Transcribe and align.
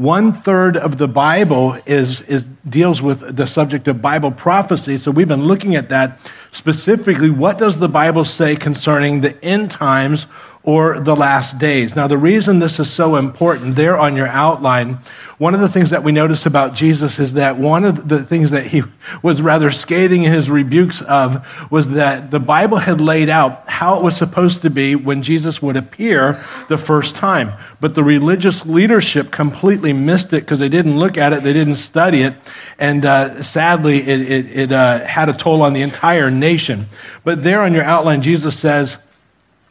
one 0.00 0.32
third 0.32 0.78
of 0.78 0.96
the 0.96 1.06
Bible 1.06 1.76
is, 1.84 2.22
is 2.22 2.44
deals 2.70 3.02
with 3.02 3.36
the 3.36 3.46
subject 3.46 3.86
of 3.86 4.00
Bible 4.00 4.30
prophecy. 4.30 4.98
So 4.98 5.10
we've 5.10 5.28
been 5.28 5.44
looking 5.44 5.76
at 5.76 5.90
that 5.90 6.18
specifically. 6.52 7.28
What 7.28 7.58
does 7.58 7.76
the 7.76 7.88
Bible 7.88 8.24
say 8.24 8.56
concerning 8.56 9.20
the 9.20 9.38
end 9.44 9.70
times 9.70 10.26
or 10.62 11.00
the 11.00 11.16
last 11.16 11.58
days. 11.58 11.96
Now, 11.96 12.06
the 12.06 12.18
reason 12.18 12.58
this 12.58 12.78
is 12.78 12.90
so 12.90 13.16
important, 13.16 13.76
there 13.76 13.98
on 13.98 14.14
your 14.14 14.26
outline, 14.26 14.98
one 15.38 15.54
of 15.54 15.60
the 15.60 15.70
things 15.70 15.88
that 15.88 16.04
we 16.04 16.12
notice 16.12 16.44
about 16.44 16.74
Jesus 16.74 17.18
is 17.18 17.32
that 17.32 17.56
one 17.56 17.86
of 17.86 18.08
the 18.08 18.22
things 18.22 18.50
that 18.50 18.66
he 18.66 18.82
was 19.22 19.40
rather 19.40 19.70
scathing 19.70 20.24
in 20.24 20.32
his 20.32 20.50
rebukes 20.50 21.00
of 21.00 21.46
was 21.70 21.88
that 21.88 22.30
the 22.30 22.38
Bible 22.38 22.76
had 22.76 23.00
laid 23.00 23.30
out 23.30 23.66
how 23.70 23.96
it 23.96 24.02
was 24.02 24.18
supposed 24.18 24.60
to 24.60 24.68
be 24.68 24.94
when 24.94 25.22
Jesus 25.22 25.62
would 25.62 25.76
appear 25.76 26.44
the 26.68 26.76
first 26.76 27.14
time. 27.14 27.54
But 27.80 27.94
the 27.94 28.04
religious 28.04 28.66
leadership 28.66 29.30
completely 29.30 29.94
missed 29.94 30.34
it 30.34 30.42
because 30.42 30.58
they 30.58 30.68
didn't 30.68 30.98
look 30.98 31.16
at 31.16 31.32
it, 31.32 31.42
they 31.42 31.54
didn't 31.54 31.76
study 31.76 32.20
it, 32.20 32.34
and 32.78 33.06
uh, 33.06 33.42
sadly, 33.42 34.02
it, 34.02 34.20
it, 34.20 34.46
it 34.58 34.72
uh, 34.72 35.06
had 35.06 35.30
a 35.30 35.32
toll 35.32 35.62
on 35.62 35.72
the 35.72 35.80
entire 35.80 36.30
nation. 36.30 36.86
But 37.24 37.42
there 37.42 37.62
on 37.62 37.72
your 37.72 37.84
outline, 37.84 38.20
Jesus 38.20 38.58
says, 38.58 38.98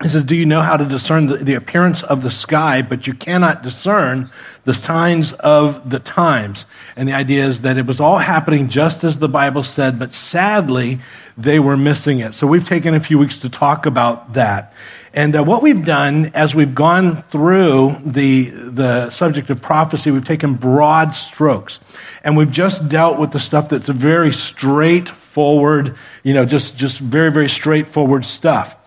he 0.02 0.08
says, 0.08 0.24
Do 0.24 0.36
you 0.36 0.46
know 0.46 0.62
how 0.62 0.78
to 0.78 0.86
discern 0.86 1.28
the, 1.28 1.38
the, 1.38 1.56
appearance 1.56 2.04
of 2.04 2.22
the 2.22 2.32
sky, 2.32 2.82
but 2.82 3.06
you 3.06 3.14
cannot 3.14 3.64
discern 3.64 4.32
the 4.64 4.74
signs 4.74 5.34
of 5.34 5.90
the 5.90 6.00
times? 6.00 6.66
And 6.96 7.08
the 7.08 7.14
idea 7.14 7.46
is 7.46 7.62
that 7.62 7.78
it 7.78 7.86
was 7.86 8.00
all 8.00 8.18
happening 8.18 8.70
just 8.70 9.04
as 9.04 9.18
the 9.18 9.28
Bible 9.28 9.64
said, 9.64 10.00
but 10.00 10.14
sadly, 10.14 11.00
they 11.38 11.60
were 11.60 11.76
missing 11.76 12.20
it. 12.20 12.34
So 12.34 12.48
we've 12.48 12.66
taken 12.66 12.94
a 12.94 13.00
few 13.02 13.18
weeks 13.18 13.40
to 13.40 13.50
talk 13.50 13.86
about 13.86 14.34
that. 14.34 14.74
And 15.14 15.36
uh, 15.36 15.44
what 15.44 15.62
we've 15.62 15.84
done 15.84 16.28
as 16.34 16.56
we've 16.56 16.76
gone 16.76 17.24
through 17.24 17.98
the, 18.06 18.52
the 18.52 19.10
subject 19.10 19.50
of 19.50 19.62
prophecy, 19.62 20.12
we've 20.12 20.24
taken 20.24 20.54
broad 20.54 21.14
strokes. 21.14 21.82
And 22.24 22.38
we've 22.38 22.52
just 22.52 22.88
dealt 22.88 23.20
with 23.20 23.32
the 23.32 23.40
stuff 23.40 23.68
that's 23.68 23.90
very 23.90 24.32
straightforward, 24.32 25.98
you 26.24 26.34
know, 26.34 26.46
just, 26.46 26.78
just 26.78 27.00
very, 27.00 27.34
very 27.34 27.50
straightforward 27.50 28.24
stuff. 28.24 28.78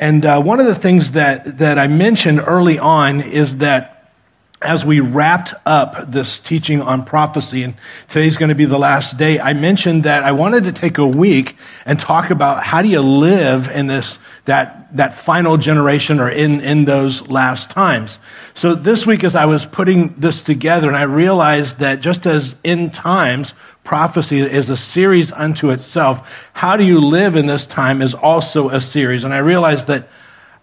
And 0.00 0.24
uh, 0.24 0.40
one 0.40 0.60
of 0.60 0.66
the 0.66 0.74
things 0.74 1.12
that, 1.12 1.58
that 1.58 1.78
I 1.78 1.86
mentioned 1.88 2.40
early 2.40 2.78
on 2.78 3.20
is 3.20 3.56
that 3.56 3.98
as 4.60 4.84
we 4.84 4.98
wrapped 4.98 5.54
up 5.66 6.10
this 6.10 6.40
teaching 6.40 6.82
on 6.82 7.04
prophecy, 7.04 7.62
and 7.62 7.74
today's 8.08 8.36
going 8.36 8.48
to 8.48 8.56
be 8.56 8.64
the 8.64 8.78
last 8.78 9.16
day, 9.16 9.38
I 9.38 9.52
mentioned 9.52 10.02
that 10.02 10.24
I 10.24 10.32
wanted 10.32 10.64
to 10.64 10.72
take 10.72 10.98
a 10.98 11.06
week 11.06 11.56
and 11.86 11.98
talk 11.98 12.30
about 12.30 12.64
how 12.64 12.82
do 12.82 12.88
you 12.88 13.00
live 13.00 13.68
in 13.68 13.86
this, 13.86 14.18
that, 14.46 14.96
that 14.96 15.14
final 15.14 15.58
generation 15.58 16.18
or 16.18 16.28
in, 16.28 16.60
in 16.60 16.86
those 16.86 17.22
last 17.28 17.70
times. 17.70 18.18
So 18.54 18.74
this 18.74 19.06
week, 19.06 19.22
as 19.22 19.36
I 19.36 19.44
was 19.44 19.64
putting 19.64 20.14
this 20.14 20.42
together, 20.42 20.88
and 20.88 20.96
I 20.96 21.02
realized 21.02 21.78
that 21.78 22.00
just 22.00 22.26
as 22.26 22.56
in 22.64 22.90
times, 22.90 23.54
prophecy 23.88 24.40
is 24.40 24.68
a 24.68 24.76
series 24.76 25.32
unto 25.32 25.70
itself. 25.70 26.20
How 26.52 26.76
do 26.76 26.84
you 26.84 27.00
live 27.00 27.36
in 27.36 27.46
this 27.46 27.64
time 27.64 28.02
is 28.02 28.12
also 28.12 28.68
a 28.68 28.82
series. 28.82 29.24
And 29.24 29.32
I 29.32 29.38
realized 29.38 29.86
that 29.86 30.10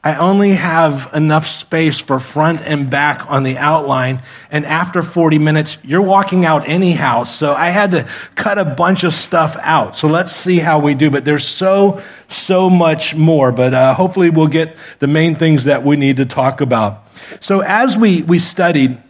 I 0.04 0.14
only 0.18 0.52
have 0.52 1.09
enough 1.12 1.48
space 1.48 2.00
for 2.00 2.20
front 2.20 2.59
and 2.59 2.88
back 2.88 3.26
on 3.28 3.42
the 3.42 3.58
outline. 3.58 4.22
And 4.52 4.64
after 4.64 5.02
40 5.02 5.40
minutes, 5.40 5.80
you're 5.84 6.03
walking 6.03 6.46
out 6.46 6.70
anyhow. 6.70 7.23
So 7.23 7.56
I 7.56 7.70
had 7.70 7.90
to 7.94 8.08
cut 8.36 8.59
a 8.59 8.66
bunch 8.66 9.03
of 9.03 9.16
stuff 9.16 9.58
out. 9.59 9.98
So 9.98 10.08
let's 10.08 10.36
see 10.36 10.59
how 10.59 10.78
we 10.78 10.94
do. 10.94 11.09
But 11.09 11.26
there's 11.26 11.48
so, 11.48 12.03
so 12.30 12.70
much 12.70 13.16
more. 13.16 13.52
But 13.52 13.73
uh, 13.73 13.96
hopefully 13.96 14.30
we'll 14.30 14.46
get 14.46 14.78
the 15.00 15.08
main 15.08 15.36
things 15.36 15.64
that 15.64 15.84
we 15.84 15.96
need 15.96 16.18
to 16.18 16.28
talk 16.28 16.62
about. 16.62 17.08
So 17.42 17.62
as 17.62 17.98
we, 17.98 18.22
we 18.22 18.38
studied, 18.38 19.02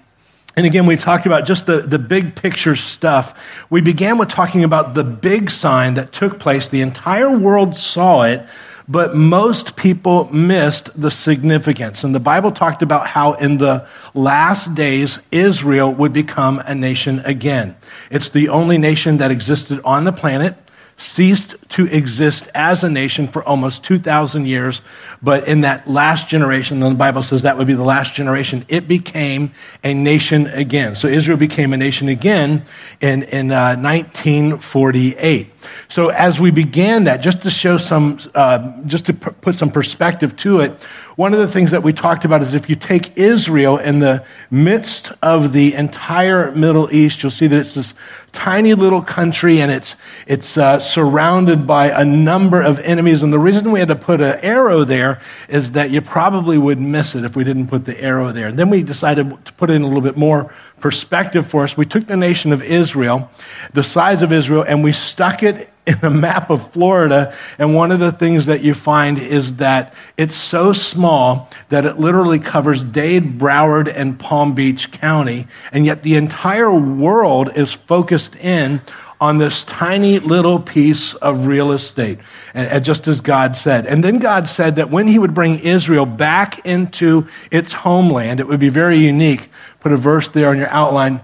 and 0.56 0.66
again, 0.66 0.86
we've 0.86 1.02
talked 1.02 1.25
about 1.25 1.45
just 1.45 1.66
the, 1.66 1.81
the 1.81 2.00
big 2.00 2.36
picture 2.36 2.75
stuff. 2.75 3.34
We 3.70 3.81
began 3.81 4.17
with 4.17 4.30
talking 4.30 4.64
about 4.64 4.94
the 4.94 5.03
big 5.03 5.52
sign 5.52 5.95
that 5.95 6.14
took 6.14 6.39
place. 6.39 6.70
The 6.70 6.81
entire 6.81 7.30
world 7.30 7.75
saw 7.75 8.23
it, 8.23 8.45
but 8.88 9.16
most 9.16 9.75
people 9.75 10.31
missed 10.31 10.90
the 11.00 11.12
significance. 11.12 12.06
And 12.06 12.16
the 12.16 12.22
Bible 12.22 12.53
talked 12.53 12.81
about 12.81 13.07
how 13.07 13.34
in 13.34 13.57
the 13.57 13.85
last 14.13 14.74
days, 14.75 15.19
Israel 15.30 15.91
would 15.91 16.13
become 16.13 16.59
a 16.59 16.74
nation 16.74 17.19
again. 17.19 17.75
It's 18.09 18.30
the 18.30 18.47
only 18.50 18.78
nation 18.78 19.18
that 19.18 19.31
existed 19.31 19.81
on 19.84 20.06
the 20.06 20.13
planet 20.13 20.56
ceased 20.97 21.56
to 21.69 21.85
exist 21.88 22.47
as 22.56 22.83
a 22.83 22.89
nation 22.89 23.28
for 23.28 23.44
almost 23.44 23.83
2,000 23.83 24.45
years. 24.45 24.81
But 25.22 25.47
in 25.47 25.61
that 25.61 25.89
last 25.89 26.28
generation, 26.28 26.79
the 26.79 26.91
Bible 26.91 27.23
says 27.23 27.41
that 27.41 27.57
would 27.57 27.67
be 27.67 27.73
the 27.73 27.83
last 27.83 28.13
generation, 28.13 28.66
it 28.67 28.88
became 28.88 29.53
a 29.83 29.94
nation 29.94 30.47
again. 30.47 30.95
So 30.95 31.07
Israel 31.07 31.38
became 31.38 31.73
a 31.73 31.78
nation 31.78 32.07
again 32.07 32.63
in, 33.01 33.23
in 33.23 33.51
uh, 33.51 33.75
1948. 33.75 35.51
So 35.90 36.09
as 36.09 36.40
we 36.40 36.52
began 36.52 37.03
that, 37.06 37.18
just 37.18 37.42
to 37.44 37.50
show 37.50 37.78
some, 37.78 38.20
uh, 38.34 38.72
just 38.86 39.06
to 39.08 39.14
put 39.14 39.56
some 39.56 39.72
perspective 39.72 40.36
to 40.38 40.62
it, 40.62 40.80
one 41.16 41.34
of 41.34 41.40
the 41.40 41.48
things 41.48 41.72
that 41.72 41.81
we 41.81 41.94
talked 41.94 42.26
about 42.26 42.44
is 42.44 42.53
if 42.53 42.70
you 42.70 42.76
take 42.76 43.18
Israel 43.18 43.78
in 43.78 44.00
the 44.00 44.25
midst 44.52 45.14
of 45.22 45.54
the 45.54 45.74
entire 45.74 46.52
Middle 46.52 46.94
East, 46.94 47.24
you'll 47.24 47.31
see 47.31 47.48
that 47.48 47.58
it's 47.58 47.75
this 47.75 47.94
tiny 48.34 48.74
little 48.74 49.02
country 49.02 49.62
and 49.62 49.72
it's, 49.72 49.96
it's 50.28 50.58
uh, 50.58 50.78
surrounded 50.81 51.66
by 51.66 51.90
a 51.90 52.04
number 52.04 52.62
of 52.62 52.80
enemies. 52.80 53.24
And 53.24 53.31
the 53.31 53.40
reason 53.40 53.72
we 53.72 53.80
had 53.80 53.88
to 53.88 53.96
put 53.96 54.20
an 54.20 54.40
arrow 54.42 54.84
there 54.84 55.22
is 55.48 55.72
that 55.72 55.90
you 55.90 56.02
probably 56.02 56.58
would 56.58 56.81
miss 56.81 57.16
it 57.16 57.24
if 57.24 57.38
we 57.38 57.46
didn't 57.46 57.68
put 57.68 57.86
the 57.86 58.00
arrow 58.02 58.34
there. 58.34 58.48
And 58.48 58.59
then 58.59 58.70
we 58.70 58.84
decided 58.84 59.46
to 59.46 59.54
put 59.54 59.70
in 59.70 59.84
a 59.84 59.88
little 59.88 60.02
bit 60.02 60.18
more 60.18 60.54
perspective 60.80 61.47
for 61.47 61.63
us. 61.63 61.75
We 61.75 61.86
took 61.86 62.08
the 62.08 62.18
nation 62.18 62.52
of 62.53 62.62
Israel, 62.62 63.30
the 63.74 63.84
size 63.84 64.22
of 64.22 64.31
Israel, 64.31 64.63
and 64.68 64.84
we 64.84 64.91
stuck 64.91 65.44
it 65.44 65.69
in 65.88 66.00
a 66.02 66.09
map 66.09 66.50
of 66.50 66.72
Florida, 66.72 67.36
and 67.59 67.75
one 67.75 67.91
of 67.91 68.00
the 68.00 68.12
things 68.12 68.47
that 68.47 68.62
you 68.62 68.74
find 68.74 69.19
is 69.19 69.56
that 69.56 69.94
it's 70.18 70.36
so 70.36 70.74
small 70.74 71.50
that 71.69 71.86
it 71.86 72.00
literally 72.00 72.40
covers 72.40 72.84
Dade, 72.84 73.38
Broward, 73.38 73.91
and 73.94 74.19
Palm 74.19 74.56
Beach 74.56 74.91
County, 74.91 75.47
and 75.72 75.86
yet 75.86 76.02
the 76.02 76.16
entire 76.16 76.72
world 76.72 77.52
is 77.56 77.72
focused 77.72 78.36
in 78.38 78.81
on 79.20 79.38
this 79.38 79.64
tiny 79.64 80.20
little 80.20 80.59
piece 80.59 81.14
of 81.16 81.48
real 81.48 81.72
estate, 81.72 82.20
and, 82.53 82.84
just 82.84 83.08
as 83.08 83.22
God 83.22 83.56
said. 83.56 83.86
And 83.86 84.03
then 84.03 84.20
God 84.20 84.48
said 84.48 84.76
that 84.76 84.90
when 84.90 85.08
He 85.08 85.20
would 85.20 85.34
bring 85.34 85.59
Israel 85.59 86.06
back 86.06 86.66
into 86.66 87.28
its 87.52 87.72
homeland, 87.72 88.40
it 88.40 88.48
would 88.48 88.59
be 88.59 88.70
very 88.70 88.98
unique. 88.98 89.50
Put 89.80 89.92
a 89.92 89.98
verse 89.98 90.28
there 90.30 90.50
on 90.50 90.58
your 90.58 90.70
outline 90.70 91.24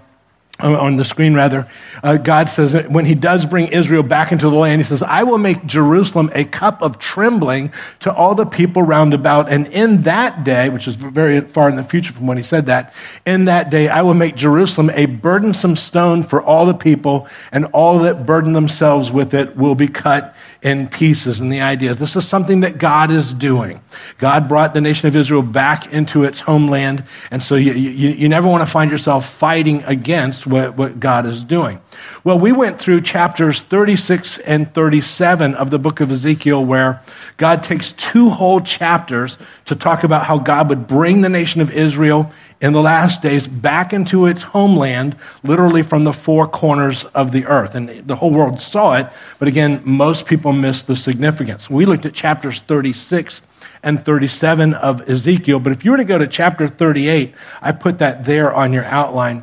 on 0.62 0.96
the 0.96 1.04
screen 1.04 1.34
rather, 1.34 1.68
uh, 2.02 2.16
God 2.16 2.48
says 2.48 2.72
that 2.72 2.90
when 2.90 3.04
he 3.04 3.14
does 3.14 3.44
bring 3.44 3.68
Israel 3.68 4.02
back 4.02 4.32
into 4.32 4.48
the 4.48 4.56
land, 4.56 4.80
he 4.80 4.86
says, 4.86 5.02
I 5.02 5.22
will 5.22 5.38
make 5.38 5.66
Jerusalem 5.66 6.30
a 6.34 6.44
cup 6.44 6.82
of 6.82 6.98
trembling 6.98 7.72
to 8.00 8.12
all 8.12 8.34
the 8.34 8.46
people 8.46 8.82
round 8.82 9.14
about. 9.14 9.50
And 9.50 9.66
in 9.68 10.02
that 10.02 10.44
day, 10.44 10.68
which 10.68 10.86
is 10.86 10.96
very 10.96 11.40
far 11.40 11.68
in 11.68 11.76
the 11.76 11.82
future 11.82 12.12
from 12.12 12.26
when 12.26 12.36
he 12.36 12.42
said 12.42 12.66
that, 12.66 12.94
in 13.26 13.46
that 13.46 13.70
day 13.70 13.88
I 13.88 14.02
will 14.02 14.14
make 14.14 14.36
Jerusalem 14.36 14.90
a 14.90 15.06
burdensome 15.06 15.76
stone 15.76 16.22
for 16.22 16.42
all 16.42 16.66
the 16.66 16.74
people, 16.74 17.26
and 17.50 17.66
all 17.66 17.98
that 18.00 18.24
burden 18.26 18.52
themselves 18.52 19.10
with 19.10 19.34
it 19.34 19.56
will 19.56 19.74
be 19.74 19.88
cut 19.88 20.34
in 20.62 20.88
pieces. 20.88 21.40
And 21.40 21.52
the 21.52 21.60
idea 21.60 21.94
this 21.94 22.14
is 22.16 22.26
something 22.26 22.60
that 22.60 22.78
God 22.78 23.10
is 23.10 23.34
doing. 23.34 23.80
God 24.18 24.48
brought 24.48 24.74
the 24.74 24.80
nation 24.80 25.08
of 25.08 25.16
Israel 25.16 25.42
back 25.42 25.92
into 25.92 26.24
its 26.24 26.40
homeland, 26.40 27.04
and 27.30 27.42
so 27.42 27.56
you, 27.56 27.72
you, 27.72 28.10
you 28.10 28.28
never 28.28 28.48
want 28.48 28.66
to 28.66 28.70
find 28.70 28.90
yourself 28.90 29.28
fighting 29.28 29.82
against 29.84 30.46
what, 30.52 30.76
what 30.76 31.00
God 31.00 31.26
is 31.26 31.42
doing. 31.42 31.80
Well, 32.22 32.38
we 32.38 32.52
went 32.52 32.78
through 32.78 33.00
chapters 33.00 33.60
36 33.62 34.38
and 34.38 34.72
37 34.72 35.54
of 35.56 35.70
the 35.70 35.78
book 35.78 36.00
of 36.00 36.12
Ezekiel, 36.12 36.64
where 36.64 37.02
God 37.36 37.62
takes 37.62 37.92
two 37.92 38.30
whole 38.30 38.60
chapters 38.60 39.38
to 39.66 39.74
talk 39.74 40.04
about 40.04 40.24
how 40.24 40.38
God 40.38 40.68
would 40.68 40.86
bring 40.86 41.20
the 41.20 41.28
nation 41.28 41.60
of 41.60 41.70
Israel 41.70 42.32
in 42.60 42.72
the 42.72 42.80
last 42.80 43.22
days 43.22 43.48
back 43.48 43.92
into 43.92 44.26
its 44.26 44.40
homeland, 44.40 45.16
literally 45.42 45.82
from 45.82 46.04
the 46.04 46.12
four 46.12 46.46
corners 46.46 47.04
of 47.14 47.32
the 47.32 47.44
earth. 47.46 47.74
And 47.74 48.06
the 48.06 48.14
whole 48.14 48.30
world 48.30 48.62
saw 48.62 48.94
it, 48.94 49.08
but 49.40 49.48
again, 49.48 49.82
most 49.84 50.26
people 50.26 50.52
missed 50.52 50.86
the 50.86 50.94
significance. 50.94 51.68
We 51.68 51.86
looked 51.86 52.06
at 52.06 52.14
chapters 52.14 52.60
36 52.60 53.42
and 53.82 54.04
37 54.04 54.74
of 54.74 55.08
Ezekiel, 55.08 55.58
but 55.58 55.72
if 55.72 55.84
you 55.84 55.90
were 55.90 55.96
to 55.96 56.04
go 56.04 56.18
to 56.18 56.28
chapter 56.28 56.68
38, 56.68 57.34
I 57.60 57.72
put 57.72 57.98
that 57.98 58.24
there 58.24 58.54
on 58.54 58.72
your 58.72 58.84
outline. 58.84 59.42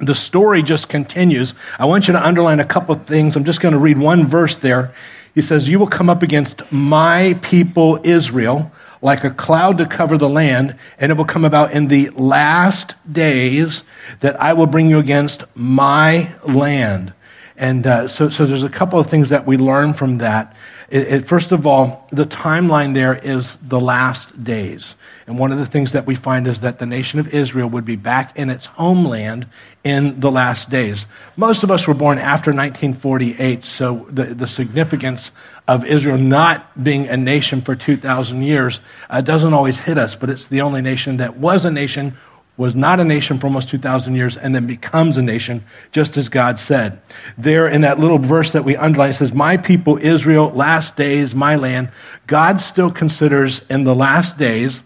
The 0.00 0.14
story 0.14 0.62
just 0.62 0.88
continues. 0.88 1.54
I 1.78 1.84
want 1.84 2.08
you 2.08 2.12
to 2.12 2.26
underline 2.26 2.58
a 2.58 2.64
couple 2.64 2.94
of 2.94 3.06
things. 3.06 3.36
I'm 3.36 3.44
just 3.44 3.60
going 3.60 3.74
to 3.74 3.78
read 3.78 3.98
one 3.98 4.26
verse 4.26 4.56
there. 4.56 4.94
He 5.34 5.42
says, 5.42 5.68
You 5.68 5.78
will 5.78 5.86
come 5.86 6.08
up 6.08 6.22
against 6.22 6.62
my 6.72 7.38
people 7.42 8.00
Israel 8.02 8.72
like 9.02 9.24
a 9.24 9.30
cloud 9.30 9.78
to 9.78 9.86
cover 9.86 10.18
the 10.18 10.28
land, 10.28 10.76
and 10.98 11.10
it 11.10 11.14
will 11.14 11.24
come 11.24 11.44
about 11.44 11.72
in 11.72 11.88
the 11.88 12.10
last 12.10 12.94
days 13.10 13.82
that 14.20 14.40
I 14.40 14.52
will 14.52 14.66
bring 14.66 14.90
you 14.90 14.98
against 14.98 15.44
my 15.54 16.34
land. 16.46 17.12
And 17.56 17.86
uh, 17.86 18.08
so, 18.08 18.30
so 18.30 18.46
there's 18.46 18.62
a 18.62 18.68
couple 18.68 18.98
of 18.98 19.08
things 19.08 19.30
that 19.30 19.46
we 19.46 19.56
learn 19.56 19.94
from 19.94 20.18
that. 20.18 20.54
It, 20.90 21.06
it, 21.06 21.28
first 21.28 21.52
of 21.52 21.68
all, 21.68 22.08
the 22.10 22.26
timeline 22.26 22.94
there 22.94 23.14
is 23.14 23.56
the 23.62 23.78
last 23.78 24.42
days. 24.42 24.96
And 25.28 25.38
one 25.38 25.52
of 25.52 25.58
the 25.58 25.66
things 25.66 25.92
that 25.92 26.04
we 26.04 26.16
find 26.16 26.48
is 26.48 26.60
that 26.60 26.80
the 26.80 26.86
nation 26.86 27.20
of 27.20 27.28
Israel 27.28 27.68
would 27.68 27.84
be 27.84 27.94
back 27.94 28.36
in 28.36 28.50
its 28.50 28.66
homeland 28.66 29.46
in 29.84 30.18
the 30.18 30.32
last 30.32 30.68
days. 30.68 31.06
Most 31.36 31.62
of 31.62 31.70
us 31.70 31.86
were 31.86 31.94
born 31.94 32.18
after 32.18 32.50
1948, 32.50 33.64
so 33.64 34.08
the, 34.10 34.34
the 34.34 34.48
significance 34.48 35.30
of 35.68 35.84
Israel 35.84 36.18
not 36.18 36.82
being 36.82 37.06
a 37.06 37.16
nation 37.16 37.60
for 37.60 37.76
2,000 37.76 38.42
years 38.42 38.80
uh, 39.08 39.20
doesn't 39.20 39.54
always 39.54 39.78
hit 39.78 39.96
us, 39.96 40.16
but 40.16 40.28
it's 40.28 40.48
the 40.48 40.60
only 40.60 40.82
nation 40.82 41.18
that 41.18 41.36
was 41.36 41.64
a 41.64 41.70
nation 41.70 42.16
was 42.60 42.76
not 42.76 43.00
a 43.00 43.04
nation 43.04 43.38
for 43.38 43.46
almost 43.46 43.70
2,000 43.70 44.14
years 44.14 44.36
and 44.36 44.54
then 44.54 44.66
becomes 44.66 45.16
a 45.16 45.22
nation, 45.22 45.64
just 45.92 46.18
as 46.18 46.28
God 46.28 46.60
said. 46.60 47.00
There 47.38 47.66
in 47.66 47.80
that 47.80 47.98
little 47.98 48.18
verse 48.18 48.50
that 48.50 48.66
we 48.66 48.76
underline, 48.76 49.14
says, 49.14 49.32
My 49.32 49.56
people 49.56 49.96
Israel, 49.96 50.50
last 50.50 50.94
days, 50.94 51.34
my 51.34 51.56
land. 51.56 51.90
God 52.26 52.60
still 52.60 52.90
considers 52.90 53.62
in 53.70 53.84
the 53.84 53.94
last 53.94 54.36
days 54.36 54.82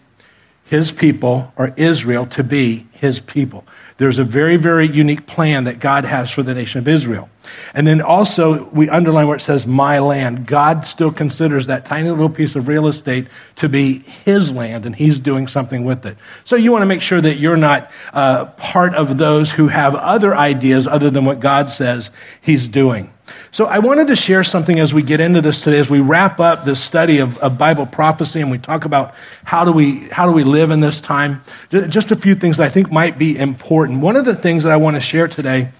his 0.63 0.93
people, 0.93 1.51
or 1.57 1.73
Israel, 1.75 2.25
to 2.27 2.43
be 2.45 2.87
his 2.93 3.19
people. 3.19 3.65
There's 3.97 4.17
a 4.17 4.25
very, 4.25 4.57
very 4.57 4.87
unique 4.87 5.25
plan 5.25 5.63
that 5.65 5.79
God 5.79 6.03
has 6.03 6.29
for 6.29 6.43
the 6.43 6.53
nation 6.53 6.79
of 6.79 6.87
Israel. 6.87 7.29
And 7.73 7.87
then 7.87 8.01
also, 8.01 8.65
we 8.71 8.89
underline 8.89 9.27
where 9.27 9.37
it 9.37 9.41
says, 9.41 9.65
my 9.65 9.99
land. 9.99 10.45
God 10.45 10.85
still 10.85 11.11
considers 11.11 11.67
that 11.67 11.85
tiny 11.85 12.09
little 12.09 12.29
piece 12.29 12.55
of 12.55 12.67
real 12.67 12.87
estate 12.87 13.27
to 13.57 13.69
be 13.69 13.99
his 13.99 14.51
land, 14.51 14.85
and 14.85 14.93
he's 14.93 15.17
doing 15.17 15.47
something 15.47 15.85
with 15.85 16.05
it. 16.05 16.17
So 16.43 16.57
you 16.57 16.73
want 16.73 16.81
to 16.81 16.87
make 16.87 17.01
sure 17.01 17.21
that 17.21 17.35
you're 17.35 17.55
not 17.55 17.89
uh, 18.11 18.45
part 18.45 18.95
of 18.95 19.17
those 19.17 19.49
who 19.49 19.69
have 19.69 19.95
other 19.95 20.35
ideas 20.35 20.87
other 20.87 21.09
than 21.09 21.23
what 21.23 21.39
God 21.39 21.69
says 21.69 22.11
he's 22.41 22.67
doing. 22.67 23.13
So 23.51 23.65
I 23.65 23.79
wanted 23.79 24.07
to 24.07 24.15
share 24.15 24.43
something 24.43 24.79
as 24.79 24.93
we 24.93 25.01
get 25.01 25.19
into 25.19 25.41
this 25.41 25.61
today, 25.61 25.79
as 25.79 25.89
we 25.89 25.99
wrap 25.99 26.39
up 26.39 26.65
this 26.65 26.83
study 26.83 27.19
of, 27.19 27.37
of, 27.39 27.57
Bible 27.57 27.85
prophecy 27.85 28.41
and 28.41 28.51
we 28.51 28.57
talk 28.57 28.85
about 28.85 29.15
how 29.43 29.65
do 29.65 29.71
we 29.71 30.07
how 30.09 30.25
do 30.25 30.31
we 30.31 30.43
live 30.43 30.71
in 30.71 30.79
this 30.79 31.01
time. 31.01 31.41
Just 31.71 32.11
a 32.11 32.15
few 32.15 32.35
things 32.35 32.57
that 32.57 32.65
I 32.65 32.69
think 32.69 32.91
might 32.91 33.17
be 33.17 33.37
important. 33.37 34.01
One 34.01 34.15
of 34.15 34.25
the 34.25 34.35
things 34.35 34.63
that 34.63 34.71
I 34.71 34.77
want 34.77 34.95
to 34.95 35.01
share 35.01 35.27
today 35.27 35.71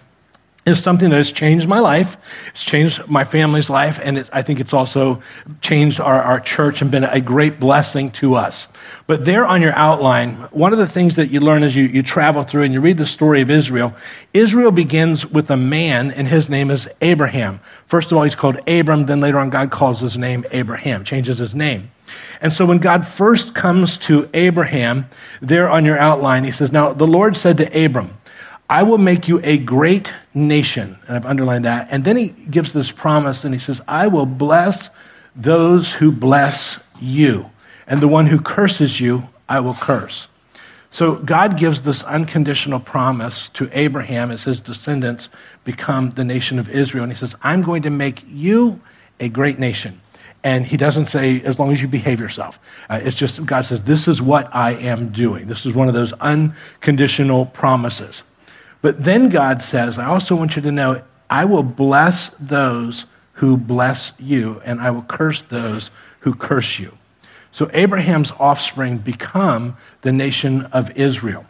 is 0.66 0.82
something 0.82 1.12
that 1.12 1.18
has 1.18 1.32
changed 1.32 1.68
my 1.68 1.78
life. 1.78 2.18
It's 2.48 2.64
changed 2.64 3.08
my 3.08 3.24
family's 3.24 3.70
life, 3.70 4.00
and 4.02 4.18
it, 4.18 4.30
I 4.34 4.42
think 4.42 4.60
it's 4.60 4.74
also 4.74 5.22
changed 5.62 6.00
our, 6.00 6.22
our 6.22 6.40
church 6.40 6.82
and 6.82 6.90
been 6.90 7.04
a 7.04 7.22
great 7.22 7.60
blessing 7.60 8.10
to 8.14 8.34
us. 8.34 8.68
But 9.06 9.26
there 9.26 9.46
on 9.46 9.62
your 9.62 9.74
outline, 9.74 10.34
one 10.52 10.74
of 10.74 10.80
the 10.80 10.88
things 10.88 11.18
that 11.18 11.30
you 11.30 11.40
learn 11.40 11.62
as 11.62 11.76
you, 11.76 11.84
you 11.84 12.02
travel 12.02 12.44
through 12.44 12.64
and 12.64 12.74
you 12.74 12.82
read 12.82 12.98
the 12.98 13.06
story 13.06 13.42
of 13.42 13.52
Israel, 13.52 13.94
Israel 14.34 14.72
begins 14.72 15.24
with 15.26 15.52
a 15.52 15.58
man, 15.58 16.10
and 16.12 16.28
his 16.28 16.50
name 16.50 16.72
is 16.72 16.88
Abraham. 17.02 17.60
First 17.86 18.12
of 18.12 18.18
all, 18.18 18.24
he's 18.24 18.36
called 18.36 18.58
Abram, 18.68 19.06
then 19.06 19.20
later 19.20 19.38
on, 19.38 19.52
God 19.52 19.70
calls 19.70 20.00
his 20.00 20.18
name 20.18 20.46
Abraham, 20.52 21.04
changes 21.04 21.38
his 21.38 21.54
name. 21.54 21.92
And 22.42 22.52
so 22.52 22.66
when 22.66 22.80
God 22.80 23.08
first 23.08 23.54
comes 23.54 23.98
to 24.00 24.30
Abraham, 24.34 25.08
there 25.42 25.70
on 25.70 25.86
your 25.86 25.98
outline, 25.98 26.44
he 26.44 26.52
says, 26.52 26.72
Now 26.72 26.94
the 26.94 27.08
Lord 27.08 27.38
said 27.38 27.58
to 27.58 27.86
Abram, 27.86 28.16
I 28.70 28.84
will 28.84 28.98
make 28.98 29.28
you 29.28 29.40
a 29.44 29.58
great 29.58 30.14
nation. 30.34 30.98
And 31.08 31.16
I've 31.16 31.26
underlined 31.26 31.66
that. 31.66 31.88
And 31.92 32.04
then 32.04 32.18
he 32.18 32.30
gives 32.30 32.74
this 32.74 32.92
promise 32.92 33.44
and 33.44 33.54
he 33.54 33.60
says, 33.60 33.82
I 33.88 34.08
will 34.08 34.26
bless 34.26 34.90
those 35.36 35.92
who 35.92 36.12
bless 36.12 36.80
you. 37.00 37.50
And 37.88 38.02
the 38.02 38.08
one 38.08 38.26
who 38.26 38.40
curses 38.40 39.00
you, 39.00 39.28
I 39.48 39.60
will 39.60 39.76
curse. 39.76 40.28
So 40.90 41.16
God 41.16 41.58
gives 41.58 41.82
this 41.82 42.04
unconditional 42.04 42.80
promise 42.80 43.50
to 43.50 43.70
Abraham 43.74 44.32
as 44.32 44.44
his 44.44 44.62
descendants 44.62 45.30
become 45.64 46.12
the 46.12 46.24
nation 46.24 46.58
of 46.58 46.70
Israel. 46.70 47.04
And 47.04 47.12
he 47.12 47.18
says, 47.18 47.36
I'm 47.44 47.62
going 47.62 47.84
to 47.84 47.90
make 47.90 48.24
you 48.28 48.80
a 49.20 49.30
great 49.30 49.60
nation. 49.60 50.02
And 50.44 50.66
he 50.66 50.78
doesn't 50.78 51.08
say, 51.08 51.42
as 51.42 51.60
long 51.60 51.72
as 51.72 51.82
you 51.82 51.88
behave 51.88 52.20
yourself. 52.20 52.60
Uh, 52.90 53.00
it's 53.04 53.18
just, 53.18 53.46
God 53.46 53.66
says, 53.66 53.82
this 53.84 54.08
is 54.08 54.22
what 54.22 54.48
I 54.56 54.74
am 54.74 55.10
doing. 55.10 55.48
This 55.48 55.66
is 55.66 55.74
one 55.74 55.88
of 55.88 55.94
those 55.94 56.14
unconditional 56.14 57.48
promises. 57.48 58.24
But 58.86 59.04
then 59.04 59.30
God 59.30 59.64
says, 59.64 59.98
I 59.98 60.06
also 60.06 60.36
want 60.36 60.56
you 60.56 60.62
to 60.62 60.72
know, 60.72 61.02
I 61.28 61.46
will 61.46 61.64
bless 61.64 62.30
those 62.40 63.06
who 63.34 63.58
bless 63.58 64.12
you, 64.20 64.62
and 64.64 64.80
I 64.80 64.92
will 64.92 65.02
curse 65.02 65.42
those 65.42 65.90
who 66.20 66.36
curse 66.36 66.78
you. 66.78 66.96
So 67.52 67.68
Abraham's 67.74 68.32
offspring 68.34 69.00
become 69.00 69.76
the 70.02 70.12
nation 70.12 70.66
of 70.66 70.92
Israel. 70.92 71.48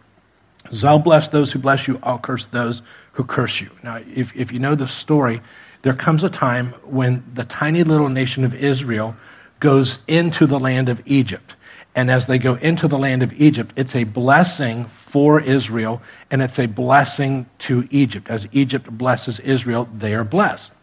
So 0.69 0.87
I'll 0.87 0.97
bless 0.97 1.27
those 1.27 1.51
who 1.51 1.59
bless 1.59 1.89
you, 1.89 1.99
I'll 2.03 2.19
curse 2.19 2.45
those 2.45 2.81
who 3.11 3.25
curse 3.25 3.59
you. 3.59 3.69
Now, 3.83 3.99
if, 4.15 4.33
if 4.33 4.53
you 4.53 4.59
know 4.59 4.75
the 4.75 4.87
story, 4.87 5.41
there 5.81 5.93
comes 5.93 6.23
a 6.23 6.29
time 6.29 6.73
when 6.85 7.21
the 7.33 7.43
tiny 7.43 7.83
little 7.83 8.07
nation 8.07 8.45
of 8.45 8.55
Israel 8.55 9.13
goes 9.59 9.99
into 10.07 10.47
the 10.47 10.57
land 10.57 10.87
of 10.87 11.01
Egypt. 11.05 11.57
And 11.95 12.11
as 12.11 12.27
they 12.27 12.37
go 12.37 12.55
into 12.55 12.89
the 12.89 12.97
land 12.97 13.23
of 13.23 13.31
Egypt, 13.33 13.71
it's 13.77 13.95
a 13.95 14.03
blessing 14.03 14.85
for 14.85 15.39
Israel 15.39 16.01
and 16.29 16.41
it's 16.41 16.59
a 16.59 16.65
blessing 16.65 17.45
to 17.59 17.87
Egypt. 17.89 18.29
As 18.29 18.47
Egypt 18.51 18.89
blesses 18.91 19.39
Israel, 19.39 19.87
they 19.97 20.13
are 20.13 20.25
blessed. 20.25 20.73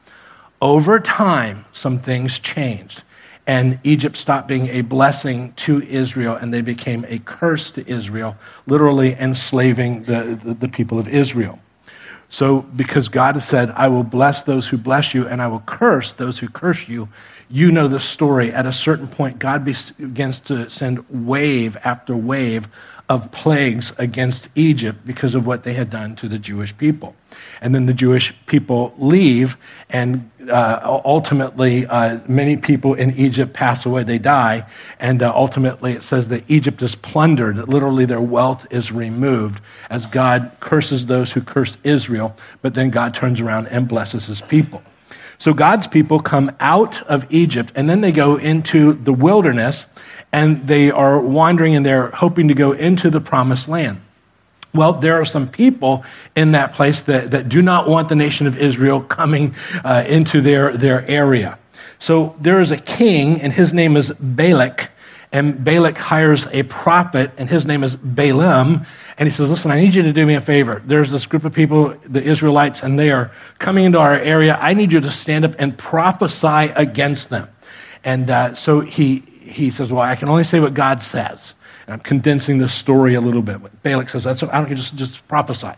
Over 0.63 0.99
time, 0.99 1.67
some 1.73 1.99
things 1.99 2.39
changed. 2.39 3.03
And 3.47 3.79
Egypt 3.85 4.17
stopped 4.17 4.49
being 4.49 4.69
a 4.69 4.81
blessing 4.83 5.53
to 5.55 5.83
Israel 5.83 6.37
and 6.37 6.55
they 6.55 6.61
became 6.63 7.05
a 7.09 7.19
curse 7.19 7.71
to 7.73 7.87
Israel, 7.87 8.37
literally 8.67 9.15
enslaving 9.15 10.05
the, 10.05 10.41
the, 10.43 10.55
the 10.55 10.69
people 10.69 10.99
of 10.99 11.09
Israel. 11.09 11.59
So, 12.31 12.63
because 12.63 13.09
God 13.11 13.35
has 13.35 13.47
said, 13.47 13.71
I 13.77 13.89
will 13.89 14.05
bless 14.05 14.45
those 14.45 14.67
who 14.67 14.79
bless 14.79 15.13
you 15.13 15.29
and 15.29 15.43
I 15.43 15.49
will 15.49 15.63
curse 15.67 16.15
those 16.15 16.39
who 16.39 16.49
curse 16.49 16.89
you, 16.89 17.07
you 17.53 17.71
know 17.71 17.87
the 17.87 18.01
story. 18.01 18.51
At 18.51 18.65
a 18.65 18.73
certain 18.73 19.07
point, 19.07 19.39
God 19.39 19.63
begins 19.63 20.41
to 20.41 20.71
send 20.71 21.05
wave 21.11 21.77
after 21.85 22.17
wave 22.17 22.67
of 23.11 23.31
plagues 23.31 23.93
against 23.99 24.49
Egypt 24.55 24.99
because 25.05 25.35
of 25.35 25.47
what 25.47 25.63
they 25.63 25.75
had 25.75 25.91
done 25.91 26.17
to 26.17 26.29
the 26.29 26.39
Jewish 26.39 26.75
people. 26.79 27.15
And 27.61 27.75
then 27.75 27.85
the 27.85 27.93
Jewish 27.93 28.35
people 28.47 28.95
leave, 28.97 29.59
and 29.91 30.31
uh, 30.49 31.01
ultimately, 31.05 31.87
uh, 31.87 32.21
many 32.27 32.57
people 32.57 32.95
in 32.95 33.11
Egypt 33.19 33.53
pass 33.53 33.85
away. 33.85 34.03
They 34.03 34.19
die. 34.19 34.67
And 34.99 35.23
uh, 35.23 35.31
ultimately, 35.35 35.93
it 35.93 36.05
says 36.05 36.29
that 36.29 36.45
Egypt 36.49 36.81
is 36.81 36.95
plundered, 36.95 37.69
literally 37.69 38.07
their 38.07 38.21
wealth 38.21 38.67
is 38.71 38.91
removed 38.91 39.61
as 39.91 40.07
God 40.07 40.51
curses 40.61 41.05
those 41.05 41.31
who 41.31 41.43
curse 41.43 41.77
Israel, 41.85 42.35
but 42.63 42.73
then 42.73 42.89
God 42.89 43.13
turns 43.13 43.41
around 43.41 43.67
and 43.69 43.87
blesses 43.87 44.25
his 44.25 44.41
people. 44.41 44.83
So 45.43 45.53
God's 45.53 45.89
people 45.89 46.21
come 46.21 46.53
out 46.61 47.03
of 47.09 47.27
Egypt 47.31 47.73
and 47.75 47.91
then 47.91 48.01
they 48.01 48.13
go 48.13 48.37
into 48.37 48.93
the 48.93 49.13
wilderness 49.13 49.87
and 50.31 50.69
they 50.69 50.93
are 50.93 51.19
wandering 51.19 51.75
and 51.75 51.85
they're 51.85 52.13
hoping 52.13 52.47
to 52.47 52.55
go 52.55 52.71
into 52.71 53.11
the 53.11 53.21
promised 53.21 53.67
land. 53.67 54.01
Well, 54.73 54.93
there 54.93 55.21
are 55.21 55.25
some 55.25 55.49
people 55.49 56.05
in 56.37 56.53
that 56.53 56.75
place 56.75 57.01
that, 57.03 57.33
that 57.33 57.49
do 57.49 57.61
not 57.61 57.89
want 57.89 58.09
the 58.09 58.15
nation 58.15 58.47
of 58.47 58.57
Israel 58.57 59.01
coming 59.01 59.57
uh, 59.85 60.05
into 60.07 60.43
their, 60.43 60.77
their 60.77 61.05
area. 61.09 61.59
So 61.99 62.37
there 62.41 62.61
is 62.61 62.71
a 62.71 62.77
king, 62.77 63.43
and 63.43 63.53
his 63.53 63.75
name 63.75 63.97
is 63.97 64.13
Balak, 64.21 64.93
and 65.33 65.65
Balak 65.65 65.99
hires 65.99 66.47
a 66.53 66.63
prophet, 66.63 67.33
and 67.37 67.51
his 67.51 67.67
name 67.67 67.83
is 67.83 67.97
Balaam. 67.97 68.87
And 69.23 69.31
he 69.31 69.37
says, 69.37 69.51
Listen, 69.51 69.71
I 69.71 69.81
need 69.81 69.95
you 69.95 70.03
to 70.03 70.13
do 70.13 70.27
me 70.27 70.35
a 70.35 70.41
favor. 70.41 70.83
There's 70.85 71.13
this 71.13 71.27
group 71.27 71.45
of 71.45 71.53
people, 71.53 71.95
the 72.09 72.21
Israelites, 72.21 72.83
and 72.83 72.99
they 72.99 73.13
are 73.13 73.31
coming 73.61 73.85
into 73.85 74.01
our 74.01 74.15
area. 74.15 74.59
I 74.61 74.75
need 74.75 74.91
you 74.91 74.99
to 74.99 75.13
stand 75.13 75.45
up 75.45 75.55
and 75.61 75.79
prophesy 75.79 76.73
against 76.75 77.29
them. 77.29 77.49
And 78.03 78.29
uh, 78.29 78.57
so 78.57 78.81
he, 78.81 79.21
he 79.21 79.71
says, 79.71 79.93
Well, 79.93 80.03
I 80.03 80.17
can 80.17 80.29
only 80.29 80.43
say 80.43 80.59
what 80.59 80.75
God 80.75 81.01
says. 81.01 81.55
I'm 81.93 82.01
condensing 82.01 82.59
the 82.59 82.69
story 82.69 83.15
a 83.15 83.21
little 83.21 83.43
bit. 83.43 83.83
Balak 83.83 84.09
says, 84.09 84.25
That's, 84.25 84.43
I 84.43 84.65
don't 84.65 84.75
just, 84.75 84.95
just 84.97 85.27
prophesy. 85.29 85.73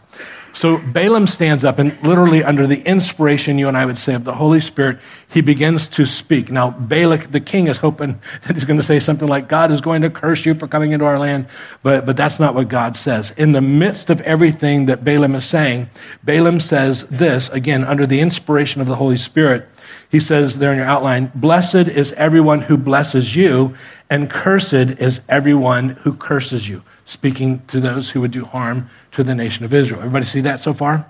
So 0.54 0.78
Balaam 0.78 1.26
stands 1.26 1.64
up 1.64 1.80
and 1.80 2.00
literally 2.04 2.44
under 2.44 2.68
the 2.68 2.80
inspiration, 2.82 3.58
you 3.58 3.66
and 3.66 3.76
I 3.76 3.84
would 3.84 3.98
say, 3.98 4.14
of 4.14 4.22
the 4.22 4.34
Holy 4.34 4.60
Spirit, 4.60 5.00
he 5.28 5.40
begins 5.40 5.88
to 5.88 6.06
speak. 6.06 6.48
Now, 6.52 6.70
Balak, 6.70 7.32
the 7.32 7.40
king, 7.40 7.66
is 7.66 7.76
hoping 7.76 8.20
that 8.46 8.54
he's 8.54 8.64
going 8.64 8.78
to 8.78 8.86
say 8.86 9.00
something 9.00 9.26
like, 9.26 9.48
God 9.48 9.72
is 9.72 9.80
going 9.80 10.02
to 10.02 10.10
curse 10.10 10.46
you 10.46 10.54
for 10.54 10.68
coming 10.68 10.92
into 10.92 11.04
our 11.04 11.18
land. 11.18 11.48
But, 11.82 12.06
but 12.06 12.16
that's 12.16 12.38
not 12.38 12.54
what 12.54 12.68
God 12.68 12.96
says. 12.96 13.32
In 13.36 13.50
the 13.50 13.60
midst 13.60 14.10
of 14.10 14.20
everything 14.20 14.86
that 14.86 15.04
Balaam 15.04 15.34
is 15.34 15.44
saying, 15.44 15.90
Balaam 16.22 16.60
says 16.60 17.04
this, 17.10 17.48
again, 17.48 17.84
under 17.84 18.06
the 18.06 18.20
inspiration 18.20 18.80
of 18.80 18.86
the 18.86 18.96
Holy 18.96 19.16
Spirit. 19.16 19.68
He 20.10 20.20
says 20.20 20.58
there 20.58 20.70
in 20.70 20.78
your 20.78 20.86
outline, 20.86 21.32
Blessed 21.34 21.74
is 21.74 22.12
everyone 22.12 22.60
who 22.60 22.76
blesses 22.76 23.34
you, 23.34 23.76
and 24.14 24.30
cursed 24.30 24.72
is 24.72 25.20
everyone 25.28 25.88
who 25.88 26.14
curses 26.14 26.68
you, 26.68 26.80
speaking 27.04 27.60
to 27.66 27.80
those 27.80 28.08
who 28.08 28.20
would 28.20 28.30
do 28.30 28.44
harm 28.44 28.88
to 29.10 29.24
the 29.24 29.34
nation 29.34 29.64
of 29.64 29.74
Israel. 29.74 29.98
Everybody 29.98 30.24
see 30.24 30.40
that 30.42 30.60
so 30.60 30.72
far? 30.72 31.04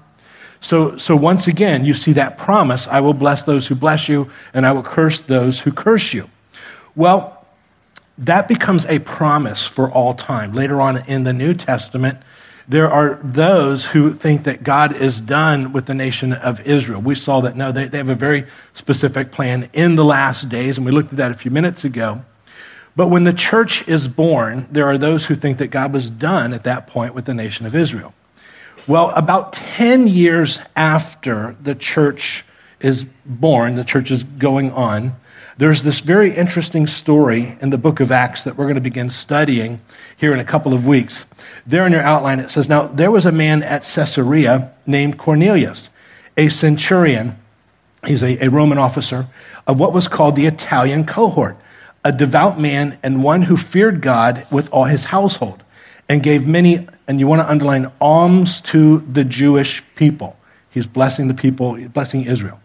So, 0.62 0.96
so 0.96 1.14
once 1.14 1.46
again, 1.46 1.84
you 1.84 1.92
see 1.92 2.14
that 2.14 2.38
promise 2.38 2.88
I 2.88 3.00
will 3.00 3.12
bless 3.12 3.42
those 3.42 3.66
who 3.66 3.74
bless 3.74 4.08
you, 4.08 4.30
and 4.54 4.64
I 4.64 4.72
will 4.72 4.82
curse 4.82 5.20
those 5.20 5.60
who 5.60 5.70
curse 5.70 6.14
you. 6.14 6.30
Well, 6.96 7.46
that 8.16 8.48
becomes 8.48 8.86
a 8.86 9.00
promise 9.00 9.62
for 9.62 9.90
all 9.90 10.14
time. 10.14 10.54
Later 10.54 10.80
on 10.80 11.06
in 11.06 11.24
the 11.24 11.34
New 11.34 11.52
Testament, 11.52 12.16
there 12.68 12.90
are 12.90 13.20
those 13.22 13.84
who 13.84 14.14
think 14.14 14.44
that 14.44 14.62
God 14.64 14.96
is 14.96 15.20
done 15.20 15.74
with 15.74 15.84
the 15.84 15.94
nation 15.94 16.32
of 16.32 16.58
Israel. 16.62 17.02
We 17.02 17.16
saw 17.16 17.42
that 17.42 17.54
no, 17.54 17.70
they, 17.70 17.86
they 17.86 17.98
have 17.98 18.08
a 18.08 18.14
very 18.14 18.46
specific 18.72 19.30
plan 19.30 19.68
in 19.74 19.94
the 19.96 20.04
last 20.06 20.48
days, 20.48 20.78
and 20.78 20.86
we 20.86 20.92
looked 20.92 21.12
at 21.12 21.18
that 21.18 21.32
a 21.32 21.34
few 21.34 21.50
minutes 21.50 21.84
ago. 21.84 22.22
But 22.96 23.08
when 23.08 23.24
the 23.24 23.32
church 23.32 23.86
is 23.88 24.06
born, 24.06 24.68
there 24.70 24.86
are 24.86 24.98
those 24.98 25.24
who 25.24 25.34
think 25.34 25.58
that 25.58 25.68
God 25.68 25.92
was 25.92 26.08
done 26.08 26.52
at 26.52 26.64
that 26.64 26.86
point 26.86 27.14
with 27.14 27.24
the 27.24 27.34
nation 27.34 27.66
of 27.66 27.74
Israel. 27.74 28.14
Well, 28.86 29.10
about 29.10 29.52
10 29.54 30.06
years 30.06 30.60
after 30.76 31.56
the 31.60 31.74
church 31.74 32.44
is 32.80 33.04
born, 33.24 33.76
the 33.76 33.84
church 33.84 34.10
is 34.10 34.24
going 34.24 34.70
on, 34.72 35.16
there's 35.56 35.82
this 35.82 36.00
very 36.00 36.34
interesting 36.34 36.86
story 36.88 37.56
in 37.60 37.70
the 37.70 37.78
book 37.78 38.00
of 38.00 38.10
Acts 38.10 38.42
that 38.42 38.56
we're 38.56 38.64
going 38.64 38.74
to 38.74 38.80
begin 38.80 39.08
studying 39.08 39.80
here 40.16 40.34
in 40.34 40.40
a 40.40 40.44
couple 40.44 40.74
of 40.74 40.86
weeks. 40.86 41.24
There 41.64 41.86
in 41.86 41.92
your 41.92 42.02
outline, 42.02 42.40
it 42.40 42.50
says, 42.50 42.68
Now 42.68 42.88
there 42.88 43.12
was 43.12 43.24
a 43.24 43.32
man 43.32 43.62
at 43.62 43.84
Caesarea 43.84 44.72
named 44.86 45.16
Cornelius, 45.16 45.90
a 46.36 46.48
centurion. 46.48 47.38
He's 48.04 48.22
a, 48.24 48.44
a 48.44 48.50
Roman 48.50 48.78
officer 48.78 49.28
of 49.68 49.78
what 49.78 49.92
was 49.92 50.08
called 50.08 50.34
the 50.34 50.46
Italian 50.46 51.06
cohort, 51.06 51.56
a 52.04 52.12
devout 52.12 52.60
man 52.60 52.98
and 53.02 53.22
one 53.22 53.42
who 53.42 53.56
feared 53.56 54.00
God 54.00 54.46
with 54.50 54.68
all 54.70 54.84
his 54.84 55.04
household 55.04 55.62
and 56.08 56.22
gave 56.22 56.46
many, 56.46 56.86
and 57.08 57.18
you 57.18 57.26
want 57.26 57.40
to 57.40 57.50
underline, 57.50 57.90
alms 58.00 58.60
to 58.62 59.00
the 59.10 59.24
Jewish 59.24 59.82
people. 59.96 60.36
He's 60.70 60.86
blessing 60.86 61.28
the 61.28 61.34
people, 61.34 61.76
blessing 61.88 62.24
Israel 62.26 62.60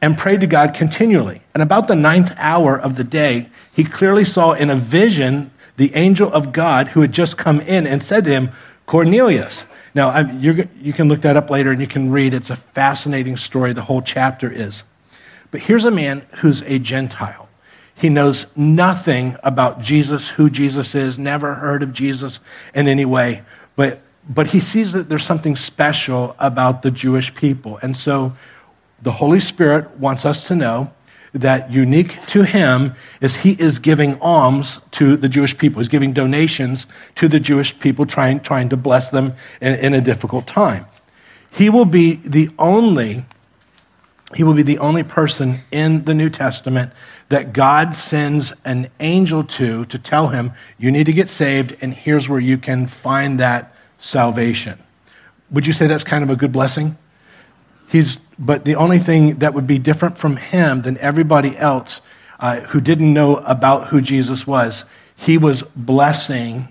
and 0.00 0.16
prayed 0.16 0.40
to 0.40 0.46
God 0.46 0.74
continually. 0.74 1.42
And 1.54 1.62
about 1.62 1.88
the 1.88 1.96
ninth 1.96 2.32
hour 2.36 2.78
of 2.78 2.96
the 2.96 3.04
day, 3.04 3.48
he 3.72 3.84
clearly 3.84 4.24
saw 4.24 4.52
in 4.52 4.70
a 4.70 4.76
vision 4.76 5.50
the 5.76 5.94
angel 5.94 6.32
of 6.32 6.52
God 6.52 6.88
who 6.88 7.00
had 7.00 7.12
just 7.12 7.36
come 7.36 7.60
in 7.60 7.86
and 7.86 8.02
said 8.02 8.24
to 8.24 8.30
him, 8.30 8.50
Cornelius. 8.86 9.64
Now, 9.94 10.18
you 10.20 10.92
can 10.92 11.08
look 11.08 11.22
that 11.22 11.36
up 11.36 11.50
later 11.50 11.72
and 11.72 11.80
you 11.80 11.86
can 11.86 12.10
read. 12.10 12.34
It's 12.34 12.50
a 12.50 12.56
fascinating 12.56 13.36
story. 13.36 13.72
The 13.72 13.82
whole 13.82 14.02
chapter 14.02 14.50
is. 14.50 14.84
But 15.50 15.60
here's 15.60 15.84
a 15.84 15.90
man 15.90 16.24
who's 16.36 16.62
a 16.62 16.78
Gentile. 16.78 17.47
He 17.98 18.08
knows 18.08 18.46
nothing 18.54 19.36
about 19.42 19.80
Jesus, 19.80 20.28
who 20.28 20.48
Jesus 20.48 20.94
is, 20.94 21.18
never 21.18 21.54
heard 21.54 21.82
of 21.82 21.92
Jesus 21.92 22.38
in 22.72 22.86
any 22.86 23.04
way. 23.04 23.42
But, 23.74 24.00
but 24.28 24.46
he 24.46 24.60
sees 24.60 24.92
that 24.92 25.08
there's 25.08 25.24
something 25.24 25.56
special 25.56 26.36
about 26.38 26.82
the 26.82 26.92
Jewish 26.92 27.34
people. 27.34 27.78
And 27.82 27.96
so 27.96 28.34
the 29.02 29.10
Holy 29.10 29.40
Spirit 29.40 29.90
wants 29.98 30.24
us 30.24 30.44
to 30.44 30.54
know 30.54 30.92
that 31.34 31.72
unique 31.72 32.18
to 32.28 32.42
him 32.42 32.94
is 33.20 33.34
he 33.34 33.52
is 33.52 33.80
giving 33.80 34.18
alms 34.20 34.80
to 34.92 35.16
the 35.16 35.28
Jewish 35.28 35.58
people. 35.58 35.80
He's 35.80 35.88
giving 35.88 36.12
donations 36.12 36.86
to 37.16 37.28
the 37.28 37.40
Jewish 37.40 37.78
people, 37.80 38.06
trying, 38.06 38.40
trying 38.40 38.68
to 38.68 38.76
bless 38.76 39.08
them 39.10 39.34
in, 39.60 39.74
in 39.74 39.94
a 39.94 40.00
difficult 40.00 40.46
time. 40.46 40.86
He 41.50 41.68
will 41.68 41.84
be 41.84 42.14
the 42.14 42.50
only 42.58 43.24
he 44.34 44.44
will 44.44 44.54
be 44.54 44.62
the 44.62 44.78
only 44.78 45.02
person 45.02 45.60
in 45.70 46.04
the 46.04 46.14
New 46.14 46.28
Testament 46.28 46.92
that 47.30 47.52
God 47.52 47.96
sends 47.96 48.52
an 48.64 48.90
angel 49.00 49.44
to 49.44 49.86
to 49.86 49.98
tell 49.98 50.28
him, 50.28 50.52
you 50.76 50.90
need 50.90 51.06
to 51.06 51.12
get 51.12 51.30
saved, 51.30 51.76
and 51.80 51.94
here's 51.94 52.28
where 52.28 52.40
you 52.40 52.58
can 52.58 52.86
find 52.86 53.40
that 53.40 53.74
salvation. 53.98 54.78
Would 55.50 55.66
you 55.66 55.72
say 55.72 55.86
that's 55.86 56.04
kind 56.04 56.22
of 56.22 56.30
a 56.30 56.36
good 56.36 56.52
blessing? 56.52 56.98
He's, 57.88 58.18
but 58.38 58.66
the 58.66 58.74
only 58.74 58.98
thing 58.98 59.38
that 59.38 59.54
would 59.54 59.66
be 59.66 59.78
different 59.78 60.18
from 60.18 60.36
him 60.36 60.82
than 60.82 60.98
everybody 60.98 61.56
else 61.56 62.02
uh, 62.38 62.60
who 62.60 62.82
didn't 62.82 63.12
know 63.12 63.36
about 63.36 63.88
who 63.88 64.02
Jesus 64.02 64.46
was, 64.46 64.84
he 65.16 65.38
was 65.38 65.62
blessing 65.74 66.68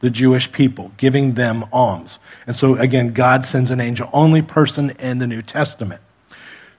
the 0.00 0.10
Jewish 0.10 0.50
people, 0.50 0.92
giving 0.96 1.34
them 1.34 1.64
alms. 1.72 2.20
And 2.46 2.54
so, 2.54 2.76
again, 2.76 3.12
God 3.12 3.44
sends 3.44 3.70
an 3.70 3.80
angel, 3.80 4.08
only 4.12 4.42
person 4.42 4.90
in 5.00 5.18
the 5.18 5.26
New 5.26 5.42
Testament. 5.42 6.00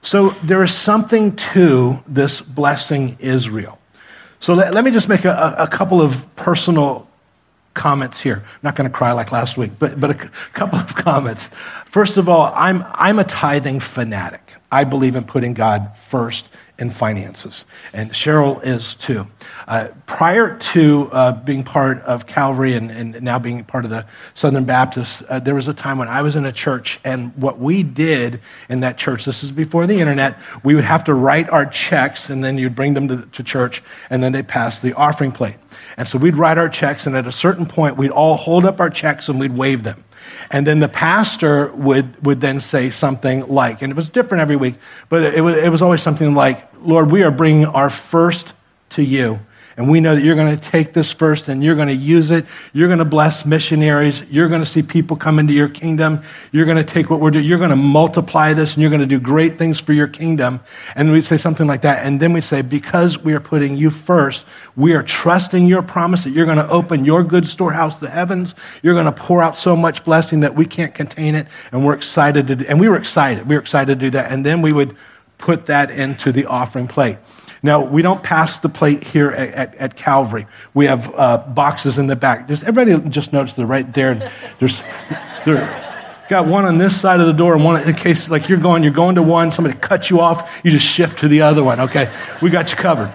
So 0.02 0.30
there 0.42 0.62
is 0.62 0.74
something 0.74 1.36
to 1.36 1.98
this 2.06 2.40
blessing 2.40 3.16
Israel. 3.20 3.78
So 4.40 4.54
let, 4.54 4.74
let 4.74 4.84
me 4.84 4.90
just 4.90 5.08
make 5.08 5.24
a, 5.24 5.54
a 5.56 5.68
couple 5.68 6.02
of 6.02 6.26
personal 6.34 7.08
comments 7.74 8.20
here. 8.20 8.42
I'm 8.44 8.60
not 8.62 8.76
going 8.76 8.90
to 8.90 8.94
cry 8.94 9.12
like 9.12 9.32
last 9.32 9.56
week, 9.56 9.72
but, 9.78 9.98
but 9.98 10.10
a 10.10 10.22
c- 10.24 10.28
couple 10.52 10.78
of 10.78 10.94
comments. 10.96 11.48
First 11.86 12.16
of 12.16 12.28
all, 12.28 12.52
I'm, 12.54 12.84
I'm 12.92 13.18
a 13.18 13.24
tithing 13.24 13.80
fanatic. 13.80 14.54
I 14.70 14.84
believe 14.84 15.16
in 15.16 15.24
putting 15.24 15.54
God 15.54 15.96
first 15.96 16.48
in 16.82 16.90
finances, 16.90 17.64
and 17.92 18.10
Cheryl 18.10 18.60
is 18.66 18.96
too. 18.96 19.24
Uh, 19.68 19.86
prior 20.06 20.58
to 20.58 21.08
uh, 21.12 21.30
being 21.30 21.62
part 21.62 22.02
of 22.02 22.26
Calvary 22.26 22.74
and, 22.74 22.90
and, 22.90 23.22
now 23.22 23.38
being 23.38 23.62
part 23.62 23.84
of 23.84 23.90
the 23.90 24.04
Southern 24.34 24.64
Baptist, 24.64 25.22
uh, 25.28 25.38
there 25.38 25.54
was 25.54 25.68
a 25.68 25.74
time 25.74 25.96
when 25.96 26.08
I 26.08 26.22
was 26.22 26.34
in 26.34 26.44
a 26.44 26.50
church, 26.50 26.98
and 27.04 27.32
what 27.36 27.60
we 27.60 27.84
did 27.84 28.40
in 28.68 28.80
that 28.80 28.98
church, 28.98 29.24
this 29.24 29.44
is 29.44 29.52
before 29.52 29.86
the 29.86 30.00
internet, 30.00 30.36
we 30.64 30.74
would 30.74 30.82
have 30.82 31.04
to 31.04 31.14
write 31.14 31.48
our 31.50 31.66
checks, 31.66 32.30
and 32.30 32.42
then 32.42 32.58
you'd 32.58 32.74
bring 32.74 32.94
them 32.94 33.06
to, 33.06 33.26
to 33.26 33.44
church, 33.44 33.80
and 34.10 34.20
then 34.20 34.32
they 34.32 34.42
pass 34.42 34.80
the 34.80 34.92
offering 34.94 35.30
plate. 35.30 35.56
And 35.96 36.08
so 36.08 36.18
we'd 36.18 36.36
write 36.36 36.58
our 36.58 36.68
checks, 36.68 37.06
and 37.06 37.16
at 37.16 37.28
a 37.28 37.32
certain 37.32 37.64
point, 37.64 37.96
we'd 37.96 38.10
all 38.10 38.36
hold 38.36 38.64
up 38.64 38.80
our 38.80 38.90
checks 38.90 39.28
and 39.28 39.38
we'd 39.38 39.56
wave 39.56 39.84
them. 39.84 40.02
And 40.50 40.66
then 40.66 40.80
the 40.80 40.88
pastor 40.88 41.72
would, 41.72 42.24
would 42.24 42.40
then 42.40 42.60
say 42.60 42.90
something 42.90 43.46
like, 43.48 43.82
and 43.82 43.90
it 43.90 43.96
was 43.96 44.08
different 44.08 44.40
every 44.40 44.56
week, 44.56 44.76
but 45.08 45.22
it 45.22 45.34
it 45.34 45.68
was 45.68 45.82
always 45.82 46.02
something 46.02 46.34
like, 46.34 46.71
Lord, 46.84 47.10
we 47.10 47.22
are 47.22 47.30
bringing 47.30 47.66
our 47.66 47.90
first 47.90 48.54
to 48.90 49.02
you. 49.02 49.40
And 49.76 49.90
we 49.90 50.00
know 50.00 50.14
that 50.14 50.22
you're 50.22 50.34
going 50.34 50.54
to 50.54 50.62
take 50.62 50.92
this 50.92 51.12
first 51.12 51.48
and 51.48 51.64
you're 51.64 51.74
going 51.74 51.88
to 51.88 51.94
use 51.94 52.30
it. 52.30 52.44
You're 52.74 52.88
going 52.88 52.98
to 52.98 53.06
bless 53.06 53.46
missionaries. 53.46 54.22
You're 54.30 54.48
going 54.48 54.60
to 54.60 54.66
see 54.66 54.82
people 54.82 55.16
come 55.16 55.38
into 55.38 55.54
your 55.54 55.68
kingdom. 55.68 56.22
You're 56.50 56.66
going 56.66 56.76
to 56.76 56.84
take 56.84 57.08
what 57.08 57.20
we're 57.20 57.30
doing. 57.30 57.46
You're 57.46 57.58
going 57.58 57.70
to 57.70 57.76
multiply 57.76 58.52
this 58.52 58.74
and 58.74 58.82
you're 58.82 58.90
going 58.90 59.00
to 59.00 59.06
do 59.06 59.18
great 59.18 59.56
things 59.56 59.80
for 59.80 59.94
your 59.94 60.08
kingdom. 60.08 60.60
And 60.94 61.10
we'd 61.10 61.24
say 61.24 61.38
something 61.38 61.66
like 61.66 61.82
that. 61.82 62.04
And 62.04 62.20
then 62.20 62.34
we 62.34 62.42
say, 62.42 62.60
because 62.60 63.18
we 63.18 63.32
are 63.32 63.40
putting 63.40 63.74
you 63.74 63.90
first, 63.90 64.44
we 64.76 64.92
are 64.92 65.02
trusting 65.02 65.66
your 65.66 65.80
promise 65.80 66.24
that 66.24 66.30
you're 66.30 66.46
going 66.46 66.58
to 66.58 66.68
open 66.68 67.06
your 67.06 67.24
good 67.24 67.46
storehouse, 67.46 67.96
the 67.96 68.10
heavens. 68.10 68.54
You're 68.82 68.94
going 68.94 69.06
to 69.06 69.12
pour 69.12 69.42
out 69.42 69.56
so 69.56 69.74
much 69.74 70.04
blessing 70.04 70.40
that 70.40 70.54
we 70.54 70.66
can't 70.66 70.94
contain 70.94 71.34
it. 71.34 71.46
And 71.72 71.84
we're 71.84 71.94
excited 71.94 72.46
to 72.48 72.56
do, 72.56 72.66
and 72.68 72.78
we 72.78 72.88
were 72.88 72.96
excited. 72.96 73.48
We 73.48 73.54
were 73.54 73.62
excited 73.62 73.98
to 73.98 74.06
do 74.06 74.10
that. 74.10 74.30
And 74.30 74.44
then 74.44 74.60
we 74.60 74.74
would 74.74 74.96
put 75.42 75.66
that 75.66 75.90
into 75.90 76.32
the 76.32 76.46
offering 76.46 76.88
plate. 76.88 77.18
Now, 77.64 77.84
we 77.84 78.00
don't 78.00 78.22
pass 78.22 78.58
the 78.58 78.68
plate 78.68 79.04
here 79.04 79.30
at, 79.30 79.50
at, 79.50 79.74
at 79.74 79.96
Calvary. 79.96 80.46
We 80.72 80.86
have 80.86 81.14
uh, 81.14 81.38
boxes 81.38 81.98
in 81.98 82.06
the 82.06 82.16
back. 82.16 82.48
Does 82.48 82.62
everybody 82.62 83.08
just 83.10 83.32
notice 83.32 83.54
they're 83.54 83.66
right 83.66 83.92
there? 83.92 84.32
There's, 84.58 84.80
they're, 85.44 85.92
got 86.28 86.46
one 86.46 86.64
on 86.64 86.78
this 86.78 86.98
side 86.98 87.20
of 87.20 87.26
the 87.26 87.32
door 87.32 87.54
and 87.54 87.62
one 87.62 87.86
in 87.86 87.94
case 87.94 88.28
like 88.28 88.48
you're 88.48 88.58
going, 88.58 88.82
you're 88.82 88.92
going 88.92 89.16
to 89.16 89.22
one, 89.22 89.52
somebody 89.52 89.76
cuts 89.78 90.08
you 90.08 90.20
off, 90.20 90.48
you 90.64 90.70
just 90.70 90.86
shift 90.86 91.18
to 91.18 91.28
the 91.28 91.42
other 91.42 91.62
one. 91.62 91.78
Okay, 91.78 92.12
we 92.40 92.48
got 92.48 92.70
you 92.70 92.76
covered. 92.76 93.12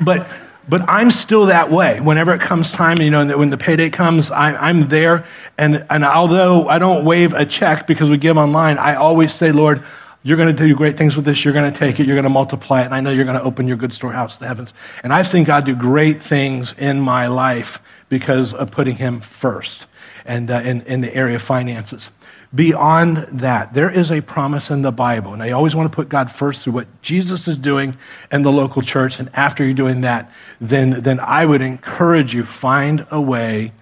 But 0.00 0.28
but 0.68 0.82
I'm 0.86 1.10
still 1.10 1.46
that 1.46 1.70
way. 1.70 1.98
Whenever 2.00 2.34
it 2.34 2.42
comes 2.42 2.70
time, 2.70 3.00
you 3.00 3.10
know, 3.10 3.38
when 3.38 3.48
the 3.48 3.56
payday 3.56 3.88
comes, 3.88 4.30
I, 4.30 4.68
am 4.68 4.88
there. 4.88 5.24
And, 5.56 5.86
and 5.88 6.04
although 6.04 6.68
I 6.68 6.78
don't 6.78 7.06
wave 7.06 7.32
a 7.32 7.46
check 7.46 7.86
because 7.86 8.10
we 8.10 8.18
give 8.18 8.36
online, 8.36 8.76
I 8.76 8.96
always 8.96 9.32
say, 9.32 9.50
Lord, 9.50 9.82
you're 10.22 10.36
going 10.36 10.54
to 10.54 10.66
do 10.66 10.74
great 10.74 10.98
things 10.98 11.14
with 11.14 11.24
this. 11.24 11.44
You're 11.44 11.54
going 11.54 11.72
to 11.72 11.78
take 11.78 12.00
it. 12.00 12.06
You're 12.06 12.16
going 12.16 12.24
to 12.24 12.30
multiply 12.30 12.82
it. 12.82 12.86
And 12.86 12.94
I 12.94 13.00
know 13.00 13.10
you're 13.10 13.24
going 13.24 13.38
to 13.38 13.42
open 13.42 13.68
your 13.68 13.76
good 13.76 13.92
storehouse 13.92 14.34
to 14.34 14.40
the 14.40 14.48
heavens. 14.48 14.74
And 15.02 15.12
I've 15.12 15.28
seen 15.28 15.44
God 15.44 15.64
do 15.64 15.74
great 15.74 16.22
things 16.22 16.74
in 16.76 17.00
my 17.00 17.28
life 17.28 17.78
because 18.08 18.52
of 18.52 18.70
putting 18.70 18.96
Him 18.96 19.20
first 19.20 19.86
and 20.24 20.50
uh, 20.50 20.56
in, 20.56 20.82
in 20.82 21.00
the 21.00 21.14
area 21.14 21.36
of 21.36 21.42
finances. 21.42 22.10
Beyond 22.54 23.18
that, 23.40 23.74
there 23.74 23.90
is 23.90 24.10
a 24.10 24.22
promise 24.22 24.70
in 24.70 24.82
the 24.82 24.90
Bible. 24.90 25.34
And 25.34 25.42
I 25.42 25.50
always 25.50 25.74
want 25.74 25.90
to 25.92 25.94
put 25.94 26.08
God 26.08 26.32
first 26.32 26.62
through 26.62 26.72
what 26.72 27.02
Jesus 27.02 27.46
is 27.46 27.58
doing 27.58 27.96
in 28.32 28.42
the 28.42 28.50
local 28.50 28.82
church. 28.82 29.20
And 29.20 29.30
after 29.34 29.62
you're 29.64 29.74
doing 29.74 30.00
that, 30.00 30.32
then, 30.60 31.02
then 31.02 31.20
I 31.20 31.44
would 31.44 31.60
encourage 31.60 32.34
you 32.34 32.44
find 32.44 33.06
a 33.10 33.20
way 33.20 33.72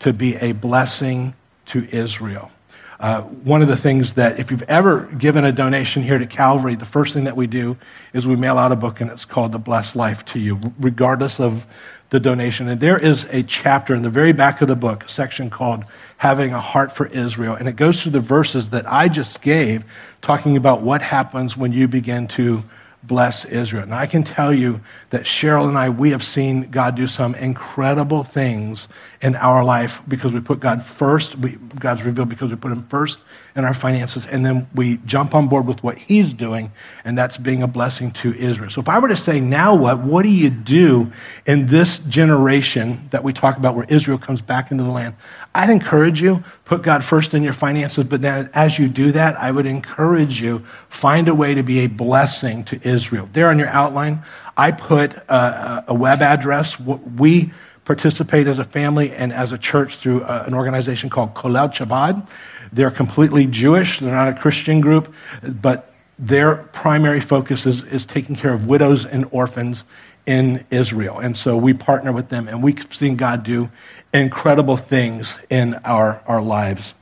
to 0.00 0.12
be 0.12 0.36
a 0.36 0.52
blessing 0.52 1.34
to 1.66 1.88
Israel. 1.90 2.50
Uh, 2.98 3.20
one 3.22 3.60
of 3.60 3.68
the 3.68 3.76
things 3.76 4.14
that, 4.14 4.38
if 4.40 4.50
you've 4.50 4.62
ever 4.62 5.02
given 5.18 5.44
a 5.44 5.52
donation 5.52 6.02
here 6.02 6.18
to 6.18 6.26
Calvary, 6.26 6.76
the 6.76 6.86
first 6.86 7.12
thing 7.12 7.24
that 7.24 7.36
we 7.36 7.46
do 7.46 7.76
is 8.14 8.26
we 8.26 8.36
mail 8.36 8.58
out 8.58 8.72
a 8.72 8.76
book 8.76 9.00
and 9.00 9.10
it's 9.10 9.24
called 9.24 9.52
The 9.52 9.58
Blessed 9.58 9.96
Life 9.96 10.24
to 10.26 10.38
you, 10.38 10.58
regardless 10.80 11.38
of 11.38 11.66
the 12.10 12.20
donation. 12.20 12.68
And 12.68 12.80
there 12.80 12.96
is 12.96 13.26
a 13.30 13.42
chapter 13.42 13.94
in 13.94 14.02
the 14.02 14.10
very 14.10 14.32
back 14.32 14.62
of 14.62 14.68
the 14.68 14.76
book, 14.76 15.04
a 15.04 15.08
section 15.08 15.50
called 15.50 15.84
Having 16.16 16.54
a 16.54 16.60
Heart 16.60 16.92
for 16.92 17.06
Israel. 17.06 17.54
And 17.54 17.68
it 17.68 17.76
goes 17.76 18.00
through 18.00 18.12
the 18.12 18.20
verses 18.20 18.70
that 18.70 18.90
I 18.90 19.08
just 19.08 19.42
gave, 19.42 19.84
talking 20.22 20.56
about 20.56 20.82
what 20.82 21.02
happens 21.02 21.56
when 21.56 21.72
you 21.72 21.88
begin 21.88 22.28
to 22.28 22.62
bless 23.06 23.44
Israel. 23.44 23.82
And 23.82 23.94
I 23.94 24.06
can 24.06 24.24
tell 24.24 24.52
you 24.52 24.80
that 25.10 25.22
Cheryl 25.22 25.68
and 25.68 25.78
I, 25.78 25.90
we 25.90 26.10
have 26.10 26.24
seen 26.24 26.70
God 26.70 26.96
do 26.96 27.06
some 27.06 27.34
incredible 27.34 28.24
things 28.24 28.88
in 29.20 29.36
our 29.36 29.64
life 29.64 30.00
because 30.08 30.32
we 30.32 30.40
put 30.40 30.60
God 30.60 30.84
first. 30.84 31.36
We, 31.36 31.52
God's 31.78 32.02
revealed 32.02 32.28
because 32.28 32.50
we 32.50 32.56
put 32.56 32.72
Him 32.72 32.86
first 32.88 33.18
in 33.56 33.64
our 33.64 33.72
finances, 33.72 34.26
and 34.26 34.44
then 34.44 34.68
we 34.74 34.98
jump 34.98 35.34
on 35.34 35.48
board 35.48 35.66
with 35.66 35.82
what 35.82 35.96
he's 35.96 36.34
doing, 36.34 36.70
and 37.06 37.16
that's 37.16 37.38
being 37.38 37.62
a 37.62 37.66
blessing 37.66 38.10
to 38.10 38.34
Israel. 38.34 38.68
So 38.68 38.82
if 38.82 38.88
I 38.88 38.98
were 38.98 39.08
to 39.08 39.16
say, 39.16 39.40
now 39.40 39.74
what? 39.74 39.98
What 40.00 40.24
do 40.24 40.28
you 40.28 40.50
do 40.50 41.10
in 41.46 41.66
this 41.66 41.98
generation 42.00 43.08
that 43.12 43.24
we 43.24 43.32
talk 43.32 43.56
about 43.56 43.74
where 43.74 43.86
Israel 43.88 44.18
comes 44.18 44.42
back 44.42 44.70
into 44.70 44.84
the 44.84 44.90
land? 44.90 45.14
I'd 45.56 45.70
encourage 45.70 46.20
you, 46.20 46.44
put 46.66 46.82
God 46.82 47.02
first 47.02 47.32
in 47.32 47.42
your 47.42 47.54
finances, 47.54 48.04
but 48.04 48.20
then 48.20 48.50
as 48.52 48.78
you 48.78 48.88
do 48.88 49.12
that, 49.12 49.40
I 49.40 49.50
would 49.50 49.64
encourage 49.64 50.38
you, 50.38 50.66
find 50.90 51.28
a 51.28 51.34
way 51.34 51.54
to 51.54 51.62
be 51.62 51.80
a 51.80 51.86
blessing 51.86 52.62
to 52.64 52.86
Israel. 52.86 53.26
There 53.32 53.48
on 53.48 53.58
your 53.58 53.68
outline, 53.68 54.22
I 54.54 54.72
put 54.72 55.14
a, 55.14 55.84
a 55.88 55.94
web 55.94 56.20
address. 56.20 56.78
We 56.78 57.52
participate 57.86 58.48
as 58.48 58.58
a 58.58 58.64
family 58.64 59.12
and 59.12 59.32
as 59.32 59.52
a 59.52 59.58
church 59.58 59.96
through 59.96 60.24
uh, 60.24 60.44
an 60.46 60.52
organization 60.52 61.08
called 61.08 61.32
Kolel 61.32 61.72
Chabad. 61.72 62.28
They're 62.70 62.90
completely 62.90 63.46
Jewish. 63.46 64.00
They're 64.00 64.10
not 64.10 64.28
a 64.28 64.38
Christian 64.38 64.82
group, 64.82 65.14
but 65.42 65.94
their 66.18 66.56
primary 66.74 67.20
focus 67.20 67.64
is, 67.64 67.82
is 67.84 68.04
taking 68.04 68.36
care 68.36 68.52
of 68.52 68.66
widows 68.66 69.06
and 69.06 69.26
orphans 69.30 69.84
in 70.26 70.64
Israel. 70.70 71.18
And 71.18 71.36
so 71.36 71.56
we 71.56 71.72
partner 71.72 72.12
with 72.12 72.28
them, 72.28 72.48
and 72.48 72.62
we've 72.62 72.86
seen 72.92 73.16
God 73.16 73.44
do 73.44 73.70
incredible 74.12 74.76
things 74.76 75.32
in 75.50 75.74
our, 75.84 76.20
our 76.26 76.42
lives. 76.42 76.94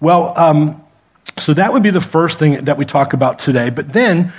Well, 0.00 0.32
um, 0.38 0.84
so 1.38 1.54
that 1.54 1.72
would 1.72 1.82
be 1.82 1.90
the 1.90 2.00
first 2.00 2.38
thing 2.38 2.64
that 2.64 2.76
we 2.78 2.84
talk 2.84 3.12
about 3.12 3.38
today. 3.38 3.70
But 3.70 3.92
then 3.92 4.32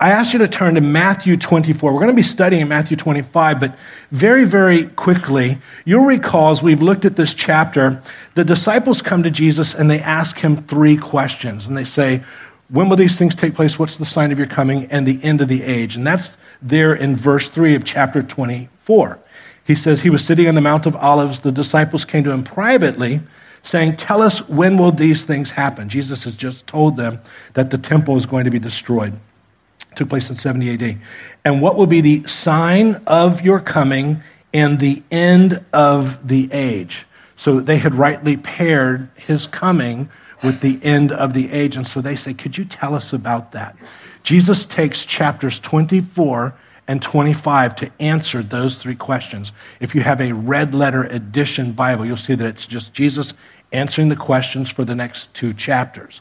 I 0.00 0.10
ask 0.10 0.32
you 0.32 0.38
to 0.40 0.48
turn 0.48 0.74
to 0.74 0.80
Matthew 0.80 1.36
24. 1.36 1.92
We're 1.92 1.98
going 1.98 2.08
to 2.08 2.14
be 2.14 2.22
studying 2.22 2.68
Matthew 2.68 2.96
25, 2.96 3.60
but 3.60 3.76
very, 4.10 4.44
very 4.44 4.86
quickly, 4.88 5.58
you'll 5.84 6.04
recall 6.04 6.50
as 6.50 6.62
we've 6.62 6.82
looked 6.82 7.04
at 7.04 7.16
this 7.16 7.32
chapter, 7.32 8.02
the 8.34 8.44
disciples 8.44 9.00
come 9.00 9.22
to 9.22 9.30
Jesus 9.30 9.74
and 9.74 9.90
they 9.90 10.00
ask 10.00 10.38
him 10.38 10.62
three 10.64 10.96
questions. 10.96 11.66
And 11.66 11.76
they 11.76 11.84
say, 11.84 12.22
When 12.68 12.88
will 12.88 12.96
these 12.96 13.18
things 13.18 13.36
take 13.36 13.54
place? 13.54 13.78
What's 13.78 13.96
the 13.96 14.04
sign 14.04 14.32
of 14.32 14.38
your 14.38 14.48
coming 14.48 14.86
and 14.90 15.06
the 15.06 15.22
end 15.22 15.40
of 15.40 15.48
the 15.48 15.62
age? 15.62 15.96
And 15.96 16.06
that's 16.06 16.32
there 16.64 16.94
in 16.94 17.14
verse 17.14 17.50
3 17.50 17.74
of 17.74 17.84
chapter 17.84 18.22
24. 18.22 19.18
He 19.64 19.74
says, 19.74 20.00
He 20.00 20.10
was 20.10 20.24
sitting 20.24 20.48
on 20.48 20.54
the 20.54 20.60
Mount 20.60 20.86
of 20.86 20.96
Olives. 20.96 21.40
The 21.40 21.52
disciples 21.52 22.04
came 22.04 22.24
to 22.24 22.30
him 22.30 22.42
privately, 22.42 23.20
saying, 23.62 23.96
Tell 23.96 24.22
us 24.22 24.46
when 24.48 24.78
will 24.78 24.90
these 24.90 25.24
things 25.24 25.50
happen? 25.50 25.88
Jesus 25.88 26.24
has 26.24 26.34
just 26.34 26.66
told 26.66 26.96
them 26.96 27.20
that 27.52 27.70
the 27.70 27.78
temple 27.78 28.16
is 28.16 28.26
going 28.26 28.44
to 28.44 28.50
be 28.50 28.58
destroyed. 28.58 29.12
It 29.92 29.96
took 29.96 30.08
place 30.08 30.30
in 30.30 30.36
70 30.36 30.72
AD. 30.72 30.98
And 31.44 31.60
what 31.60 31.76
will 31.76 31.86
be 31.86 32.00
the 32.00 32.26
sign 32.26 33.00
of 33.06 33.42
your 33.42 33.60
coming 33.60 34.22
and 34.52 34.80
the 34.80 35.02
end 35.10 35.62
of 35.72 36.26
the 36.26 36.50
age? 36.50 37.06
So 37.36 37.60
they 37.60 37.76
had 37.76 37.94
rightly 37.94 38.38
paired 38.38 39.08
his 39.16 39.46
coming 39.46 40.08
with 40.42 40.60
the 40.60 40.78
end 40.82 41.12
of 41.12 41.32
the 41.34 41.50
age. 41.52 41.76
And 41.76 41.86
so 41.86 42.00
they 42.00 42.16
say, 42.16 42.32
Could 42.32 42.56
you 42.56 42.64
tell 42.64 42.94
us 42.94 43.12
about 43.12 43.52
that? 43.52 43.76
Jesus 44.24 44.64
takes 44.64 45.04
chapters 45.04 45.60
24 45.60 46.54
and 46.88 47.00
25 47.00 47.76
to 47.76 47.90
answer 48.00 48.42
those 48.42 48.78
three 48.78 48.94
questions. 48.94 49.52
If 49.80 49.94
you 49.94 50.00
have 50.00 50.20
a 50.20 50.32
red 50.32 50.74
letter 50.74 51.04
edition 51.04 51.72
Bible, 51.72 52.04
you'll 52.04 52.16
see 52.16 52.34
that 52.34 52.46
it's 52.46 52.66
just 52.66 52.92
Jesus 52.92 53.34
answering 53.72 54.08
the 54.08 54.16
questions 54.16 54.70
for 54.70 54.84
the 54.84 54.94
next 54.94 55.32
two 55.34 55.52
chapters. 55.54 56.20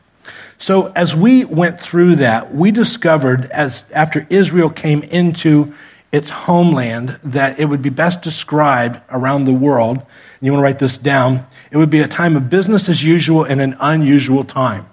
So 0.58 0.88
as 0.88 1.16
we 1.16 1.46
went 1.46 1.80
through 1.80 2.18
that, 2.18 2.54
we 2.54 2.72
discovered 2.72 3.46
as 3.52 3.86
after 3.92 4.26
Israel 4.30 4.70
came 4.70 5.04
into 5.04 5.74
its 6.12 6.30
homeland 6.30 7.20
that 7.24 7.60
it 7.60 7.66
would 7.66 7.82
be 7.82 7.90
best 7.90 8.22
described 8.22 9.02
around 9.10 9.46
the 9.46 9.54
world. 9.54 9.98
And 9.98 10.06
you 10.42 10.52
want 10.52 10.62
to 10.62 10.64
write 10.64 10.80
this 10.80 10.98
down. 10.98 11.46
It 11.72 11.78
would 11.78 11.90
be 11.90 12.02
a 12.02 12.08
time 12.08 12.36
of 12.36 12.50
business 12.50 12.88
as 12.88 13.04
usual 13.04 13.44
and 13.44 13.60
an 13.60 13.76
unusual 13.80 14.44
time. 14.44 14.86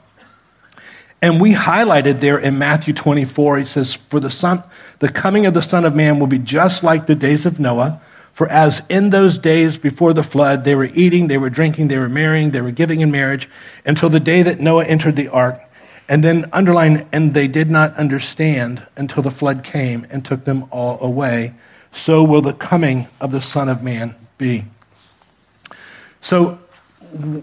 And 1.22 1.40
we 1.40 1.52
highlighted 1.52 2.20
there 2.20 2.38
in 2.38 2.58
Matthew 2.58 2.94
24, 2.94 3.58
he 3.58 3.64
says, 3.66 3.94
For 4.08 4.20
the 4.20 4.30
son, 4.30 4.62
the 5.00 5.08
coming 5.08 5.46
of 5.46 5.54
the 5.54 5.62
Son 5.62 5.84
of 5.84 5.94
Man 5.94 6.18
will 6.18 6.26
be 6.26 6.38
just 6.38 6.82
like 6.82 7.06
the 7.06 7.14
days 7.14 7.44
of 7.44 7.60
Noah. 7.60 8.00
For 8.32 8.48
as 8.48 8.80
in 8.88 9.10
those 9.10 9.38
days 9.38 9.76
before 9.76 10.14
the 10.14 10.22
flood, 10.22 10.64
they 10.64 10.74
were 10.74 10.88
eating, 10.94 11.28
they 11.28 11.36
were 11.36 11.50
drinking, 11.50 11.88
they 11.88 11.98
were 11.98 12.08
marrying, 12.08 12.52
they 12.52 12.62
were 12.62 12.70
giving 12.70 13.00
in 13.00 13.10
marriage, 13.10 13.48
until 13.84 14.08
the 14.08 14.20
day 14.20 14.42
that 14.42 14.60
Noah 14.60 14.86
entered 14.86 15.16
the 15.16 15.28
ark. 15.28 15.60
And 16.08 16.24
then 16.24 16.48
underline, 16.52 17.06
and 17.12 17.34
they 17.34 17.48
did 17.48 17.70
not 17.70 17.94
understand 17.96 18.82
until 18.96 19.22
the 19.22 19.30
flood 19.30 19.62
came 19.62 20.06
and 20.10 20.24
took 20.24 20.44
them 20.44 20.66
all 20.70 20.98
away. 21.02 21.54
So 21.92 22.24
will 22.24 22.40
the 22.40 22.52
coming 22.52 23.08
of 23.20 23.30
the 23.30 23.42
Son 23.42 23.68
of 23.68 23.82
Man 23.82 24.14
be. 24.38 24.64
So, 26.22 26.58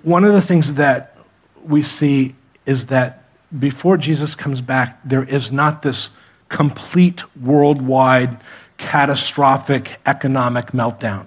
one 0.04 0.24
of 0.24 0.34
the 0.34 0.42
things 0.42 0.74
that 0.76 1.18
we 1.64 1.84
see 1.84 2.36
is 2.66 2.88
that 2.88 3.27
before 3.60 3.98
Jesus 3.98 4.36
comes 4.36 4.62
back, 4.62 5.00
there 5.06 5.24
is 5.24 5.52
not 5.52 5.82
this 5.82 6.10
complete 6.50 7.24
worldwide 7.38 8.38
catastrophic 8.78 10.00
economic 10.06 10.68
meltdown. 10.68 11.26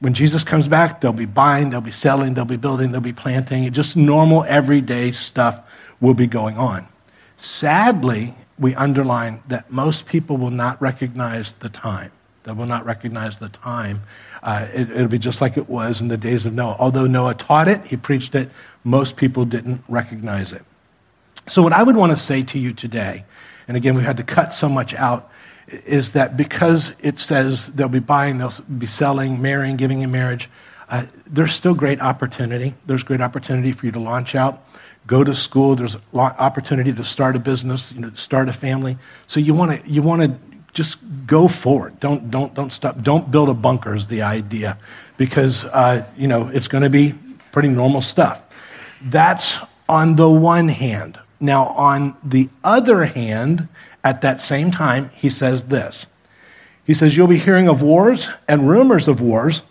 When 0.00 0.14
Jesus 0.14 0.44
comes 0.44 0.66
back, 0.66 1.00
they'll 1.00 1.12
be 1.12 1.26
buying, 1.26 1.70
they'll 1.70 1.80
be 1.80 1.92
selling, 1.92 2.34
they'll 2.34 2.44
be 2.46 2.56
building, 2.56 2.90
they'll 2.90 3.00
be 3.00 3.12
planting. 3.12 3.70
Just 3.72 3.96
normal, 3.96 4.44
everyday 4.44 5.12
stuff 5.12 5.60
will 6.00 6.14
be 6.14 6.26
going 6.26 6.56
on. 6.56 6.86
Sadly, 7.36 8.34
we 8.58 8.74
underline 8.74 9.42
that 9.48 9.70
most 9.70 10.06
people 10.06 10.36
will 10.36 10.50
not 10.50 10.80
recognize 10.80 11.52
the 11.54 11.68
time. 11.68 12.10
They 12.44 12.52
will 12.52 12.66
not 12.66 12.86
recognize 12.86 13.38
the 13.38 13.50
time. 13.50 14.02
Uh, 14.42 14.66
it, 14.72 14.90
it'll 14.90 15.08
be 15.08 15.18
just 15.18 15.42
like 15.42 15.58
it 15.58 15.68
was 15.68 16.00
in 16.00 16.08
the 16.08 16.16
days 16.16 16.46
of 16.46 16.54
Noah. 16.54 16.76
Although 16.78 17.06
Noah 17.06 17.34
taught 17.34 17.68
it, 17.68 17.84
he 17.84 17.96
preached 17.96 18.34
it, 18.34 18.50
most 18.84 19.16
people 19.16 19.44
didn't 19.44 19.82
recognize 19.88 20.52
it. 20.52 20.62
So, 21.48 21.62
what 21.62 21.72
I 21.72 21.82
would 21.82 21.96
want 21.96 22.10
to 22.10 22.16
say 22.16 22.42
to 22.44 22.58
you 22.58 22.72
today, 22.72 23.24
and 23.68 23.76
again, 23.76 23.94
we've 23.94 24.04
had 24.04 24.18
to 24.18 24.24
cut 24.24 24.52
so 24.52 24.68
much 24.68 24.94
out, 24.94 25.30
is 25.68 26.12
that 26.12 26.36
because 26.36 26.92
it 27.00 27.18
says 27.18 27.68
they'll 27.68 27.88
be 27.88 28.00
buying, 28.00 28.38
they'll 28.38 28.52
be 28.78 28.86
selling, 28.86 29.40
marrying, 29.40 29.76
giving 29.76 30.02
in 30.02 30.10
marriage, 30.10 30.48
uh, 30.88 31.04
there's 31.26 31.54
still 31.54 31.74
great 31.74 32.00
opportunity. 32.00 32.74
There's 32.86 33.04
great 33.04 33.20
opportunity 33.20 33.72
for 33.72 33.86
you 33.86 33.92
to 33.92 34.00
launch 34.00 34.34
out, 34.34 34.64
go 35.06 35.22
to 35.22 35.34
school. 35.34 35.76
There's 35.76 35.96
opportunity 36.12 36.92
to 36.92 37.04
start 37.04 37.36
a 37.36 37.38
business, 37.38 37.92
you 37.92 38.00
know, 38.00 38.10
start 38.14 38.48
a 38.48 38.52
family. 38.52 38.98
So 39.28 39.38
you 39.38 39.54
want 39.54 39.84
to 39.84 39.90
you 39.90 40.02
want 40.02 40.22
to 40.22 40.36
just 40.72 40.96
go 41.26 41.46
forward. 41.46 42.00
Don't 42.00 42.30
don't 42.30 42.54
don't 42.54 42.72
stop. 42.72 43.00
Don't 43.02 43.30
build 43.30 43.48
a 43.48 43.54
bunker 43.54 43.94
is 43.94 44.08
the 44.08 44.22
idea, 44.22 44.78
because 45.16 45.64
uh, 45.66 46.04
you 46.16 46.26
know 46.26 46.48
it's 46.48 46.68
going 46.68 46.82
to 46.82 46.90
be 46.90 47.14
pretty 47.52 47.68
normal 47.68 48.02
stuff. 48.02 48.42
That's 49.02 49.58
on 49.88 50.16
the 50.16 50.28
one 50.28 50.68
hand. 50.68 51.18
Now, 51.40 51.68
on 51.68 52.16
the 52.22 52.50
other 52.62 53.06
hand, 53.06 53.68
at 54.04 54.20
that 54.20 54.42
same 54.42 54.70
time, 54.70 55.10
he 55.14 55.30
says 55.30 55.64
this. 55.64 56.06
He 56.84 56.94
says, 56.94 57.16
You'll 57.16 57.26
be 57.26 57.38
hearing 57.38 57.68
of 57.68 57.82
wars 57.82 58.28
and 58.46 58.68
rumors 58.68 59.08
of 59.08 59.20
wars. 59.20 59.62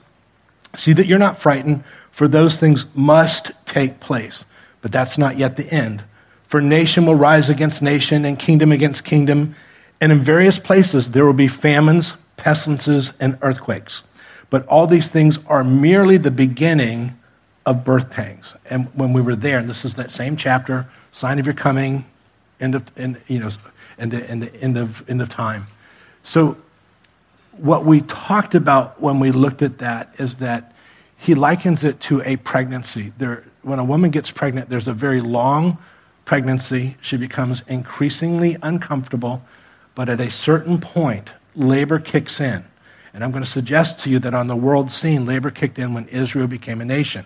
See 0.75 0.93
that 0.93 1.05
you're 1.05 1.19
not 1.19 1.37
frightened, 1.37 1.83
for 2.11 2.27
those 2.27 2.57
things 2.57 2.85
must 2.95 3.51
take 3.65 3.99
place. 3.99 4.45
But 4.81 4.91
that's 4.91 5.17
not 5.17 5.37
yet 5.37 5.57
the 5.57 5.71
end. 5.71 6.03
For 6.47 6.61
nation 6.61 7.05
will 7.05 7.15
rise 7.15 7.49
against 7.49 7.81
nation 7.81 8.25
and 8.25 8.39
kingdom 8.39 8.71
against 8.71 9.03
kingdom. 9.03 9.55
And 10.01 10.11
in 10.11 10.19
various 10.19 10.57
places 10.57 11.11
there 11.11 11.25
will 11.25 11.33
be 11.33 11.47
famines, 11.47 12.13
pestilences, 12.37 13.13
and 13.19 13.37
earthquakes. 13.41 14.03
But 14.49 14.65
all 14.67 14.87
these 14.87 15.07
things 15.07 15.37
are 15.47 15.63
merely 15.63 16.17
the 16.17 16.31
beginning 16.31 17.17
of 17.65 17.83
birth 17.83 18.09
pangs. 18.09 18.55
And 18.69 18.87
when 18.95 19.13
we 19.13 19.21
were 19.21 19.35
there, 19.35 19.59
and 19.59 19.69
this 19.69 19.85
is 19.85 19.95
that 19.95 20.11
same 20.11 20.35
chapter, 20.35 20.87
sign 21.11 21.39
of 21.39 21.45
your 21.45 21.55
coming, 21.55 22.05
end 22.59 22.75
of, 22.75 22.83
end, 22.97 23.19
you 23.27 23.39
know, 23.39 23.49
and 23.97 24.11
the, 24.11 24.29
and 24.29 24.41
the 24.41 24.53
end 24.55 24.77
of, 24.77 25.07
end 25.09 25.21
of 25.21 25.29
time. 25.29 25.65
So, 26.23 26.57
what 27.57 27.85
we 27.85 28.01
talked 28.01 28.55
about 28.55 29.01
when 29.01 29.19
we 29.19 29.31
looked 29.31 29.61
at 29.61 29.79
that 29.79 30.13
is 30.17 30.37
that 30.37 30.73
he 31.17 31.35
likens 31.35 31.83
it 31.83 31.99
to 32.01 32.21
a 32.23 32.37
pregnancy. 32.37 33.11
There, 33.17 33.43
when 33.63 33.79
a 33.79 33.83
woman 33.83 34.11
gets 34.11 34.31
pregnant, 34.31 34.69
there's 34.69 34.87
a 34.87 34.93
very 34.93 35.19
long 35.19 35.77
pregnancy. 36.23 36.95
She 37.01 37.17
becomes 37.17 37.61
increasingly 37.67 38.55
uncomfortable, 38.63 39.41
but 39.95 40.07
at 40.07 40.21
a 40.21 40.31
certain 40.31 40.79
point, 40.79 41.29
labor 41.55 41.99
kicks 41.99 42.39
in. 42.39 42.63
And 43.13 43.23
I'm 43.23 43.31
going 43.31 43.43
to 43.43 43.49
suggest 43.49 43.99
to 43.99 44.09
you 44.09 44.19
that 44.19 44.33
on 44.33 44.47
the 44.47 44.55
world 44.55 44.91
scene, 44.91 45.25
labor 45.25 45.51
kicked 45.51 45.79
in 45.79 45.93
when 45.93 46.07
Israel 46.07 46.47
became 46.47 46.79
a 46.79 46.85
nation. 46.85 47.25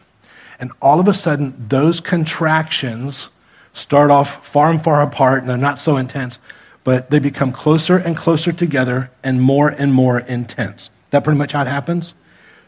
And 0.60 0.72
all 0.82 1.00
of 1.00 1.08
a 1.08 1.14
sudden, 1.14 1.54
those 1.68 2.00
contractions 2.00 3.30
start 3.74 4.12
off 4.12 4.46
far 4.46 4.70
and 4.70 4.84
far 4.84 5.02
apart 5.02 5.42
and 5.42 5.50
they're 5.50 5.58
not 5.58 5.80
so 5.80 5.98
intense, 5.98 6.40
but 6.84 7.10
they 7.10 7.20
become 7.20 7.52
closer 7.52 7.98
and 7.98 8.16
closer 8.16 8.52
together 8.52 9.10
and 9.24 9.42
more 9.42 9.70
and 9.70 9.94
more 9.94 10.20
intense. 10.20 10.90
That 11.12 11.24
pretty 11.24 11.38
much 11.38 11.52
how 11.52 11.62
it 11.62 11.68
happens? 11.68 12.14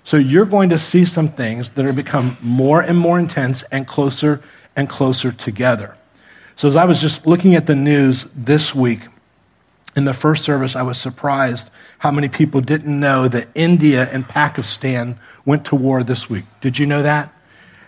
So 0.03 0.17
you're 0.17 0.45
going 0.45 0.69
to 0.69 0.79
see 0.79 1.05
some 1.05 1.29
things 1.29 1.71
that 1.71 1.85
are 1.85 1.93
become 1.93 2.37
more 2.41 2.81
and 2.81 2.97
more 2.97 3.17
intense 3.17 3.63
and 3.71 3.87
closer 3.87 4.41
and 4.75 4.87
closer 4.87 5.31
together. 5.31 5.95
So 6.55 6.67
as 6.67 6.75
I 6.75 6.85
was 6.85 7.01
just 7.01 7.25
looking 7.25 7.55
at 7.55 7.65
the 7.65 7.75
news 7.75 8.25
this 8.35 8.73
week, 8.73 9.01
in 9.95 10.05
the 10.05 10.13
first 10.13 10.43
service, 10.43 10.75
I 10.75 10.81
was 10.81 10.97
surprised 10.97 11.69
how 11.99 12.11
many 12.11 12.27
people 12.27 12.61
didn't 12.61 12.99
know 12.99 13.27
that 13.29 13.47
India 13.55 14.09
and 14.11 14.27
Pakistan 14.27 15.17
went 15.45 15.65
to 15.65 15.75
war 15.75 16.03
this 16.03 16.29
week. 16.29 16.45
Did 16.61 16.77
you 16.77 16.85
know 16.85 17.01
that? 17.01 17.33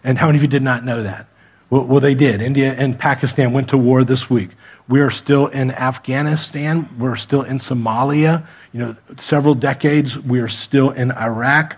And 0.04 0.18
how 0.18 0.28
many 0.28 0.38
of 0.38 0.42
you 0.42 0.48
did 0.48 0.64
not 0.64 0.86
know 0.86 1.04
that? 1.04 1.27
Well, 1.70 1.84
well, 1.84 2.00
they 2.00 2.16
did. 2.16 2.42
India 2.42 2.74
and 2.74 2.98
Pakistan 2.98 3.52
went 3.52 3.70
to 3.70 3.78
war 3.78 4.04
this 4.04 4.30
week. 4.30 4.52
We 4.88 5.02
are 5.02 5.10
still 5.10 5.48
in 5.48 5.72
Afghanistan. 5.72 6.88
We're 6.98 7.18
still 7.18 7.42
in 7.42 7.58
Somalia. 7.58 8.48
You 8.72 8.80
know, 8.80 8.96
several 9.18 9.54
decades, 9.54 10.18
we 10.18 10.40
are 10.40 10.48
still 10.48 10.92
in 10.92 11.12
Iraq. 11.12 11.76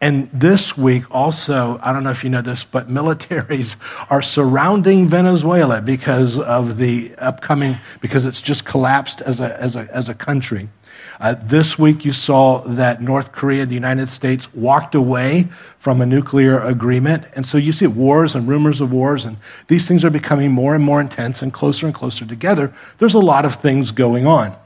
And 0.00 0.28
this 0.32 0.76
week, 0.76 1.04
also, 1.10 1.80
I 1.82 1.92
don't 1.92 2.04
know 2.04 2.10
if 2.10 2.22
you 2.22 2.30
know 2.30 2.42
this, 2.42 2.62
but 2.62 2.88
militaries 2.88 3.76
are 4.10 4.22
surrounding 4.22 5.08
Venezuela 5.08 5.80
because 5.80 6.38
of 6.38 6.78
the 6.78 7.14
upcoming, 7.16 7.76
because 8.00 8.26
it's 8.26 8.40
just 8.40 8.64
collapsed 8.64 9.20
as 9.22 9.40
a, 9.40 9.60
as 9.60 9.74
a, 9.74 9.88
as 9.90 10.08
a 10.08 10.14
country. 10.14 10.68
Uh, 11.20 11.34
this 11.42 11.78
week, 11.78 12.04
you 12.04 12.12
saw 12.12 12.60
that 12.62 13.00
North 13.00 13.32
Korea, 13.32 13.62
and 13.62 13.70
the 13.70 13.74
United 13.74 14.08
States, 14.08 14.52
walked 14.52 14.94
away 14.94 15.48
from 15.78 16.00
a 16.00 16.06
nuclear 16.06 16.60
agreement. 16.60 17.24
And 17.34 17.46
so 17.46 17.56
you 17.56 17.72
see 17.72 17.86
wars 17.86 18.34
and 18.34 18.48
rumors 18.48 18.80
of 18.80 18.92
wars, 18.92 19.24
and 19.24 19.36
these 19.68 19.86
things 19.86 20.04
are 20.04 20.10
becoming 20.10 20.50
more 20.50 20.74
and 20.74 20.82
more 20.82 21.00
intense 21.00 21.42
and 21.42 21.52
closer 21.52 21.86
and 21.86 21.94
closer 21.94 22.26
together. 22.26 22.74
There's 22.98 23.14
a 23.14 23.20
lot 23.20 23.44
of 23.44 23.56
things 23.56 23.90
going 23.90 24.26
on. 24.26 24.56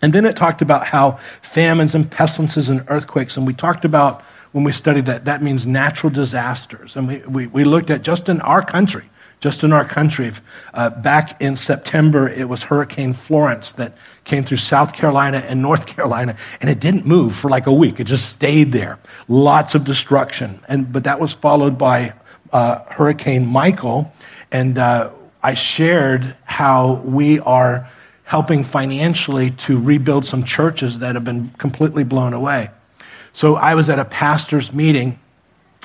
And 0.00 0.12
then 0.12 0.24
it 0.24 0.36
talked 0.36 0.62
about 0.62 0.86
how 0.86 1.18
famines 1.42 1.94
and 1.94 2.10
pestilences 2.10 2.68
and 2.68 2.84
earthquakes, 2.88 3.36
and 3.36 3.46
we 3.46 3.54
talked 3.54 3.84
about 3.84 4.22
when 4.52 4.64
we 4.64 4.70
studied 4.70 5.06
that, 5.06 5.24
that 5.24 5.42
means 5.42 5.66
natural 5.66 6.12
disasters. 6.12 6.94
And 6.94 7.08
we, 7.08 7.18
we, 7.18 7.46
we 7.48 7.64
looked 7.64 7.90
at 7.90 8.02
just 8.02 8.28
in 8.28 8.40
our 8.42 8.62
country, 8.62 9.04
just 9.40 9.64
in 9.64 9.72
our 9.72 9.84
country. 9.84 10.32
Uh, 10.72 10.90
back 10.90 11.40
in 11.40 11.56
September, 11.56 12.28
it 12.28 12.48
was 12.48 12.62
Hurricane 12.62 13.12
Florence 13.12 13.72
that 13.72 13.96
came 14.24 14.44
through 14.44 14.56
South 14.58 14.92
Carolina 14.92 15.38
and 15.38 15.60
North 15.60 15.86
Carolina, 15.94 16.36
and 16.60 16.70
it 16.70 16.80
didn't 16.80 17.06
move 17.06 17.36
for 17.36 17.48
like 17.48 17.66
a 17.66 17.72
week. 17.72 18.00
It 18.00 18.04
just 18.04 18.30
stayed 18.30 18.72
there. 18.72 18.98
Lots 19.28 19.74
of 19.74 19.84
destruction. 19.84 20.64
And, 20.68 20.92
but 20.92 21.04
that 21.04 21.20
was 21.20 21.32
followed 21.32 21.78
by 21.78 22.14
uh, 22.52 22.84
Hurricane 22.84 23.46
Michael. 23.46 24.12
And 24.50 24.78
uh, 24.78 25.10
I 25.42 25.54
shared 25.54 26.36
how 26.44 27.02
we 27.04 27.40
are 27.40 27.90
helping 28.22 28.64
financially 28.64 29.50
to 29.50 29.78
rebuild 29.78 30.24
some 30.24 30.44
churches 30.44 31.00
that 31.00 31.14
have 31.14 31.24
been 31.24 31.50
completely 31.58 32.04
blown 32.04 32.32
away. 32.32 32.70
So 33.34 33.56
I 33.56 33.74
was 33.74 33.90
at 33.90 33.98
a 33.98 34.04
pastor's 34.04 34.72
meeting, 34.72 35.18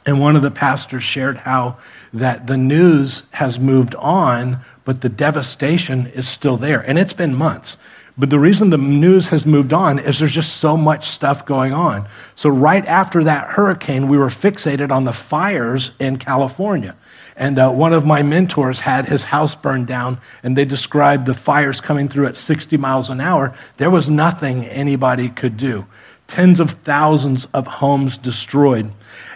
and 0.06 0.22
one 0.22 0.36
of 0.36 0.42
the 0.42 0.52
pastors 0.52 1.04
shared 1.04 1.36
how 1.36 1.78
that 2.14 2.48
the 2.48 2.58
news 2.58 3.24
has 3.32 3.60
moved 3.60 3.96
on, 3.96 4.60
but 4.86 5.02
the 5.02 5.10
devastation 5.10 6.08
is 6.08 6.28
still 6.28 6.58
there. 6.58 6.82
And 6.82 6.98
it's 6.98 7.14
been 7.14 7.36
months. 7.36 7.78
But 8.18 8.30
the 8.30 8.40
reason 8.40 8.70
the 8.70 8.78
news 8.78 9.30
has 9.30 9.46
moved 9.46 9.72
on 9.72 9.98
is 9.98 10.20
there's 10.20 10.34
just 10.34 10.58
so 10.58 10.76
much 10.76 11.12
stuff 11.12 11.46
going 11.46 11.72
on. 11.72 12.06
So, 12.36 12.50
right 12.50 12.86
after 12.86 13.24
that 13.24 13.48
hurricane, 13.48 14.10
we 14.10 14.18
were 14.18 14.28
fixated 14.28 14.92
on 14.92 15.06
the 15.06 15.14
fires 15.14 15.92
in 16.00 16.18
California. 16.18 16.96
And 17.38 17.58
uh, 17.58 17.72
one 17.72 17.94
of 17.94 18.06
my 18.06 18.22
mentors 18.22 18.82
had 18.82 19.06
his 19.06 19.24
house 19.24 19.56
burned 19.56 19.88
down, 19.88 20.20
and 20.44 20.58
they 20.58 20.66
described 20.66 21.26
the 21.26 21.34
fires 21.34 21.80
coming 21.80 22.10
through 22.10 22.28
at 22.28 22.36
60 22.36 22.76
miles 22.76 23.10
an 23.10 23.22
hour. 23.22 23.56
There 23.78 23.90
was 23.90 24.10
nothing 24.10 24.66
anybody 24.66 25.30
could 25.30 25.56
do. 25.56 25.86
Tens 26.28 26.60
of 26.60 26.72
thousands 26.72 27.48
of 27.54 27.66
homes 27.66 28.18
destroyed. 28.18 28.92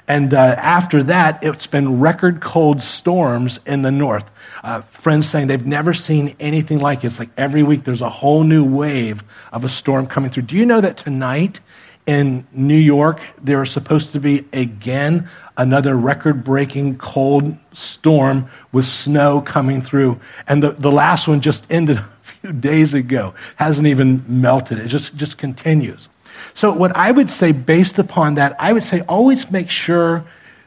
And 0.08 0.34
uh, 0.34 0.56
after 0.58 1.02
that, 1.04 1.42
it's 1.42 1.66
been 1.66 2.00
record 2.00 2.42
cold 2.42 2.82
storms 2.82 3.60
in 3.66 3.84
the 3.84 3.92
north. 3.92 4.26
Uh, 4.64 4.82
friends 4.82 5.30
saying 5.30 5.48
they've 5.48 5.66
never 5.66 5.94
seen 5.94 6.36
anything 6.40 6.80
like 6.80 7.04
it. 7.04 7.08
It's 7.08 7.20
like 7.20 7.30
every 7.38 7.64
week 7.64 7.86
there's 7.86 8.02
a 8.02 8.10
whole 8.10 8.44
new 8.44 8.64
wave 8.64 9.24
of 9.54 9.64
a 9.64 9.70
storm 9.70 10.08
coming 10.08 10.30
through. 10.30 10.44
Do 10.44 10.58
you 10.58 10.66
know 10.66 10.82
that 10.82 10.98
tonight 10.98 11.62
in 12.06 12.46
New 12.52 12.78
York 12.78 13.22
there 13.42 13.62
is 13.62 13.72
supposed 13.72 14.12
to 14.12 14.20
be 14.20 14.46
again 14.52 15.30
another 15.56 15.96
record 15.96 16.44
breaking 16.44 16.98
cold 16.98 17.56
storm 17.72 18.50
with 18.74 18.86
snow 18.86 19.40
coming 19.40 19.82
through? 19.82 20.20
And 20.48 20.62
the, 20.62 20.72
the 20.72 20.92
last 20.92 21.30
one 21.30 21.40
just 21.40 21.66
ended 21.70 21.98
a 21.98 22.10
few 22.42 22.52
days 22.52 22.94
ago, 22.94 23.34
hasn't 23.56 23.88
even 23.88 24.24
melted. 24.28 24.80
It 24.80 24.88
just, 24.88 25.16
just 25.16 25.38
continues. 25.38 26.10
So, 26.54 26.72
what 26.72 26.96
I 26.96 27.12
would 27.12 27.30
say 27.30 27.52
based 27.52 28.00
upon 28.00 28.36
that, 28.36 28.56
I 28.60 28.74
would 28.74 28.84
say 28.84 29.02
always 29.02 29.50
make 29.52 29.70
sure 29.70 30.24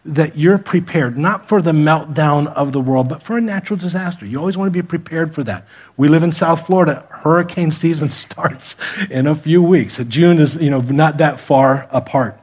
that 0.06 0.38
you're 0.38 0.58
prepared, 0.58 1.18
not 1.18 1.48
for 1.48 1.60
the 1.60 1.72
meltdown 1.72 2.52
of 2.54 2.72
the 2.72 2.80
world, 2.80 3.08
but 3.08 3.22
for 3.22 3.38
a 3.38 3.40
natural 3.40 3.76
disaster. 3.76 4.24
You 4.24 4.38
always 4.38 4.56
want 4.56 4.68
to 4.72 4.82
be 4.82 4.86
prepared 4.86 5.34
for 5.34 5.42
that. 5.44 5.66
We 5.96 6.08
live 6.08 6.22
in 6.22 6.30
South 6.30 6.64
Florida. 6.66 7.04
Hurricane 7.10 7.72
season 7.72 8.10
starts 8.24 8.76
in 9.10 9.26
a 9.26 9.34
few 9.34 9.62
weeks. 9.62 9.96
June 10.08 10.38
is, 10.38 10.54
you 10.56 10.70
know, 10.70 10.80
not 10.80 11.18
that 11.18 11.40
far 11.40 11.88
apart. 11.90 12.38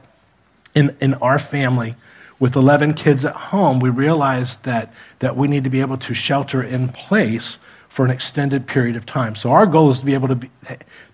In, 0.74 0.94
in 1.00 1.14
our 1.14 1.38
family, 1.38 1.94
with 2.40 2.56
11 2.56 2.94
kids 2.94 3.24
at 3.24 3.34
home, 3.34 3.78
we 3.78 3.90
realized 3.90 4.62
that, 4.64 4.92
that 5.20 5.36
we 5.36 5.46
need 5.46 5.64
to 5.64 5.70
be 5.70 5.80
able 5.80 5.98
to 5.98 6.14
shelter 6.14 6.62
in 6.62 6.88
place 6.88 7.58
for 7.94 8.04
an 8.04 8.10
extended 8.10 8.66
period 8.66 8.96
of 8.96 9.06
time. 9.06 9.36
So 9.36 9.52
our 9.52 9.66
goal 9.66 9.88
is 9.88 10.00
to 10.00 10.04
be 10.04 10.14
able 10.14 10.26
to, 10.26 10.34
be, 10.34 10.50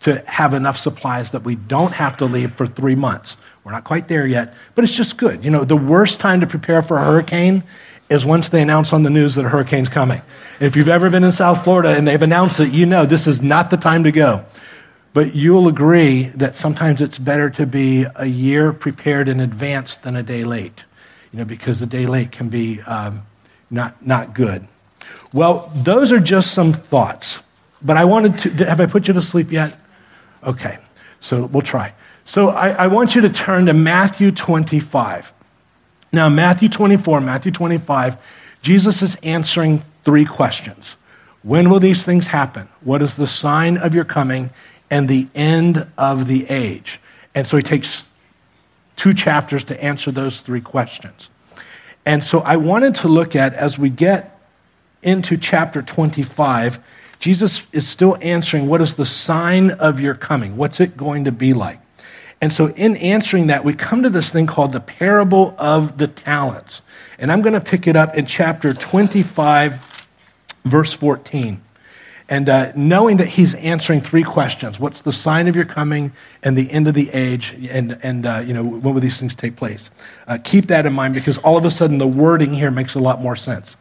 to 0.01 0.25
have 0.27 0.55
enough 0.55 0.79
supplies 0.79 1.31
that 1.33 1.43
we 1.43 1.57
don't 1.57 1.93
have 1.93 2.17
to 2.17 2.25
leave 2.25 2.55
for 2.55 2.67
three 2.67 2.95
months. 2.95 3.37
We're 3.65 3.73
not 3.73 3.85
quite 3.85 4.09
there 4.09 4.27
yet, 4.27 4.55
but 4.75 4.85
it's 4.85 4.95
just 4.95 5.19
good. 5.19 5.45
You 5.45 5.51
know, 5.51 5.63
the 5.65 5.77
worst 5.77 6.21
time 6.21 6.41
to 6.41 6.47
prepare 6.47 6.81
for 6.81 6.97
a 6.97 7.05
hurricane 7.05 7.63
is 8.09 8.25
once 8.25 8.49
they 8.49 8.63
announce 8.63 8.95
on 8.95 9.03
the 9.03 9.11
news 9.11 9.35
that 9.35 9.45
a 9.45 9.49
hurricane's 9.51 9.91
coming. 9.91 10.23
If 10.59 10.75
you've 10.75 10.89
ever 10.89 11.11
been 11.11 11.23
in 11.23 11.33
South 11.33 11.63
Florida 11.63 11.91
and 11.91 12.09
they've 12.09 12.23
announced 12.23 12.59
it, 12.61 12.73
you 12.73 12.87
know 12.87 13.05
this 13.05 13.27
is 13.27 13.43
not 13.43 13.69
the 13.69 13.77
time 13.77 14.03
to 14.05 14.11
go. 14.11 14.43
But 15.13 15.35
you'll 15.35 15.69
agree 15.69 16.29
that 16.37 16.57
sometimes 16.57 17.03
it's 17.03 17.19
better 17.19 17.51
to 17.51 17.67
be 17.67 18.07
a 18.17 18.25
year 18.25 18.73
prepared 18.73 19.29
in 19.29 19.41
advance 19.41 19.97
than 19.97 20.17
a 20.17 20.23
day 20.23 20.45
late, 20.45 20.83
you 21.31 21.41
know, 21.41 21.45
because 21.45 21.83
a 21.83 21.87
day 21.87 22.07
late 22.07 22.33
can 22.33 22.49
be 22.49 22.81
um, 22.83 23.27
not, 23.71 24.07
not 24.07 24.33
good. 24.33 24.67
Well, 25.33 25.71
those 25.75 26.13
are 26.13 26.21
just 26.21 26.53
some 26.53 26.73
thoughts. 26.73 27.39
But 27.83 27.97
I 27.97 28.05
wanted 28.05 28.59
to, 28.59 28.65
have 28.67 28.81
I 28.81 28.87
put 28.87 29.09
you 29.09 29.15
to 29.15 29.23
sleep 29.23 29.51
yet? 29.53 29.79
Okay, 30.45 30.79
so 31.21 31.47
we'll 31.47 31.63
try. 31.63 31.93
So 32.25 32.51
I, 32.51 32.71
I 32.71 32.87
want 32.87 33.15
you 33.15 33.21
to 33.23 33.31
turn 33.31 33.67
to 33.67 33.73
Matthew 33.73 34.31
25. 34.33 35.33
Now, 36.13 36.29
Matthew 36.29 36.69
24, 36.69 37.21
Matthew 37.21 37.53
25, 37.53 38.17
Jesus 38.63 39.03
is 39.03 39.17
answering 39.23 39.83
three 40.05 40.25
questions. 40.25 40.97
When 41.43 41.71
will 41.71 41.81
these 41.81 42.03
things 42.03 42.27
happen? 42.27 42.69
What 42.83 43.01
is 43.01 43.15
the 43.15 43.27
sign 43.27 43.79
of 43.79 43.95
your 43.95 44.05
coming 44.05 44.51
and 44.91 45.09
the 45.09 45.29
end 45.35 45.87
of 45.97 46.27
the 46.27 46.49
age? 46.51 47.01
And 47.35 47.47
so 47.47 47.57
he 47.57 47.63
takes 47.63 48.07
two 48.97 49.15
chapters 49.15 49.65
to 49.65 49.83
answer 49.83 50.11
those 50.11 50.41
three 50.41 50.61
questions. 50.61 51.31
And 52.05 52.23
so 52.23 52.41
I 52.41 52.57
wanted 52.57 52.95
to 52.97 53.09
look 53.09 53.37
at, 53.37 53.55
as 53.55 53.79
we 53.79 53.89
get 53.89 54.40
into 55.03 55.37
chapter 55.37 55.83
25, 55.83 56.79
Jesus 57.19 57.63
is 57.73 57.87
still 57.87 58.17
answering 58.23 58.67
what 58.67 58.81
is 58.81 58.95
the 58.95 59.07
sign 59.07 59.73
of 59.73 60.01
your 60.01 60.15
coming? 60.15 60.57
What's 60.57 60.81
it 60.81 60.97
going 60.97 61.25
to 61.25 61.33
be 61.33 61.53
like? 61.53 61.81
And 62.41 62.53
so, 62.53 62.69
in 62.71 62.97
answering 62.97 63.49
that, 63.49 63.65
we 63.65 63.75
come 63.75 64.03
to 64.03 64.11
this 64.11 64.31
thing 64.31 64.47
called 64.47 64.73
the 64.73 64.81
parable 64.81 65.55
of 65.59 65.99
the 65.99 66.09
talents. 66.09 66.81
And 67.19 67.31
I'm 67.31 67.43
going 67.43 67.53
to 67.53 67.61
pick 67.61 67.87
it 67.87 67.97
up 67.97 68.17
in 68.17 68.25
chapter 68.25 68.73
25, 68.73 70.07
verse 70.65 70.95
14. 70.95 71.61
And 72.31 72.49
uh, 72.49 72.73
knowing 72.77 73.17
that 73.19 73.27
he's 73.27 73.55
answering 73.57 74.01
three 74.01 74.23
questions 74.23 74.79
what's 74.79 75.03
the 75.03 75.13
sign 75.13 75.49
of 75.49 75.57
your 75.57 75.65
coming 75.65 76.13
and 76.43 76.57
the 76.57 76.71
end 76.71 76.89
of 76.89 76.95
the 76.95 77.11
age? 77.11 77.55
And, 77.69 77.99
and 78.03 78.25
uh, 78.25 78.43
you 78.47 78.55
know, 78.55 78.63
when 78.63 78.95
will 78.95 79.01
these 79.01 79.19
things 79.19 79.35
take 79.35 79.57
place? 79.57 79.91
Uh, 80.29 80.39
keep 80.43 80.69
that 80.69 80.87
in 80.87 80.93
mind 80.93 81.13
because 81.13 81.37
all 81.39 81.59
of 81.59 81.65
a 81.65 81.71
sudden 81.71 81.99
the 81.99 82.07
wording 82.07 82.55
here 82.55 82.71
makes 82.71 82.95
a 82.95 83.01
lot 83.01 83.21
more 83.21 83.37
sense. 83.37 83.77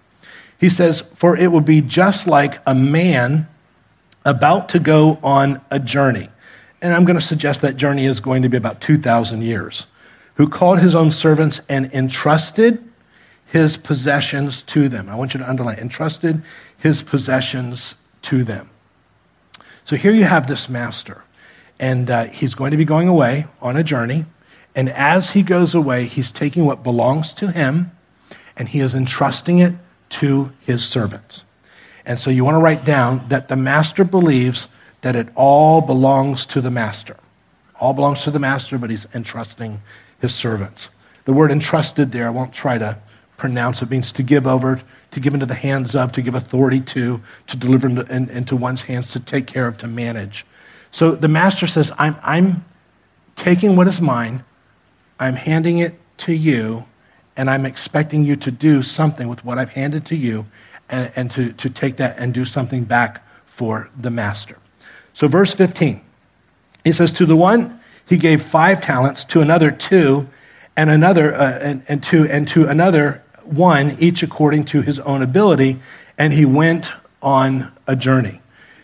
He 0.59 0.69
says, 0.69 1.03
For 1.15 1.35
it 1.35 1.51
will 1.51 1.61
be 1.61 1.81
just 1.81 2.27
like 2.27 2.61
a 2.65 2.75
man 2.75 3.47
about 4.25 4.69
to 4.69 4.79
go 4.79 5.17
on 5.23 5.61
a 5.71 5.79
journey. 5.79 6.29
And 6.81 6.93
I'm 6.93 7.05
going 7.05 7.19
to 7.19 7.25
suggest 7.25 7.61
that 7.61 7.77
journey 7.77 8.05
is 8.05 8.19
going 8.19 8.41
to 8.43 8.49
be 8.49 8.57
about 8.57 8.81
2,000 8.81 9.41
years. 9.41 9.85
Who 10.35 10.47
called 10.47 10.79
his 10.79 10.95
own 10.95 11.11
servants 11.11 11.59
and 11.67 11.91
entrusted 11.93 12.83
his 13.45 13.77
possessions 13.77 14.61
to 14.63 14.87
them. 14.87 15.09
I 15.09 15.15
want 15.15 15.33
you 15.33 15.39
to 15.39 15.49
underline 15.49 15.79
entrusted 15.79 16.41
his 16.77 17.01
possessions 17.01 17.95
to 18.23 18.43
them. 18.43 18.69
So 19.85 19.95
here 19.95 20.11
you 20.11 20.23
have 20.23 20.47
this 20.47 20.69
master, 20.69 21.23
and 21.79 22.11
uh, 22.11 22.25
he's 22.25 22.53
going 22.53 22.71
to 22.71 22.77
be 22.77 22.85
going 22.85 23.07
away 23.07 23.47
on 23.59 23.75
a 23.75 23.83
journey. 23.83 24.25
And 24.75 24.89
as 24.89 25.31
he 25.31 25.41
goes 25.41 25.73
away, 25.73 26.05
he's 26.05 26.31
taking 26.31 26.65
what 26.65 26.83
belongs 26.83 27.33
to 27.35 27.51
him 27.51 27.91
and 28.59 28.67
he 28.67 28.81
is 28.81 28.93
entrusting 28.93 29.59
it 29.59 29.73
to 30.09 30.51
his 30.61 30.85
servants. 30.85 31.43
And 32.05 32.19
so 32.19 32.29
you 32.29 32.43
want 32.43 32.55
to 32.55 32.59
write 32.59 32.85
down 32.85 33.25
that 33.29 33.47
the 33.47 33.55
master 33.55 34.03
believes 34.03 34.67
that 35.01 35.15
it 35.15 35.29
all 35.35 35.81
belongs 35.81 36.45
to 36.47 36.61
the 36.61 36.71
master. 36.71 37.15
All 37.79 37.93
belongs 37.93 38.21
to 38.23 38.31
the 38.31 38.39
master, 38.39 38.77
but 38.77 38.89
he's 38.89 39.07
entrusting 39.13 39.81
his 40.19 40.33
servants. 40.33 40.89
The 41.25 41.33
word 41.33 41.51
entrusted 41.51 42.11
there, 42.11 42.27
I 42.27 42.31
won't 42.31 42.53
try 42.53 42.77
to 42.77 42.97
pronounce 43.37 43.81
it, 43.81 43.89
means 43.89 44.11
to 44.13 44.23
give 44.23 44.47
over, 44.47 44.81
to 45.11 45.19
give 45.19 45.33
into 45.33 45.45
the 45.45 45.53
hands 45.53 45.95
of, 45.95 46.11
to 46.13 46.21
give 46.21 46.35
authority 46.35 46.81
to, 46.81 47.21
to 47.47 47.57
deliver 47.57 47.87
into, 47.87 48.01
in, 48.13 48.29
into 48.29 48.55
one's 48.55 48.81
hands, 48.81 49.11
to 49.11 49.19
take 49.19 49.47
care 49.47 49.67
of, 49.67 49.77
to 49.77 49.87
manage. 49.87 50.45
So 50.91 51.15
the 51.15 51.27
master 51.27 51.67
says, 51.67 51.91
I'm, 51.97 52.17
I'm 52.21 52.65
taking 53.35 53.75
what 53.75 53.87
is 53.87 54.01
mine, 54.01 54.43
I'm 55.19 55.35
handing 55.35 55.79
it 55.79 55.93
to 56.19 56.33
you, 56.33 56.83
and 57.39 57.49
I'm 57.49 57.65
expecting 57.65 58.25
you 58.25 58.35
to 58.35 58.51
do 58.51 58.83
something 58.83 59.29
with 59.29 59.45
what 59.45 59.57
I've 59.57 59.69
handed 59.69 60.05
to 60.07 60.15
you 60.17 60.45
and, 60.89 61.09
and 61.15 61.31
to, 61.31 61.53
to 61.53 61.69
take 61.69 61.95
that 61.95 62.17
and 62.19 62.33
do 62.33 62.43
something 62.43 62.83
back 62.83 63.25
for 63.45 63.89
the 63.97 64.09
master. 64.09 64.57
So, 65.13 65.29
verse 65.29 65.53
15, 65.53 66.01
he 66.83 66.91
says, 66.91 67.13
To 67.13 67.25
the 67.25 67.37
one 67.37 67.79
he 68.05 68.17
gave 68.17 68.41
five 68.41 68.81
talents, 68.81 69.23
to 69.25 69.39
another 69.39 69.71
two, 69.71 70.27
and 70.75 70.89
another 70.89 71.33
uh, 71.33 71.59
and, 71.59 71.81
and 71.87 72.05
and 72.13 72.45
to 72.49 72.67
another 72.67 73.23
one, 73.45 73.95
each 74.01 74.21
according 74.21 74.65
to 74.65 74.81
his 74.81 74.99
own 74.99 75.21
ability, 75.21 75.79
and 76.17 76.33
he 76.33 76.43
went 76.43 76.91
on 77.21 77.71
a 77.87 77.95
journey. 77.95 78.41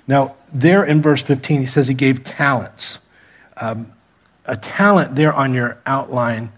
Now, 0.08 0.38
there 0.54 0.86
in 0.86 1.02
verse 1.02 1.22
15, 1.22 1.60
he 1.60 1.68
says 1.68 1.88
he 1.88 1.94
gave 1.94 2.24
talents. 2.24 3.00
Um, 3.58 3.91
a 4.46 4.56
talent 4.56 5.15
there 5.15 5.34
on 5.34 5.54
your 5.54 5.78
outline 5.86 6.54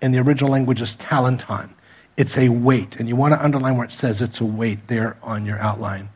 in 0.00 0.12
the 0.12 0.18
original 0.18 0.50
language 0.50 0.80
is 0.80 0.96
talanton. 0.96 1.70
It's 2.16 2.36
a 2.36 2.48
weight, 2.48 2.96
and 2.96 3.08
you 3.08 3.16
want 3.16 3.34
to 3.34 3.42
underline 3.42 3.76
where 3.76 3.86
it 3.86 3.92
says 3.92 4.20
it's 4.20 4.40
a 4.40 4.44
weight 4.44 4.88
there 4.88 5.16
on 5.22 5.46
your 5.46 5.58
outline. 5.58 6.08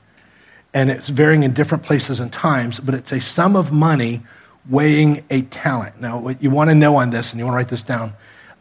And 0.74 0.90
it's 0.90 1.08
varying 1.08 1.44
in 1.44 1.54
different 1.54 1.84
places 1.84 2.20
and 2.20 2.32
times, 2.32 2.80
but 2.80 2.94
it's 2.94 3.12
a 3.12 3.20
sum 3.20 3.56
of 3.56 3.72
money 3.72 4.22
weighing 4.68 5.24
a 5.30 5.42
talent. 5.42 6.00
Now, 6.00 6.18
what 6.18 6.42
you 6.42 6.50
want 6.50 6.70
to 6.70 6.74
know 6.74 6.96
on 6.96 7.10
this, 7.10 7.30
and 7.30 7.38
you 7.38 7.44
want 7.44 7.54
to 7.54 7.56
write 7.56 7.68
this 7.68 7.82
down 7.82 8.12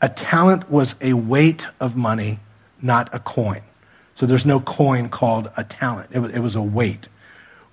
a 0.01 0.09
talent 0.09 0.69
was 0.69 0.95
a 0.99 1.13
weight 1.13 1.65
of 1.79 1.95
money, 1.95 2.37
not 2.81 3.09
a 3.13 3.19
coin. 3.19 3.61
So 4.15 4.25
there's 4.25 4.45
no 4.45 4.59
coin 4.59 5.07
called 5.07 5.49
a 5.55 5.63
talent, 5.63 6.09
it 6.11 6.19
was, 6.19 6.31
it 6.33 6.39
was 6.39 6.55
a 6.55 6.61
weight. 6.61 7.07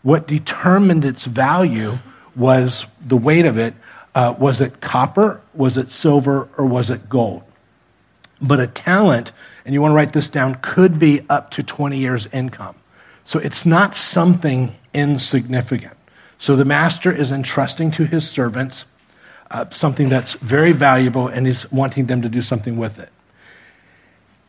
What 0.03 0.27
determined 0.27 1.05
its 1.05 1.25
value 1.25 1.99
was 2.37 2.87
the 3.05 3.17
weight 3.17 3.45
of 3.45 3.59
it. 3.59 3.75
Uh, 4.21 4.33
was 4.39 4.61
it 4.61 4.81
copper? 4.83 5.41
Was 5.55 5.79
it 5.79 5.91
silver? 5.91 6.49
Or 6.59 6.67
was 6.67 6.91
it 6.91 7.09
gold? 7.09 7.43
But 8.43 8.61
a 8.61 8.67
talent 8.67 9.33
and 9.65 9.75
you 9.75 9.81
want 9.81 9.93
to 9.93 9.97
write 9.97 10.13
this 10.13 10.29
down, 10.29 10.57
could 10.57 10.99
be 10.99 11.21
up 11.29 11.51
to 11.53 11.63
20 11.63 11.97
years' 11.97 12.27
income. 12.33 12.75
So 13.25 13.39
it's 13.39 13.65
not 13.65 13.95
something 13.95 14.75
insignificant. 14.93 15.97
So 16.39 16.57
the 16.57 16.65
master 16.65 17.13
is 17.13 17.31
entrusting 17.31 17.93
to 17.93 18.05
his 18.05 18.29
servants 18.29 18.85
uh, 19.51 19.67
something 19.71 20.09
that's 20.09 20.35
very 20.35 20.73
valuable, 20.73 21.29
and 21.29 21.47
he's 21.47 21.71
wanting 21.71 22.07
them 22.07 22.23
to 22.23 22.29
do 22.29 22.43
something 22.43 22.77
with 22.77 22.99
it. 22.99 23.11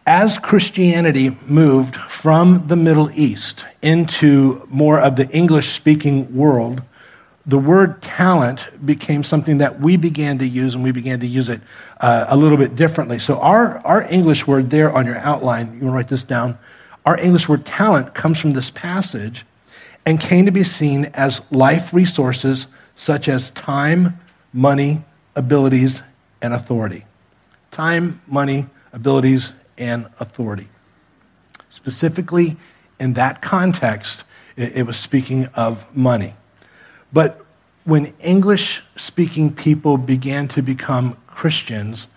As 0.06 0.40
Christianity 0.40 1.38
moved 1.46 1.96
from 1.96 2.66
the 2.68 2.76
Middle 2.76 3.12
East 3.12 3.66
into 3.82 4.68
more 4.70 5.00
of 5.00 5.16
the 5.16 5.30
English 5.30 5.74
speaking 5.74 6.36
world, 6.36 6.82
the 7.46 7.58
word 7.58 8.02
talent 8.02 8.68
became 8.86 9.24
something 9.24 9.58
that 9.60 9.80
we 9.80 9.98
began 9.98 10.38
to 10.40 10.48
use, 10.48 10.76
and 10.76 10.84
we 10.84 10.92
began 10.92 11.20
to 11.20 11.28
use 11.28 11.50
it 11.50 11.60
uh, 12.00 12.26
a 12.28 12.38
little 12.38 12.58
bit 12.58 12.76
differently. 12.76 13.18
So, 13.18 13.40
our, 13.40 13.80
our 13.80 14.04
English 14.04 14.46
word 14.46 14.70
there 14.70 14.96
on 14.96 15.06
your 15.06 15.18
outline, 15.18 15.68
you 15.68 15.82
want 15.82 15.82
to 15.82 15.90
write 15.92 16.08
this 16.08 16.24
down. 16.24 16.58
Our 17.06 17.18
English 17.18 17.50
word 17.50 17.66
talent 17.66 18.14
comes 18.14 18.38
from 18.38 18.52
this 18.52 18.70
passage 18.70 19.46
and 20.06 20.20
came 20.20 20.46
to 20.46 20.52
be 20.52 20.64
seen 20.64 21.06
as 21.14 21.42
life 21.50 21.94
resources 21.94 22.68
such 22.96 23.28
as 23.28 23.50
time, 23.52 24.20
money, 24.54 25.04
abilities, 25.36 26.02
and 26.42 26.54
authority. 26.54 27.06
Time, 27.72 28.22
money, 28.28 28.68
abilities, 28.94 29.54
and 29.78 30.08
authority. 30.20 30.68
Specifically, 31.70 32.58
in 33.00 33.14
that 33.14 33.42
context, 33.42 34.26
it, 34.58 34.76
it 34.76 34.84
was 34.84 34.98
speaking 34.98 35.48
of 35.56 35.84
money. 35.96 36.36
But 37.14 37.46
when 37.84 38.14
English 38.20 38.82
speaking 38.96 39.54
people 39.54 39.98
began 39.98 40.48
to 40.50 40.62
become 40.62 41.18
Christians, 41.28 42.08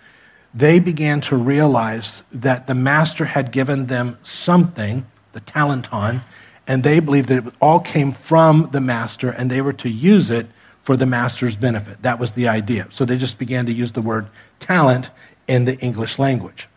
they 0.53 0.79
began 0.79 1.21
to 1.21 1.35
realize 1.35 2.23
that 2.31 2.67
the 2.67 2.75
master 2.75 3.25
had 3.25 3.51
given 3.51 3.87
them 3.87 4.17
something, 4.23 5.05
the 5.33 5.41
talanton, 5.41 6.23
and 6.67 6.83
they 6.83 6.99
believed 6.99 7.29
that 7.29 7.45
it 7.45 7.53
all 7.61 7.79
came 7.79 8.11
from 8.11 8.69
the 8.71 8.79
master 8.79 9.29
and 9.29 9.49
they 9.49 9.61
were 9.61 9.73
to 9.73 9.89
use 9.89 10.29
it 10.29 10.47
for 10.83 10.95
the 10.95 11.05
master's 11.05 11.55
benefit. 11.55 12.01
That 12.03 12.19
was 12.19 12.31
the 12.31 12.47
idea. 12.47 12.87
So 12.91 13.05
they 13.05 13.17
just 13.17 13.37
began 13.37 13.65
to 13.65 13.73
use 13.73 13.91
the 13.91 14.01
word 14.01 14.27
talent 14.59 15.09
in 15.47 15.65
the 15.65 15.77
English 15.79 16.17
language. 16.19 16.67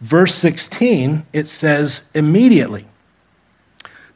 Verse 0.00 0.34
16, 0.34 1.26
it 1.32 1.48
says, 1.48 2.02
immediately. 2.14 2.86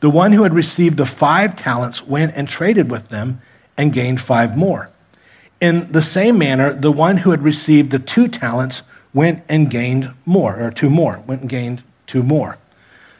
The 0.00 0.10
one 0.10 0.32
who 0.32 0.42
had 0.42 0.54
received 0.54 0.96
the 0.96 1.06
five 1.06 1.56
talents 1.56 2.02
went 2.02 2.32
and 2.34 2.48
traded 2.48 2.90
with 2.90 3.08
them 3.08 3.40
and 3.76 3.92
gained 3.92 4.20
five 4.20 4.56
more. 4.56 4.90
In 5.60 5.92
the 5.92 6.02
same 6.02 6.38
manner, 6.38 6.72
the 6.72 6.90
one 6.90 7.18
who 7.18 7.30
had 7.30 7.42
received 7.42 7.90
the 7.90 7.98
two 7.98 8.28
talents 8.28 8.82
went 9.12 9.42
and 9.48 9.70
gained 9.70 10.10
more, 10.24 10.58
or 10.58 10.70
two 10.70 10.88
more, 10.88 11.22
went 11.26 11.42
and 11.42 11.50
gained 11.50 11.82
two 12.06 12.22
more. 12.22 12.56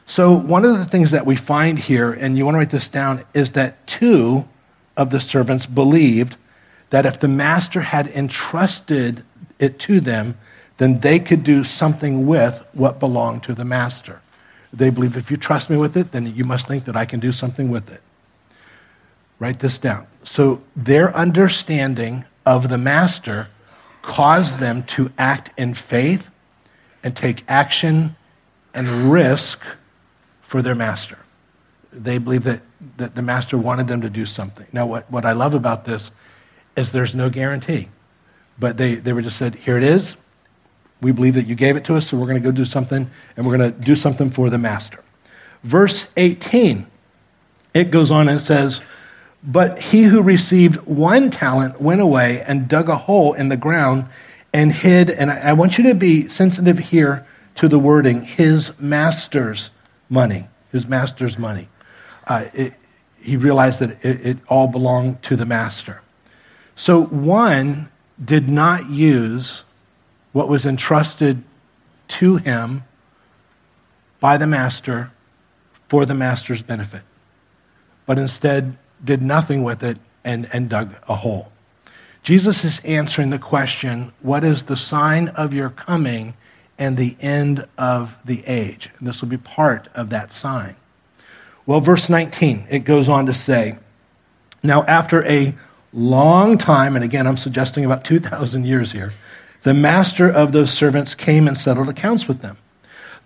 So, 0.07 0.33
one 0.33 0.65
of 0.65 0.79
the 0.79 0.87
things 0.87 1.11
that 1.13 1.27
we 1.27 1.37
find 1.37 1.79
here, 1.79 2.13
and 2.13 2.37
you 2.37 2.45
want 2.45 2.55
to 2.55 2.59
write 2.59 2.71
this 2.71 2.89
down, 2.89 3.25
is 3.35 3.53
that 3.53 3.87
two 3.87 4.49
of 4.97 5.11
the 5.11 5.21
servants 5.21 5.67
believed 5.67 6.37
that 6.89 7.07
if 7.07 7.21
the 7.21 7.29
master 7.29 7.81
had 7.81 8.09
entrusted 8.09 9.23
it 9.59 9.79
to 9.81 10.01
them, 10.01 10.37
then 10.79 11.01
they 11.01 11.21
could 11.21 11.45
do 11.45 11.63
something 11.63 12.27
with 12.27 12.61
what 12.73 12.99
belonged 12.99 13.43
to 13.45 13.55
the 13.55 13.65
master. 13.65 14.21
They 14.73 14.91
believe 14.91 15.17
if 15.17 15.31
you 15.31 15.37
trust 15.37 15.71
me 15.71 15.77
with 15.77 15.97
it, 15.97 16.13
then 16.13 16.35
you 16.35 16.45
must 16.45 16.69
think 16.69 16.85
that 16.85 16.97
I 16.97 17.05
can 17.05 17.21
do 17.21 17.33
something 17.33 17.71
with 17.71 17.91
it. 17.91 18.01
Write 19.39 19.59
this 19.59 19.79
down. 19.79 20.07
So 20.23 20.63
their 20.77 21.15
understanding 21.17 22.25
of 22.47 22.69
the 22.69 22.79
master 22.79 23.49
caused 24.03 24.59
them 24.59 24.83
to 24.85 25.11
act 25.19 25.51
in 25.59 25.75
faith 25.75 26.29
and 27.03 27.17
take 27.17 27.43
action 27.49 28.15
and 28.75 29.13
risk 29.13 29.61
for 30.43 30.63
their 30.63 30.75
master. 30.75 31.19
They 31.93 32.19
believe 32.19 32.45
that, 32.45 32.61
that 32.99 33.15
the 33.15 33.23
master 33.23 33.59
wanted 33.59 33.89
them 33.89 34.01
to 34.03 34.11
do 34.11 34.27
something. 34.27 34.67
Now, 34.73 34.87
what, 34.87 35.11
what 35.11 35.25
I 35.25 35.33
love 35.33 35.55
about 35.55 35.85
this 35.85 36.11
is 36.77 36.91
there's 36.91 37.15
no 37.15 37.31
guarantee. 37.31 37.89
But 38.59 38.77
they, 38.77 38.97
they 38.97 39.13
were 39.13 39.23
just 39.23 39.39
said, 39.39 39.55
here 39.55 39.77
it 39.77 39.83
is. 39.83 40.17
We 41.01 41.13
believe 41.13 41.35
that 41.35 41.47
you 41.47 41.55
gave 41.55 41.77
it 41.77 41.85
to 41.85 41.97
us, 41.97 42.09
so 42.09 42.17
we're 42.17 42.27
going 42.27 42.43
to 42.43 42.47
go 42.47 42.53
do 42.53 42.65
something, 42.65 43.11
and 43.37 43.47
we're 43.47 43.57
going 43.57 43.73
to 43.73 43.79
do 43.79 43.97
something 43.97 44.31
for 44.31 44.51
the 44.51 44.59
master. 44.59 45.03
Verse 45.65 46.07
18, 46.17 46.87
it 47.75 47.91
goes 47.91 48.11
on 48.11 48.29
and 48.29 48.41
it 48.41 48.45
says, 48.45 48.81
But 49.43 49.79
he 49.79 50.03
who 50.05 50.23
received 50.23 50.77
one 50.87 51.31
talent 51.31 51.81
went 51.81 52.01
away 52.01 52.43
and 52.43 52.69
dug 52.69 52.89
a 52.89 52.97
hole 52.97 53.35
in 53.35 53.49
the 53.49 53.57
ground 53.57 54.07
and 54.53 54.73
hid. 54.73 55.11
And 55.11 55.31
I, 55.31 55.51
I 55.51 55.53
want 55.53 55.79
you 55.79 55.85
to 55.85 55.95
be 55.95 56.29
sensitive 56.29 56.79
here 56.79 57.27
to 57.57 57.69
the 57.69 57.79
wording 57.79 58.23
his 58.23 58.79
master's 58.79 59.71
money. 60.09 60.49
His 60.73 60.87
master's 60.87 61.37
money. 61.37 61.69
Uh, 62.27 62.47
it, 62.55 62.75
he 63.21 63.37
realized 63.37 63.81
that 63.81 64.05
it, 64.05 64.27
it 64.27 64.39
all 64.49 64.67
belonged 64.67 65.23
to 65.25 65.37
the 65.37 65.45
master. 65.45 66.01
So 66.77 67.05
one 67.05 67.91
did 68.25 68.49
not 68.49 68.89
use 68.89 69.63
what 70.33 70.49
was 70.49 70.67
entrusted 70.67 71.43
to 72.09 72.37
him 72.37 72.83
by 74.21 74.37
the 74.37 74.47
master 74.47 75.11
for 75.89 76.07
the 76.07 76.15
master's 76.15 76.63
benefit, 76.63 77.03
but 78.07 78.19
instead 78.19 78.77
did 79.05 79.23
nothing 79.23 79.63
with 79.63 79.83
it 79.83 79.99
and, 80.25 80.49
and 80.53 80.69
dug 80.69 80.95
a 81.09 81.15
hole. 81.15 81.51
Jesus 82.23 82.65
is 82.65 82.81
answering 82.85 83.31
the 83.31 83.39
question 83.39 84.13
what 84.21 84.45
is 84.45 84.65
the 84.65 84.77
sign 84.77 85.29
of 85.29 85.55
your 85.55 85.71
coming 85.71 86.35
and 86.79 86.97
the 86.97 87.17
end 87.21 87.67
of 87.79 88.15
the 88.25 88.45
age? 88.47 88.91
And 88.99 89.09
this 89.09 89.21
will 89.21 89.29
be 89.29 89.39
part 89.39 89.89
of 89.95 90.11
that 90.11 90.33
sign. 90.33 90.77
Well, 91.67 91.81
verse 91.81 92.09
19, 92.09 92.67
it 92.71 92.81
goes 92.81 93.09
on 93.09 93.27
to 93.27 93.35
say, 93.35 93.79
Now, 94.63 94.83
after 94.85 95.25
a 95.27 95.55
long 95.93 96.59
time, 96.59 96.97
and 96.97 97.05
again, 97.05 97.27
I'm 97.27 97.37
suggesting 97.37 97.85
about 97.85 98.05
2,000 98.05 98.67
years 98.67 98.93
here, 98.93 99.13
the 99.63 99.75
master 99.75 100.29
of 100.29 100.53
those 100.53 100.73
servants 100.73 101.15
came 101.15 101.47
and 101.47 101.59
settled 101.59 101.89
accounts 101.89 102.27
with 102.27 102.41
them. 102.43 102.57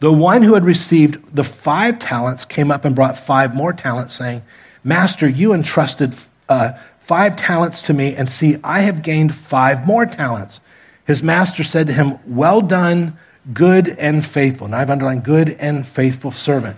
The 0.00 0.12
one 0.12 0.42
who 0.42 0.54
had 0.54 0.64
received 0.64 1.34
the 1.34 1.44
five 1.44 1.98
talents 1.98 2.44
came 2.44 2.70
up 2.70 2.84
and 2.84 2.94
brought 2.94 3.18
five 3.18 3.54
more 3.54 3.72
talents, 3.72 4.14
saying, 4.14 4.42
Master, 4.82 5.28
you 5.28 5.54
entrusted 5.54 6.14
uh, 6.48 6.72
five 7.00 7.36
talents 7.36 7.82
to 7.82 7.94
me, 7.94 8.16
and 8.16 8.28
see, 8.28 8.58
I 8.64 8.80
have 8.80 9.02
gained 9.02 9.34
five 9.34 9.86
more 9.86 10.04
talents. 10.04 10.60
His 11.06 11.22
master 11.22 11.62
said 11.62 11.86
to 11.86 11.92
him, 11.92 12.18
Well 12.26 12.60
done, 12.60 13.16
good 13.52 13.88
and 13.88 14.24
faithful. 14.24 14.68
Now 14.68 14.78
I've 14.78 14.90
underlined 14.90 15.24
good 15.24 15.50
and 15.60 15.86
faithful 15.86 16.32
servant. 16.32 16.76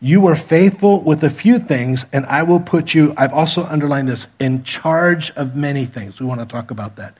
You 0.00 0.20
were 0.20 0.34
faithful 0.34 1.00
with 1.00 1.24
a 1.24 1.30
few 1.30 1.58
things, 1.58 2.04
and 2.12 2.26
I 2.26 2.42
will 2.42 2.60
put 2.60 2.92
you, 2.92 3.14
I've 3.16 3.32
also 3.32 3.64
underlined 3.64 4.08
this, 4.08 4.26
in 4.38 4.62
charge 4.62 5.30
of 5.32 5.56
many 5.56 5.86
things. 5.86 6.20
We 6.20 6.26
want 6.26 6.40
to 6.40 6.46
talk 6.46 6.70
about 6.70 6.96
that. 6.96 7.16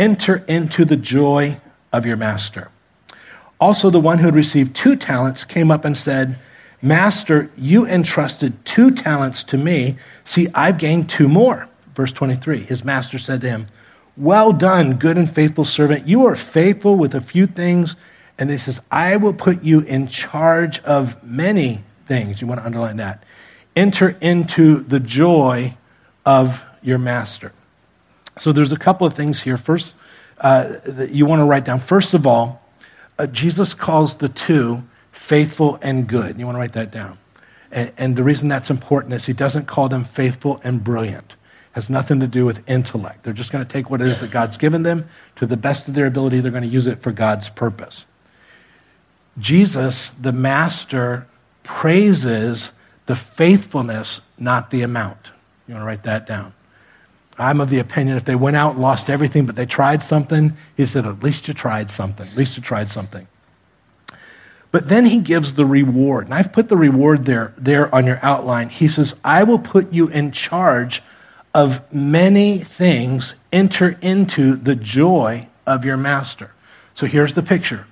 Enter 0.00 0.42
into 0.48 0.86
the 0.86 0.96
joy 0.96 1.60
of 1.92 2.06
your 2.06 2.16
master. 2.16 2.70
Also, 3.60 3.90
the 3.90 4.00
one 4.00 4.16
who 4.16 4.24
had 4.24 4.34
received 4.34 4.74
two 4.74 4.96
talents 4.96 5.44
came 5.44 5.70
up 5.70 5.84
and 5.84 5.94
said, 5.94 6.38
Master, 6.80 7.50
you 7.58 7.86
entrusted 7.86 8.64
two 8.64 8.92
talents 8.92 9.44
to 9.44 9.58
me. 9.58 9.98
See, 10.24 10.48
I've 10.54 10.78
gained 10.78 11.10
two 11.10 11.28
more. 11.28 11.68
Verse 11.94 12.12
23 12.12 12.60
His 12.60 12.82
master 12.82 13.18
said 13.18 13.42
to 13.42 13.50
him, 13.50 13.66
Well 14.16 14.54
done, 14.54 14.94
good 14.94 15.18
and 15.18 15.30
faithful 15.30 15.66
servant. 15.66 16.08
You 16.08 16.24
are 16.24 16.34
faithful 16.34 16.96
with 16.96 17.14
a 17.14 17.20
few 17.20 17.46
things. 17.46 17.94
And 18.38 18.48
he 18.48 18.56
says, 18.56 18.80
I 18.90 19.18
will 19.18 19.34
put 19.34 19.62
you 19.62 19.80
in 19.80 20.08
charge 20.08 20.78
of 20.78 21.22
many 21.22 21.84
things. 22.06 22.40
You 22.40 22.46
want 22.46 22.60
to 22.60 22.64
underline 22.64 22.96
that. 22.96 23.22
Enter 23.76 24.16
into 24.22 24.80
the 24.80 24.98
joy 24.98 25.76
of 26.24 26.62
your 26.80 26.96
master. 26.96 27.52
So 28.40 28.52
there's 28.52 28.72
a 28.72 28.78
couple 28.78 29.06
of 29.06 29.12
things 29.12 29.42
here. 29.42 29.58
First, 29.58 29.94
uh, 30.38 30.78
that 30.86 31.10
you 31.10 31.26
want 31.26 31.40
to 31.40 31.44
write 31.44 31.66
down. 31.66 31.78
First 31.78 32.14
of 32.14 32.26
all, 32.26 32.62
uh, 33.18 33.26
Jesus 33.26 33.74
calls 33.74 34.14
the 34.14 34.30
two 34.30 34.82
faithful 35.12 35.78
and 35.82 36.08
good. 36.08 36.38
You 36.38 36.46
want 36.46 36.56
to 36.56 36.60
write 36.60 36.72
that 36.72 36.90
down. 36.90 37.18
And, 37.70 37.92
and 37.98 38.16
the 38.16 38.24
reason 38.24 38.48
that's 38.48 38.70
important 38.70 39.12
is 39.12 39.26
he 39.26 39.34
doesn't 39.34 39.66
call 39.66 39.90
them 39.90 40.04
faithful 40.04 40.58
and 40.64 40.82
brilliant. 40.82 41.32
It 41.32 41.72
has 41.72 41.90
nothing 41.90 42.18
to 42.20 42.26
do 42.26 42.46
with 42.46 42.66
intellect. 42.66 43.24
They're 43.24 43.34
just 43.34 43.52
going 43.52 43.62
to 43.64 43.70
take 43.70 43.90
what 43.90 44.00
it 44.00 44.06
is 44.06 44.20
that 44.20 44.30
God's 44.30 44.56
given 44.56 44.84
them 44.84 45.06
to 45.36 45.46
the 45.46 45.58
best 45.58 45.86
of 45.86 45.92
their 45.92 46.06
ability. 46.06 46.40
They're 46.40 46.50
going 46.50 46.62
to 46.62 46.68
use 46.68 46.86
it 46.86 47.02
for 47.02 47.12
God's 47.12 47.50
purpose. 47.50 48.06
Jesus, 49.38 50.12
the 50.18 50.32
master, 50.32 51.26
praises 51.62 52.72
the 53.04 53.16
faithfulness, 53.16 54.22
not 54.38 54.70
the 54.70 54.80
amount. 54.80 55.30
You 55.68 55.74
want 55.74 55.82
to 55.82 55.86
write 55.86 56.04
that 56.04 56.26
down. 56.26 56.54
I'm 57.40 57.60
of 57.60 57.70
the 57.70 57.78
opinion 57.78 58.16
if 58.16 58.24
they 58.24 58.34
went 58.34 58.56
out 58.56 58.72
and 58.72 58.80
lost 58.80 59.10
everything, 59.10 59.46
but 59.46 59.56
they 59.56 59.66
tried 59.66 60.02
something, 60.02 60.56
he 60.76 60.86
said, 60.86 61.06
at 61.06 61.22
least 61.22 61.48
you 61.48 61.54
tried 61.54 61.90
something. 61.90 62.26
At 62.26 62.36
least 62.36 62.56
you 62.56 62.62
tried 62.62 62.90
something. 62.90 63.26
But 64.72 64.88
then 64.88 65.04
he 65.04 65.18
gives 65.18 65.54
the 65.54 65.66
reward. 65.66 66.26
And 66.26 66.34
I've 66.34 66.52
put 66.52 66.68
the 66.68 66.76
reward 66.76 67.24
there, 67.24 67.52
there 67.58 67.92
on 67.94 68.06
your 68.06 68.20
outline. 68.22 68.68
He 68.68 68.88
says, 68.88 69.14
I 69.24 69.42
will 69.42 69.58
put 69.58 69.92
you 69.92 70.08
in 70.08 70.30
charge 70.32 71.02
of 71.54 71.80
many 71.92 72.58
things. 72.58 73.34
Enter 73.52 73.98
into 74.00 74.56
the 74.56 74.76
joy 74.76 75.48
of 75.66 75.84
your 75.84 75.96
master. 75.96 76.52
So 76.94 77.06
here's 77.06 77.34
the 77.34 77.42
picture 77.42 77.86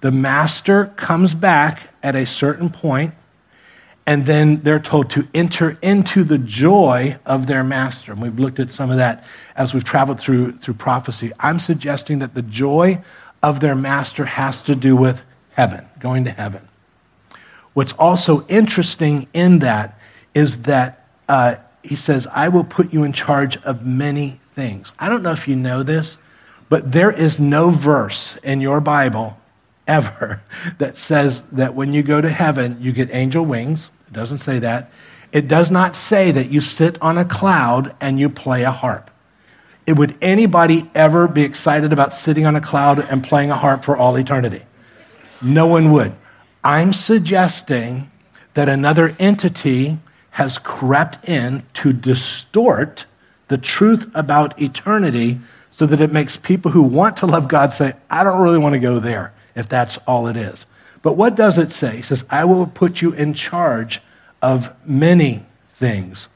the 0.00 0.10
master 0.10 0.86
comes 0.96 1.34
back 1.34 1.90
at 2.02 2.16
a 2.16 2.26
certain 2.26 2.70
point, 2.70 3.14
and 4.10 4.26
then 4.26 4.60
they're 4.62 4.80
told 4.80 5.08
to 5.08 5.24
enter 5.34 5.78
into 5.82 6.24
the 6.24 6.36
joy 6.36 7.16
of 7.26 7.46
their 7.46 7.62
master. 7.62 8.10
And 8.10 8.20
we've 8.20 8.40
looked 8.40 8.58
at 8.58 8.72
some 8.72 8.90
of 8.90 8.96
that 8.96 9.22
as 9.54 9.72
we've 9.72 9.84
traveled 9.84 10.18
through, 10.18 10.58
through 10.58 10.74
prophecy. 10.74 11.30
I'm 11.38 11.60
suggesting 11.60 12.18
that 12.18 12.34
the 12.34 12.42
joy 12.42 13.00
of 13.44 13.60
their 13.60 13.76
master 13.76 14.24
has 14.24 14.62
to 14.62 14.74
do 14.74 14.96
with 14.96 15.22
heaven, 15.52 15.86
going 16.00 16.24
to 16.24 16.32
heaven. 16.32 16.66
What's 17.74 17.92
also 17.92 18.44
interesting 18.48 19.28
in 19.32 19.60
that 19.60 19.96
is 20.34 20.62
that 20.62 21.06
uh, 21.28 21.54
he 21.84 21.94
says, 21.94 22.26
I 22.32 22.48
will 22.48 22.64
put 22.64 22.92
you 22.92 23.04
in 23.04 23.12
charge 23.12 23.58
of 23.58 23.86
many 23.86 24.40
things. 24.56 24.92
I 24.98 25.08
don't 25.08 25.22
know 25.22 25.30
if 25.30 25.46
you 25.46 25.54
know 25.54 25.84
this, 25.84 26.16
but 26.68 26.90
there 26.90 27.12
is 27.12 27.38
no 27.38 27.70
verse 27.70 28.36
in 28.42 28.60
your 28.60 28.80
Bible 28.80 29.38
ever 29.86 30.42
that 30.78 30.98
says 30.98 31.44
that 31.52 31.76
when 31.76 31.94
you 31.94 32.02
go 32.02 32.20
to 32.20 32.28
heaven, 32.28 32.76
you 32.80 32.90
get 32.90 33.08
angel 33.12 33.44
wings. 33.44 33.88
It 34.10 34.14
doesn't 34.14 34.38
say 34.38 34.58
that. 34.58 34.90
It 35.32 35.46
does 35.46 35.70
not 35.70 35.94
say 35.94 36.32
that 36.32 36.50
you 36.50 36.60
sit 36.60 37.00
on 37.00 37.18
a 37.18 37.24
cloud 37.24 37.94
and 38.00 38.18
you 38.18 38.28
play 38.28 38.64
a 38.64 38.70
harp. 38.70 39.10
It, 39.86 39.94
would 39.94 40.16
anybody 40.20 40.90
ever 40.94 41.28
be 41.28 41.42
excited 41.42 41.92
about 41.92 42.14
sitting 42.14 42.46
on 42.46 42.56
a 42.56 42.60
cloud 42.60 42.98
and 42.98 43.22
playing 43.22 43.50
a 43.50 43.56
harp 43.56 43.84
for 43.84 43.96
all 43.96 44.16
eternity? 44.16 44.62
No 45.40 45.66
one 45.66 45.92
would. 45.92 46.14
I'm 46.62 46.92
suggesting 46.92 48.10
that 48.54 48.68
another 48.68 49.16
entity 49.18 49.98
has 50.30 50.58
crept 50.58 51.28
in 51.28 51.62
to 51.74 51.92
distort 51.92 53.06
the 53.48 53.58
truth 53.58 54.08
about 54.14 54.60
eternity 54.60 55.40
so 55.70 55.86
that 55.86 56.00
it 56.00 56.12
makes 56.12 56.36
people 56.36 56.70
who 56.70 56.82
want 56.82 57.16
to 57.18 57.26
love 57.26 57.48
God 57.48 57.72
say, 57.72 57.94
I 58.10 58.22
don't 58.22 58.42
really 58.42 58.58
want 58.58 58.74
to 58.74 58.78
go 58.78 58.98
there 58.98 59.32
if 59.54 59.68
that's 59.68 59.96
all 60.06 60.28
it 60.28 60.36
is. 60.36 60.66
But 61.02 61.14
what 61.14 61.34
does 61.34 61.58
it 61.58 61.72
say? 61.72 61.98
It 61.98 62.04
says, 62.04 62.24
I 62.30 62.44
will 62.44 62.66
put 62.66 63.00
you 63.00 63.12
in 63.12 63.34
charge 63.34 64.02
of 64.42 64.70
many 64.84 65.44
things. 65.74 66.28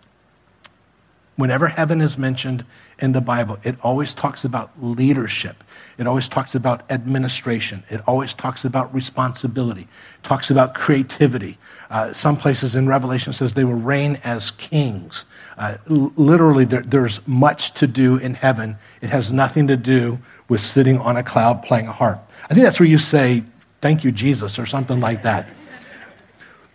Whenever 1.37 1.67
heaven 1.67 2.01
is 2.01 2.17
mentioned 2.17 2.65
in 3.01 3.13
the 3.13 3.21
Bible, 3.21 3.59
it 3.65 3.77
always 3.83 4.15
talks 4.15 4.45
about 4.45 4.71
leadership. 4.81 5.65
It 5.99 6.07
always 6.07 6.29
talks 6.29 6.55
about 6.55 6.85
administration. 6.91 7.83
It 7.91 8.01
always 8.07 8.35
talks 8.35 8.65
about 8.65 8.95
responsibility. 8.95 9.83
It 9.83 10.23
talks 10.23 10.51
about 10.51 10.75
creativity. 10.75 11.59
Uh, 11.91 12.13
some 12.13 12.37
places 12.37 12.77
in 12.77 12.87
Revelation 12.87 13.33
says 13.33 13.53
they 13.53 13.65
will 13.65 13.75
reign 13.75 14.21
as 14.23 14.53
kings. 14.53 15.25
Uh, 15.59 15.77
literally, 15.89 16.65
there, 16.65 16.83
there's 16.83 17.21
much 17.27 17.75
to 17.75 17.89
do 17.89 18.17
in 18.17 18.35
heaven. 18.35 18.79
It 19.01 19.11
has 19.11 19.33
nothing 19.33 19.67
to 19.67 19.77
do 19.77 20.19
with 20.49 20.61
sitting 20.61 21.01
on 21.01 21.17
a 21.17 21.23
cloud 21.23 21.65
playing 21.65 21.89
a 21.89 21.93
harp. 21.93 22.31
I 22.49 22.55
think 22.55 22.65
that's 22.65 22.79
where 22.79 22.89
you 22.89 22.99
say, 22.99 23.43
Thank 23.85 24.03
you, 24.03 24.13
Jesus, 24.13 24.59
or 24.59 24.65
something 24.65 24.99
like 24.99 25.25
that. 25.25 25.47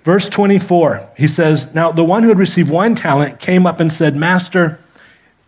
Verse 0.03 0.29
24, 0.29 1.09
he 1.17 1.27
says, 1.27 1.67
Now 1.73 1.91
the 1.91 2.03
one 2.03 2.21
who 2.21 2.29
had 2.29 2.37
received 2.37 2.69
one 2.69 2.93
talent 2.93 3.39
came 3.39 3.65
up 3.65 3.79
and 3.79 3.91
said, 3.91 4.15
Master, 4.15 4.79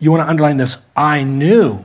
you 0.00 0.10
want 0.10 0.24
to 0.24 0.28
underline 0.28 0.56
this, 0.56 0.76
I 0.96 1.22
knew 1.22 1.84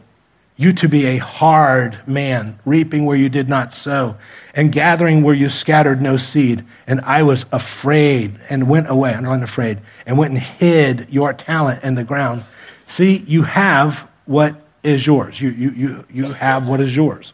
you 0.56 0.74
to 0.74 0.90
be 0.90 1.06
a 1.06 1.18
hard 1.18 1.96
man, 2.08 2.58
reaping 2.66 3.06
where 3.06 3.16
you 3.16 3.30
did 3.30 3.50
not 3.50 3.72
sow, 3.72 4.18
and 4.56 4.72
gathering 4.72 5.22
where 5.22 5.36
you 5.36 5.48
scattered 5.48 6.02
no 6.02 6.18
seed. 6.18 6.66
And 6.88 7.00
I 7.02 7.22
was 7.22 7.46
afraid 7.52 8.40
and 8.50 8.68
went 8.68 8.90
away, 8.90 9.14
underline 9.14 9.44
afraid, 9.44 9.78
and 10.08 10.18
went 10.18 10.34
and 10.34 10.42
hid 10.42 11.06
your 11.12 11.34
talent 11.34 11.84
in 11.84 11.94
the 11.94 12.04
ground. 12.04 12.44
See, 12.88 13.18
you 13.28 13.44
have 13.44 14.08
what 14.26 14.56
is 14.82 15.06
yours. 15.06 15.40
You, 15.40 15.52
you, 15.52 15.70
you, 15.70 16.06
you 16.12 16.24
have 16.34 16.68
what 16.68 16.82
is 16.82 16.96
yours. 16.96 17.34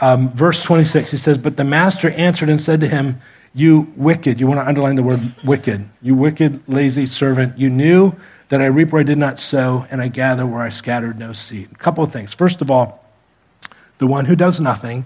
Um, 0.00 0.32
verse 0.32 0.62
26, 0.62 1.10
he 1.10 1.16
says, 1.16 1.38
But 1.38 1.56
the 1.56 1.64
master 1.64 2.10
answered 2.10 2.48
and 2.48 2.60
said 2.60 2.80
to 2.80 2.88
him, 2.88 3.20
You 3.54 3.92
wicked, 3.96 4.40
you 4.40 4.46
want 4.46 4.60
to 4.60 4.66
underline 4.66 4.94
the 4.94 5.02
word 5.02 5.34
wicked, 5.44 5.88
you 6.02 6.14
wicked, 6.14 6.62
lazy 6.68 7.06
servant, 7.06 7.58
you 7.58 7.68
knew 7.68 8.12
that 8.48 8.60
I 8.62 8.66
reap 8.66 8.92
where 8.92 9.00
I 9.00 9.04
did 9.04 9.18
not 9.18 9.40
sow, 9.40 9.86
and 9.90 10.00
I 10.00 10.08
gather 10.08 10.46
where 10.46 10.62
I 10.62 10.70
scattered 10.70 11.18
no 11.18 11.32
seed. 11.32 11.68
A 11.72 11.76
couple 11.76 12.02
of 12.02 12.12
things. 12.12 12.34
First 12.34 12.60
of 12.60 12.70
all, 12.70 13.04
the 13.98 14.06
one 14.06 14.24
who 14.24 14.36
does 14.36 14.60
nothing 14.60 15.04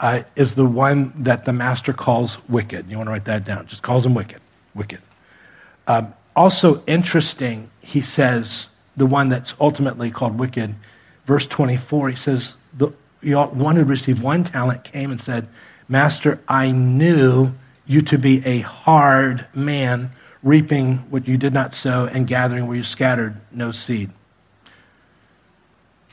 uh, 0.00 0.22
is 0.36 0.54
the 0.54 0.64
one 0.64 1.12
that 1.16 1.44
the 1.44 1.52
master 1.52 1.92
calls 1.92 2.38
wicked. 2.48 2.88
You 2.90 2.96
want 2.98 3.08
to 3.08 3.12
write 3.12 3.24
that 3.24 3.44
down. 3.44 3.66
Just 3.66 3.82
calls 3.82 4.04
him 4.04 4.14
wicked. 4.14 4.40
Wicked. 4.74 5.00
Um, 5.86 6.14
also 6.36 6.82
interesting, 6.86 7.70
he 7.80 8.00
says, 8.00 8.68
the 8.96 9.06
one 9.06 9.28
that's 9.28 9.54
ultimately 9.60 10.10
called 10.10 10.38
wicked, 10.38 10.74
verse 11.26 11.46
24, 11.46 12.10
he 12.10 12.16
says, 12.16 12.56
one 13.24 13.76
who 13.76 13.84
received 13.84 14.22
one 14.22 14.44
talent 14.44 14.84
came 14.84 15.10
and 15.10 15.20
said, 15.20 15.48
Master, 15.88 16.40
I 16.48 16.70
knew 16.70 17.52
you 17.86 18.02
to 18.02 18.18
be 18.18 18.44
a 18.46 18.60
hard 18.60 19.46
man 19.54 20.10
reaping 20.42 20.98
what 21.10 21.26
you 21.26 21.36
did 21.36 21.52
not 21.54 21.74
sow, 21.74 22.04
and 22.04 22.26
gathering 22.26 22.66
where 22.66 22.76
you 22.76 22.82
scattered 22.82 23.34
no 23.50 23.72
seed. 23.72 24.10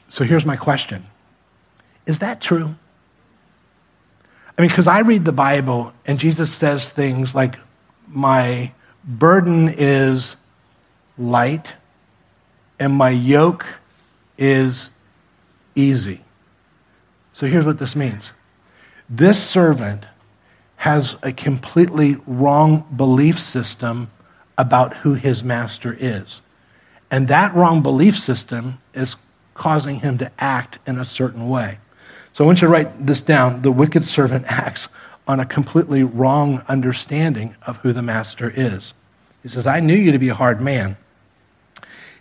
So 0.10 0.24
here's 0.24 0.46
my 0.46 0.56
question 0.56 1.06
Is 2.06 2.20
that 2.20 2.42
true? 2.42 2.76
I 4.58 4.62
mean, 4.62 4.70
because 4.70 4.88
I 4.88 5.00
read 5.00 5.26
the 5.26 5.32
Bible 5.32 5.94
and 6.06 6.20
Jesus 6.20 6.54
says 6.54 6.90
things 6.90 7.34
like, 7.34 7.56
My 8.08 8.72
burden 9.04 9.70
is 9.70 10.36
light 11.18 11.74
and 12.80 12.94
my 12.94 13.10
yoke 13.10 13.66
is 14.38 14.90
easy. 15.76 16.22
So 17.42 17.48
here's 17.48 17.66
what 17.66 17.80
this 17.80 17.96
means 17.96 18.34
this 19.10 19.44
servant 19.44 20.06
has 20.76 21.16
a 21.24 21.34
completely 21.34 22.18
wrong 22.28 22.86
belief 22.96 23.40
system 23.40 24.12
about 24.60 24.96
who 24.98 25.16
his 25.16 25.44
master 25.44 25.98
is. 26.00 26.40
And 27.10 27.28
that 27.30 27.56
wrong 27.56 27.82
belief 27.82 28.16
system 28.16 28.78
is 28.94 29.16
causing 29.56 30.00
him 30.00 30.20
to 30.20 30.32
act 30.38 30.78
in 30.86 31.00
a 31.00 31.04
certain 31.04 31.50
way. 31.50 31.80
So 32.36 32.44
I 32.44 32.46
want 32.46 32.62
you 32.62 32.68
to 32.68 32.72
write 32.72 33.08
this 33.08 33.22
down. 33.22 33.64
The 33.64 33.72
wicked 33.72 34.06
servant 34.06 34.46
acts 34.48 34.88
on 35.28 35.40
a 35.40 35.46
completely 35.46 36.04
wrong 36.04 36.64
understanding 36.68 37.56
of 37.66 37.78
who 37.78 37.92
the 37.92 38.04
master 38.04 38.54
is. 38.56 38.94
He 39.42 39.50
says, 39.50 39.66
I 39.66 39.80
knew 39.80 39.96
you 39.96 40.12
to 40.12 40.20
be 40.20 40.30
a 40.30 40.36
hard 40.36 40.62
man. 40.62 40.96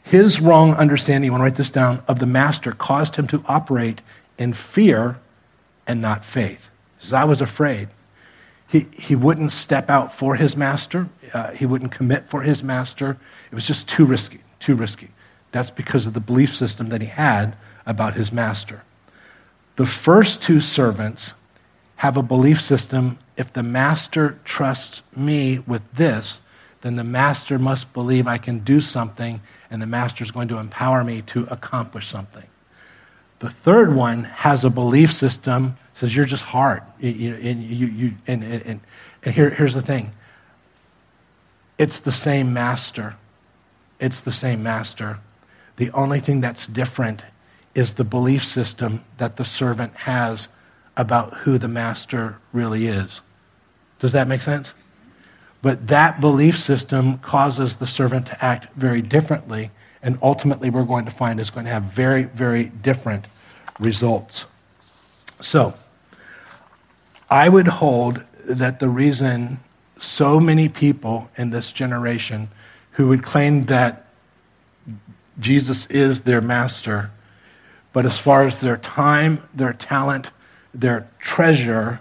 His 0.02 0.40
wrong 0.40 0.72
understanding, 0.76 1.26
you 1.26 1.32
want 1.32 1.42
to 1.42 1.44
write 1.44 1.56
this 1.56 1.68
down, 1.68 2.02
of 2.08 2.20
the 2.20 2.26
master 2.26 2.72
caused 2.72 3.16
him 3.16 3.26
to 3.28 3.44
operate 3.46 4.00
in 4.40 4.52
fear 4.54 5.16
and 5.86 6.00
not 6.00 6.24
faith. 6.24 6.68
He 6.98 7.04
says, 7.04 7.12
I 7.12 7.24
was 7.24 7.40
afraid. 7.40 7.88
He, 8.66 8.86
he 8.92 9.14
wouldn't 9.14 9.52
step 9.52 9.90
out 9.90 10.12
for 10.12 10.34
his 10.34 10.56
master. 10.56 11.08
Uh, 11.32 11.50
he 11.50 11.66
wouldn't 11.66 11.92
commit 11.92 12.28
for 12.28 12.40
his 12.40 12.62
master. 12.62 13.16
It 13.52 13.54
was 13.54 13.66
just 13.66 13.88
too 13.88 14.06
risky, 14.06 14.40
too 14.58 14.74
risky. 14.74 15.10
That's 15.52 15.70
because 15.70 16.06
of 16.06 16.14
the 16.14 16.20
belief 16.20 16.54
system 16.54 16.88
that 16.88 17.00
he 17.00 17.06
had 17.06 17.56
about 17.86 18.14
his 18.14 18.32
master. 18.32 18.82
The 19.76 19.86
first 19.86 20.42
two 20.42 20.60
servants 20.60 21.34
have 21.96 22.16
a 22.16 22.22
belief 22.22 22.60
system 22.60 23.18
if 23.36 23.52
the 23.52 23.62
master 23.62 24.38
trusts 24.44 25.02
me 25.16 25.58
with 25.60 25.82
this, 25.94 26.40
then 26.82 26.96
the 26.96 27.04
master 27.04 27.58
must 27.58 27.92
believe 27.92 28.26
I 28.26 28.38
can 28.38 28.60
do 28.60 28.80
something 28.80 29.40
and 29.70 29.82
the 29.82 29.86
master 29.86 30.24
is 30.24 30.30
going 30.30 30.48
to 30.48 30.58
empower 30.58 31.04
me 31.04 31.22
to 31.22 31.46
accomplish 31.50 32.08
something. 32.08 32.44
The 33.40 33.50
third 33.50 33.94
one 33.94 34.24
has 34.24 34.64
a 34.64 34.70
belief 34.70 35.12
system 35.12 35.76
says 35.94 36.16
you're 36.16 36.24
just 36.24 36.44
hard. 36.44 36.82
You, 36.98 37.10
you, 37.10 37.86
you, 37.86 38.14
and, 38.26 38.42
and, 38.42 38.80
and 39.22 39.34
here, 39.34 39.50
here's 39.50 39.74
the 39.74 39.82
thing 39.82 40.12
It's 41.78 42.00
the 42.00 42.12
same 42.12 42.52
master. 42.52 43.16
It's 43.98 44.22
the 44.22 44.32
same 44.32 44.62
master. 44.62 45.18
The 45.76 45.90
only 45.90 46.20
thing 46.20 46.40
that's 46.40 46.66
different 46.66 47.22
is 47.74 47.94
the 47.94 48.04
belief 48.04 48.44
system 48.44 49.04
that 49.18 49.36
the 49.36 49.44
servant 49.44 49.94
has 49.94 50.48
about 50.96 51.36
who 51.38 51.58
the 51.58 51.68
master 51.68 52.36
really 52.52 52.86
is. 52.86 53.20
Does 53.98 54.12
that 54.12 54.26
make 54.26 54.42
sense? 54.42 54.72
But 55.62 55.86
that 55.88 56.20
belief 56.20 56.58
system 56.58 57.18
causes 57.18 57.76
the 57.76 57.86
servant 57.86 58.26
to 58.26 58.44
act 58.44 58.68
very 58.76 59.02
differently, 59.02 59.70
and 60.02 60.18
ultimately, 60.22 60.70
we're 60.70 60.84
going 60.84 61.04
to 61.04 61.10
find 61.10 61.38
is 61.38 61.50
going 61.50 61.66
to 61.66 61.72
have 61.72 61.84
very, 61.84 62.24
very 62.24 62.64
different 62.64 63.26
results. 63.78 64.46
So, 65.40 65.74
I 67.28 67.48
would 67.48 67.68
hold 67.68 68.22
that 68.44 68.80
the 68.80 68.88
reason 68.88 69.60
so 70.00 70.40
many 70.40 70.68
people 70.68 71.28
in 71.36 71.50
this 71.50 71.70
generation 71.70 72.48
who 72.92 73.08
would 73.08 73.22
claim 73.22 73.66
that 73.66 74.06
Jesus 75.38 75.86
is 75.86 76.22
their 76.22 76.40
master, 76.40 77.10
but 77.92 78.06
as 78.06 78.18
far 78.18 78.46
as 78.46 78.60
their 78.60 78.78
time, 78.78 79.42
their 79.54 79.72
talent, 79.72 80.28
their 80.74 81.08
treasure, 81.18 82.00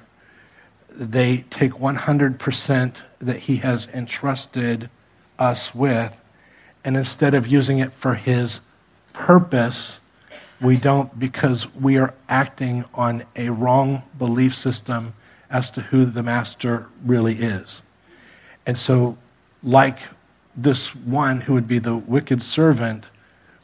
they 0.92 1.46
take 1.50 1.74
100% 1.74 2.96
that 3.20 3.38
he 3.38 3.58
has 3.58 3.88
entrusted 3.94 4.90
us 5.38 5.74
with, 5.74 6.19
and 6.90 6.98
instead 6.98 7.36
of 7.36 7.46
using 7.46 7.78
it 7.78 7.94
for 7.94 8.16
his 8.16 8.62
purpose, 9.14 10.00
we 10.60 10.76
don't 10.76 11.20
because 11.20 11.72
we 11.76 11.98
are 12.00 12.16
acting 12.30 12.84
on 12.96 13.24
a 13.36 13.48
wrong 13.50 14.02
belief 14.18 14.56
system 14.56 15.14
as 15.52 15.70
to 15.70 15.82
who 15.82 16.04
the 16.04 16.24
master 16.24 16.88
really 17.06 17.36
is. 17.36 17.84
And 18.66 18.76
so, 18.76 19.16
like 19.62 20.00
this 20.56 20.96
one 20.96 21.40
who 21.40 21.54
would 21.54 21.68
be 21.68 21.78
the 21.78 21.96
wicked 21.96 22.42
servant, 22.42 23.06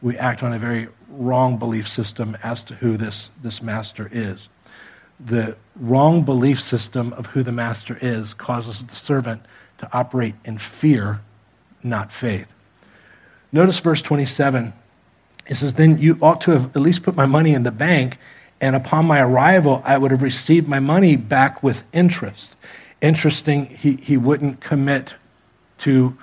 we 0.04 0.16
act 0.20 0.44
on 0.44 0.54
a 0.54 0.60
very 0.60 0.88
wrong 1.10 1.58
belief 1.58 1.88
system 1.88 2.38
as 2.44 2.64
to 2.66 2.76
who 2.76 2.96
this, 2.96 3.32
this 3.42 3.60
master 3.60 4.08
is. 4.12 4.50
The 5.20 5.58
wrong 5.78 6.22
belief 6.22 6.62
system 6.62 7.12
of 7.14 7.26
who 7.26 7.42
the 7.42 7.52
master 7.52 7.98
is 8.04 8.36
causes 8.36 8.86
the 8.86 8.96
servant 8.96 9.42
to 9.80 9.90
operate 9.94 10.36
in 10.46 10.60
fear, 10.60 11.22
not 11.82 12.12
faith. 12.12 12.55
Notice 13.56 13.80
verse 13.80 14.02
27. 14.02 14.74
It 15.48 15.56
says, 15.56 15.76
Then 15.76 15.98
you 15.98 16.20
ought 16.22 16.42
to 16.42 16.52
have 16.52 16.76
at 16.76 16.82
least 16.82 17.04
put 17.04 17.16
my 17.16 17.26
money 17.26 17.54
in 17.54 17.64
the 17.64 17.72
bank, 17.72 18.18
and 18.60 18.76
upon 18.76 19.06
my 19.06 19.22
arrival, 19.22 19.82
I 19.86 19.98
would 19.98 20.12
have 20.12 20.22
received 20.22 20.68
my 20.68 20.82
money 20.82 21.16
back 21.16 21.64
with 21.64 21.82
interest. 21.94 22.58
Interesting, 23.00 23.68
he, 23.68 23.96
he 23.96 24.18
wouldn't 24.18 24.60
commit 24.60 25.16
to 25.78 26.18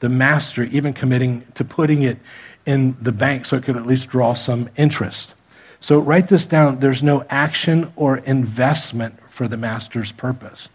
the 0.00 0.10
master, 0.10 0.64
even 0.64 0.92
committing 0.92 1.46
to 1.54 1.64
putting 1.64 2.02
it 2.02 2.18
in 2.66 2.94
the 3.00 3.12
bank 3.12 3.46
so 3.46 3.56
it 3.56 3.62
could 3.64 3.78
at 3.78 3.86
least 3.86 4.10
draw 4.10 4.34
some 4.34 4.68
interest. 4.76 5.32
So 5.80 5.98
write 5.98 6.28
this 6.28 6.44
down. 6.44 6.80
There's 6.80 7.02
no 7.02 7.24
action 7.30 7.94
or 7.96 8.18
investment 8.18 9.18
for 9.30 9.48
the 9.48 9.56
master's 9.56 10.12
purpose. 10.12 10.68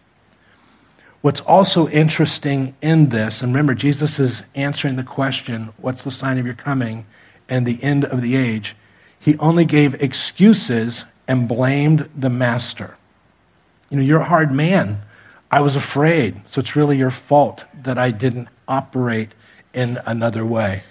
What's 1.22 1.40
also 1.40 1.86
interesting 1.88 2.74
in 2.80 3.10
this, 3.10 3.42
and 3.42 3.52
remember, 3.52 3.74
Jesus 3.74 4.18
is 4.18 4.42
answering 4.54 4.96
the 4.96 5.02
question, 5.02 5.70
What's 5.76 6.04
the 6.04 6.10
sign 6.10 6.38
of 6.38 6.46
your 6.46 6.54
coming 6.54 7.04
and 7.48 7.66
the 7.66 7.82
end 7.82 8.06
of 8.06 8.22
the 8.22 8.36
age? 8.36 8.74
He 9.18 9.36
only 9.38 9.66
gave 9.66 10.02
excuses 10.02 11.04
and 11.28 11.46
blamed 11.46 12.08
the 12.16 12.30
master. 12.30 12.96
You 13.90 13.98
know, 13.98 14.02
you're 14.02 14.20
a 14.20 14.24
hard 14.24 14.50
man. 14.50 15.02
I 15.50 15.60
was 15.60 15.76
afraid, 15.76 16.40
so 16.46 16.60
it's 16.60 16.74
really 16.74 16.96
your 16.96 17.10
fault 17.10 17.64
that 17.82 17.98
I 17.98 18.12
didn't 18.12 18.48
operate 18.66 19.30
in 19.74 19.98
another 20.06 20.46
way. 20.46 20.82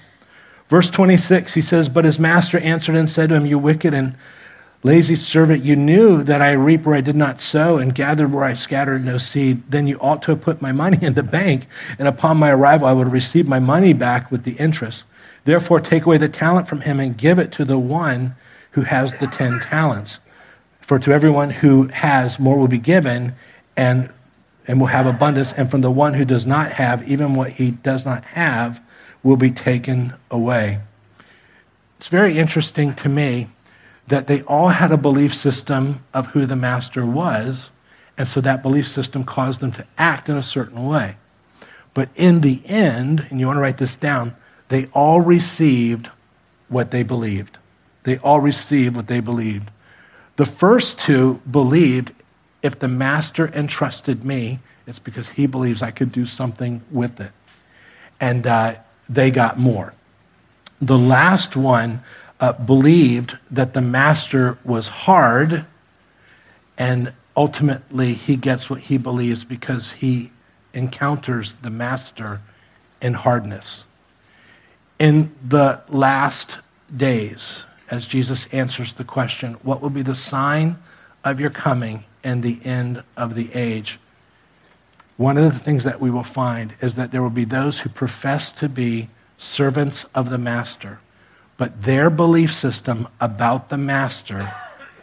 Verse 0.69 0.91
26, 0.91 1.55
he 1.55 1.61
says, 1.61 1.89
But 1.89 2.05
his 2.05 2.19
master 2.19 2.59
answered 2.59 2.95
and 2.95 3.09
said 3.09 3.29
to 3.29 3.35
him, 3.35 3.47
You 3.47 3.57
wicked 3.57 3.95
and 3.95 4.15
lazy 4.83 5.15
servant, 5.15 5.63
you 5.65 5.75
knew 5.75 6.23
that 6.23 6.41
I 6.41 6.51
reap 6.51 6.85
where 6.85 6.95
I 6.95 7.01
did 7.01 7.15
not 7.15 7.41
sow 7.41 7.77
and 7.77 7.93
gathered 7.93 8.31
where 8.31 8.43
I 8.43 8.55
scattered 8.55 9.03
no 9.03 9.17
seed. 9.17 9.69
Then 9.69 9.87
you 9.87 9.97
ought 9.99 10.21
to 10.23 10.31
have 10.31 10.41
put 10.41 10.61
my 10.61 10.71
money 10.71 10.99
in 11.01 11.13
the 11.13 11.23
bank, 11.23 11.67
and 11.97 12.07
upon 12.07 12.37
my 12.37 12.51
arrival 12.51 12.87
I 12.87 12.93
would 12.93 13.07
have 13.07 13.13
received 13.13 13.47
my 13.47 13.59
money 13.59 13.93
back 13.93 14.31
with 14.31 14.43
the 14.43 14.53
interest. 14.53 15.03
Therefore, 15.45 15.79
take 15.79 16.05
away 16.05 16.17
the 16.17 16.29
talent 16.29 16.67
from 16.67 16.81
him 16.81 16.99
and 16.99 17.17
give 17.17 17.39
it 17.39 17.51
to 17.53 17.65
the 17.65 17.79
one 17.79 18.35
who 18.71 18.81
has 18.81 19.13
the 19.15 19.27
ten 19.27 19.59
talents. 19.59 20.19
For 20.81 20.99
to 20.99 21.11
everyone 21.11 21.49
who 21.49 21.87
has, 21.87 22.39
more 22.39 22.57
will 22.57 22.67
be 22.67 22.79
given, 22.79 23.35
and, 23.75 24.09
and 24.67 24.79
will 24.79 24.87
have 24.87 25.05
abundance. 25.05 25.53
And 25.53 25.69
from 25.69 25.81
the 25.81 25.91
one 25.91 26.13
who 26.13 26.25
does 26.25 26.45
not 26.45 26.71
have, 26.71 27.07
even 27.07 27.35
what 27.35 27.51
he 27.51 27.71
does 27.71 28.05
not 28.05 28.23
have, 28.25 28.81
will 29.23 29.37
be 29.37 29.51
taken 29.51 30.13
away. 30.31 30.79
It's 31.99 32.07
very 32.07 32.37
interesting 32.37 32.93
to 32.95 33.09
me 33.09 33.49
that 34.09 34.27
they 34.27 34.41
all 34.43 34.69
had 34.69 34.91
a 34.91 34.97
belief 34.97 35.33
system 35.33 36.03
of 36.13 36.27
who 36.27 36.45
the 36.45 36.55
master 36.55 37.05
was, 37.05 37.71
and 38.17 38.27
so 38.27 38.41
that 38.41 38.61
belief 38.61 38.87
system 38.87 39.23
caused 39.23 39.61
them 39.61 39.71
to 39.71 39.85
act 39.97 40.29
in 40.29 40.37
a 40.37 40.43
certain 40.43 40.85
way. 40.85 41.15
But 41.93 42.09
in 42.15 42.41
the 42.41 42.61
end, 42.65 43.25
and 43.29 43.39
you 43.39 43.47
want 43.47 43.57
to 43.57 43.61
write 43.61 43.77
this 43.77 43.95
down, 43.95 44.35
they 44.69 44.87
all 44.93 45.21
received 45.21 46.09
what 46.69 46.91
they 46.91 47.03
believed. 47.03 47.57
They 48.03 48.17
all 48.17 48.39
received 48.39 48.95
what 48.95 49.07
they 49.07 49.19
believed. 49.19 49.69
The 50.37 50.45
first 50.45 50.99
two 50.99 51.39
believed 51.49 52.11
if 52.61 52.79
the 52.79 52.87
master 52.87 53.47
entrusted 53.53 54.23
me, 54.23 54.59
it's 54.87 54.99
because 54.99 55.29
he 55.29 55.45
believes 55.45 55.81
I 55.81 55.91
could 55.91 56.11
do 56.11 56.25
something 56.25 56.81
with 56.91 57.19
it. 57.19 57.31
And 58.19 58.45
uh, 58.47 58.75
they 59.07 59.31
got 59.31 59.59
more. 59.59 59.93
The 60.81 60.97
last 60.97 61.55
one 61.55 62.03
uh, 62.39 62.53
believed 62.53 63.37
that 63.51 63.73
the 63.73 63.81
master 63.81 64.57
was 64.63 64.87
hard, 64.87 65.65
and 66.77 67.13
ultimately 67.35 68.13
he 68.13 68.35
gets 68.35 68.69
what 68.69 68.79
he 68.79 68.97
believes 68.97 69.43
because 69.43 69.91
he 69.91 70.31
encounters 70.73 71.55
the 71.61 71.69
master 71.69 72.39
in 73.01 73.13
hardness. 73.13 73.85
In 74.99 75.33
the 75.47 75.81
last 75.89 76.57
days, 76.95 77.63
as 77.89 78.05
Jesus 78.05 78.47
answers 78.51 78.93
the 78.93 79.03
question, 79.03 79.53
What 79.63 79.81
will 79.81 79.89
be 79.89 80.01
the 80.01 80.15
sign 80.15 80.77
of 81.23 81.39
your 81.39 81.49
coming 81.49 82.03
and 82.23 82.43
the 82.43 82.59
end 82.63 83.03
of 83.17 83.35
the 83.35 83.53
age? 83.53 83.99
one 85.19 85.37
of 85.37 85.53
the 85.53 85.59
things 85.59 85.83
that 85.83 85.99
we 85.99 86.09
will 86.09 86.23
find 86.23 86.73
is 86.81 86.95
that 86.95 87.11
there 87.11 87.21
will 87.21 87.29
be 87.29 87.43
those 87.43 87.77
who 87.77 87.89
profess 87.89 88.53
to 88.53 88.69
be 88.69 89.09
servants 89.37 90.05
of 90.15 90.29
the 90.29 90.37
master, 90.37 90.97
but 91.59 91.81
their 91.81 92.09
belief 92.09 92.53
system 92.53 93.05
about 93.19 93.67
the 93.67 93.77
master 93.77 94.49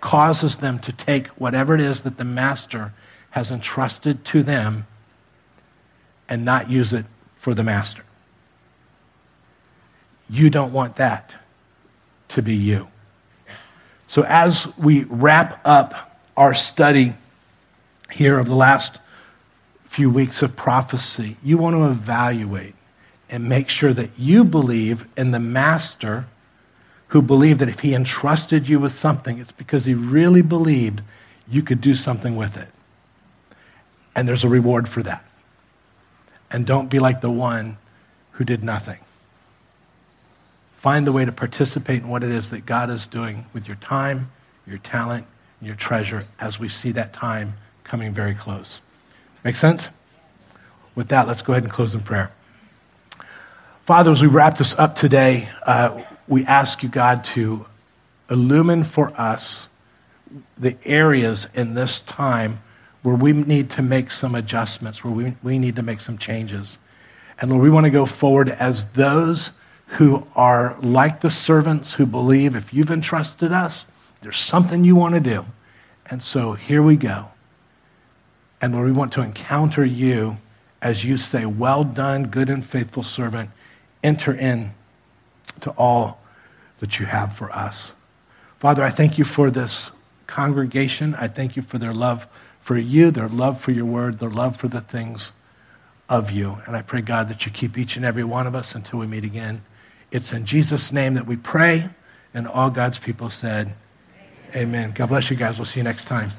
causes 0.01 0.57
them 0.57 0.79
to 0.79 0.91
take 0.91 1.27
whatever 1.29 1.75
it 1.75 1.83
is 1.83 2.01
that 2.01 2.17
the 2.17 2.25
master 2.25 2.95
has 3.29 3.51
entrusted 3.51 4.25
to 4.25 4.43
them 4.43 4.87
and 6.31 6.47
not 6.47 6.71
use 6.71 6.95
it 6.95 7.05
for 7.37 7.53
the 7.53 7.63
master. 7.63 8.03
You 10.31 10.49
don't 10.49 10.73
want 10.73 10.97
that 10.97 11.35
to 12.31 12.41
be 12.41 12.55
you. 12.55 12.89
So, 14.09 14.23
as 14.23 14.67
we 14.79 15.05
wrap 15.05 15.61
up 15.63 16.19
our 16.39 16.55
study 16.55 17.13
here 18.11 18.39
of 18.39 18.47
the 18.47 18.55
last 18.55 18.99
few 19.85 20.09
weeks 20.09 20.41
of 20.41 20.57
prophecy, 20.57 21.37
you 21.45 21.59
want 21.59 21.77
to 21.77 21.85
evaluate 21.85 22.75
and 23.29 23.47
make 23.47 23.69
sure 23.69 23.93
that 23.93 24.11
you 24.17 24.43
believe 24.43 25.05
in 25.19 25.33
the 25.33 25.41
master 25.41 26.25
who 27.09 27.23
believed 27.23 27.61
that 27.61 27.69
if 27.69 27.81
he 27.81 27.95
entrusted 27.95 28.69
you 28.69 28.81
with 28.81 28.93
something, 28.93 29.39
it's 29.39 29.53
because 29.53 29.85
he 29.85 29.95
really 29.95 30.43
believed 30.43 31.03
you 31.49 31.63
could 31.63 31.81
do 31.81 31.95
something 31.95 32.37
with 32.37 32.57
it. 32.57 32.69
And 34.15 34.27
there's 34.27 34.45
a 34.45 34.49
reward 34.49 34.89
for 34.89 35.03
that. 35.03 35.25
And 36.51 36.67
don't 36.67 36.89
be 36.89 36.99
like 36.99 37.21
the 37.21 37.31
one 37.31 37.77
who 38.33 38.45
did 38.45 38.65
nothing. 38.65 38.99
Find 40.79 41.07
the 41.07 41.13
way 41.13 41.25
to 41.25 41.33
participate 41.33 42.03
in 42.03 42.09
what 42.09 42.23
it 42.23 42.31
is 42.31 42.51
that 42.51 42.67
God 42.67 42.91
is 42.91 43.07
doing 43.07 43.45
with 43.53 43.67
your 43.67 43.77
time, 43.77 44.31
your 44.67 44.79
talent, 44.79 45.27
and 45.61 45.67
your 45.67 45.77
treasure 45.77 46.23
as 46.39 46.59
we 46.59 46.69
see 46.69 46.93
that 46.93 47.13
time 47.13 47.55
coming 47.85 48.13
very 48.13 48.35
close. 48.35 48.81
Make 49.45 49.57
sense? 49.57 49.89
With 50.95 51.09
that, 51.09 51.29
let's 51.29 51.43
go 51.43 51.53
ahead 51.53 51.63
and 51.63 51.73
close 51.73 51.95
in 51.95 52.01
prayer. 52.01 52.31
Father, 53.85 54.11
as 54.11 54.21
we 54.21 54.29
wrap 54.29 54.59
this 54.59 54.75
up 54.75 54.97
today, 54.97 55.49
uh, 55.65 56.03
we 56.29 56.45
ask 56.47 56.83
you, 56.83 56.89
God, 56.89 57.25
to 57.25 57.67
illumine 58.31 58.85
for 58.85 59.13
us 59.21 59.69
the 60.59 60.77
areas 60.85 61.47
in 61.55 61.75
this 61.75 62.01
time 62.03 62.61
where 63.03 63.15
we 63.15 63.33
need 63.33 63.71
to 63.71 63.83
make 63.83 64.11
some 64.11 64.35
adjustments, 64.35 65.05
where 65.05 65.13
we, 65.13 65.37
we 65.43 65.59
need 65.59 65.77
to 65.77 65.83
make 65.83 66.01
some 66.01 66.19
changes. 66.19 66.79
And 67.41 67.51
Lord, 67.51 67.63
we 67.63 67.71
want 67.71 67.85
to 67.85 67.91
go 67.91 68.07
forward 68.07 68.49
as 68.49 68.87
those 68.87 69.51
who 69.87 70.27
are 70.35 70.77
like 70.83 71.21
the 71.21 71.31
servants 71.31 71.93
who 71.93 72.07
believe 72.07 72.57
if 72.57 72.75
you've 72.75 72.91
entrusted 72.91 73.53
us, 73.53 73.87
there's 74.23 74.39
something 74.39 74.83
you 74.83 74.97
want 74.97 75.15
to 75.15 75.21
do. 75.21 75.45
And 76.07 76.23
so 76.23 76.55
here 76.55 76.83
we 76.83 76.97
go. 76.97 77.27
And 78.61 78.75
Lord, 78.75 78.87
we 78.87 78.93
want 78.93 79.13
to 79.13 79.23
encounter 79.23 79.85
you 79.85 80.37
as 80.83 81.05
you 81.05 81.17
say, 81.19 81.47
Well 81.47 81.85
done, 81.85 82.25
good 82.25 82.49
and 82.49 82.65
faithful 82.65 83.03
servant. 83.03 83.51
Enter 84.03 84.35
in 84.35 84.73
to 85.61 85.71
all 85.71 86.21
that 86.81 86.99
you 86.99 87.07
have 87.07 87.37
for 87.37 87.51
us. 87.51 87.93
Father, 88.59 88.83
I 88.83 88.91
thank 88.91 89.19
you 89.19 89.25
for 89.25 89.51
this 89.51 89.91
congregation. 90.27 91.15
I 91.15 91.29
thank 91.29 91.57
you 91.57 91.63
for 91.63 91.79
their 91.79 91.95
love 91.95 92.27
for 92.61 92.77
you, 92.77 93.11
their 93.11 93.29
love 93.29 93.61
for 93.61 93.71
your 93.71 93.85
word, 93.85 94.19
their 94.19 94.31
love 94.31 94.57
for 94.57 94.69
the 94.69 94.81
things 94.81 95.31
of 96.09 96.31
you. 96.31 96.59
And 96.67 96.77
I 96.77 96.83
pray, 96.83 97.01
God, 97.01 97.29
that 97.29 97.47
you 97.47 97.53
keep 97.53 97.79
each 97.79 97.97
and 97.97 98.05
every 98.05 98.25
one 98.25 98.47
of 98.47 98.55
us 98.55 98.75
until 98.75 98.99
we 98.99 99.07
meet 99.07 99.25
again. 99.25 99.63
It's 100.11 100.33
in 100.33 100.47
Jesus' 100.47 100.93
name 100.93 101.15
that 101.15 101.27
we 101.27 101.37
pray. 101.37 101.89
And 102.35 102.47
all 102.47 102.71
God's 102.71 102.99
people 102.99 103.31
said, 103.31 103.75
Amen. 104.55 104.69
Amen. 104.69 104.93
God 104.95 105.09
bless 105.09 105.31
you 105.31 105.37
guys. 105.37 105.59
We'll 105.59 105.67
see 105.67 105.81
you 105.81 105.85
next 105.85 106.05
time. 106.07 106.31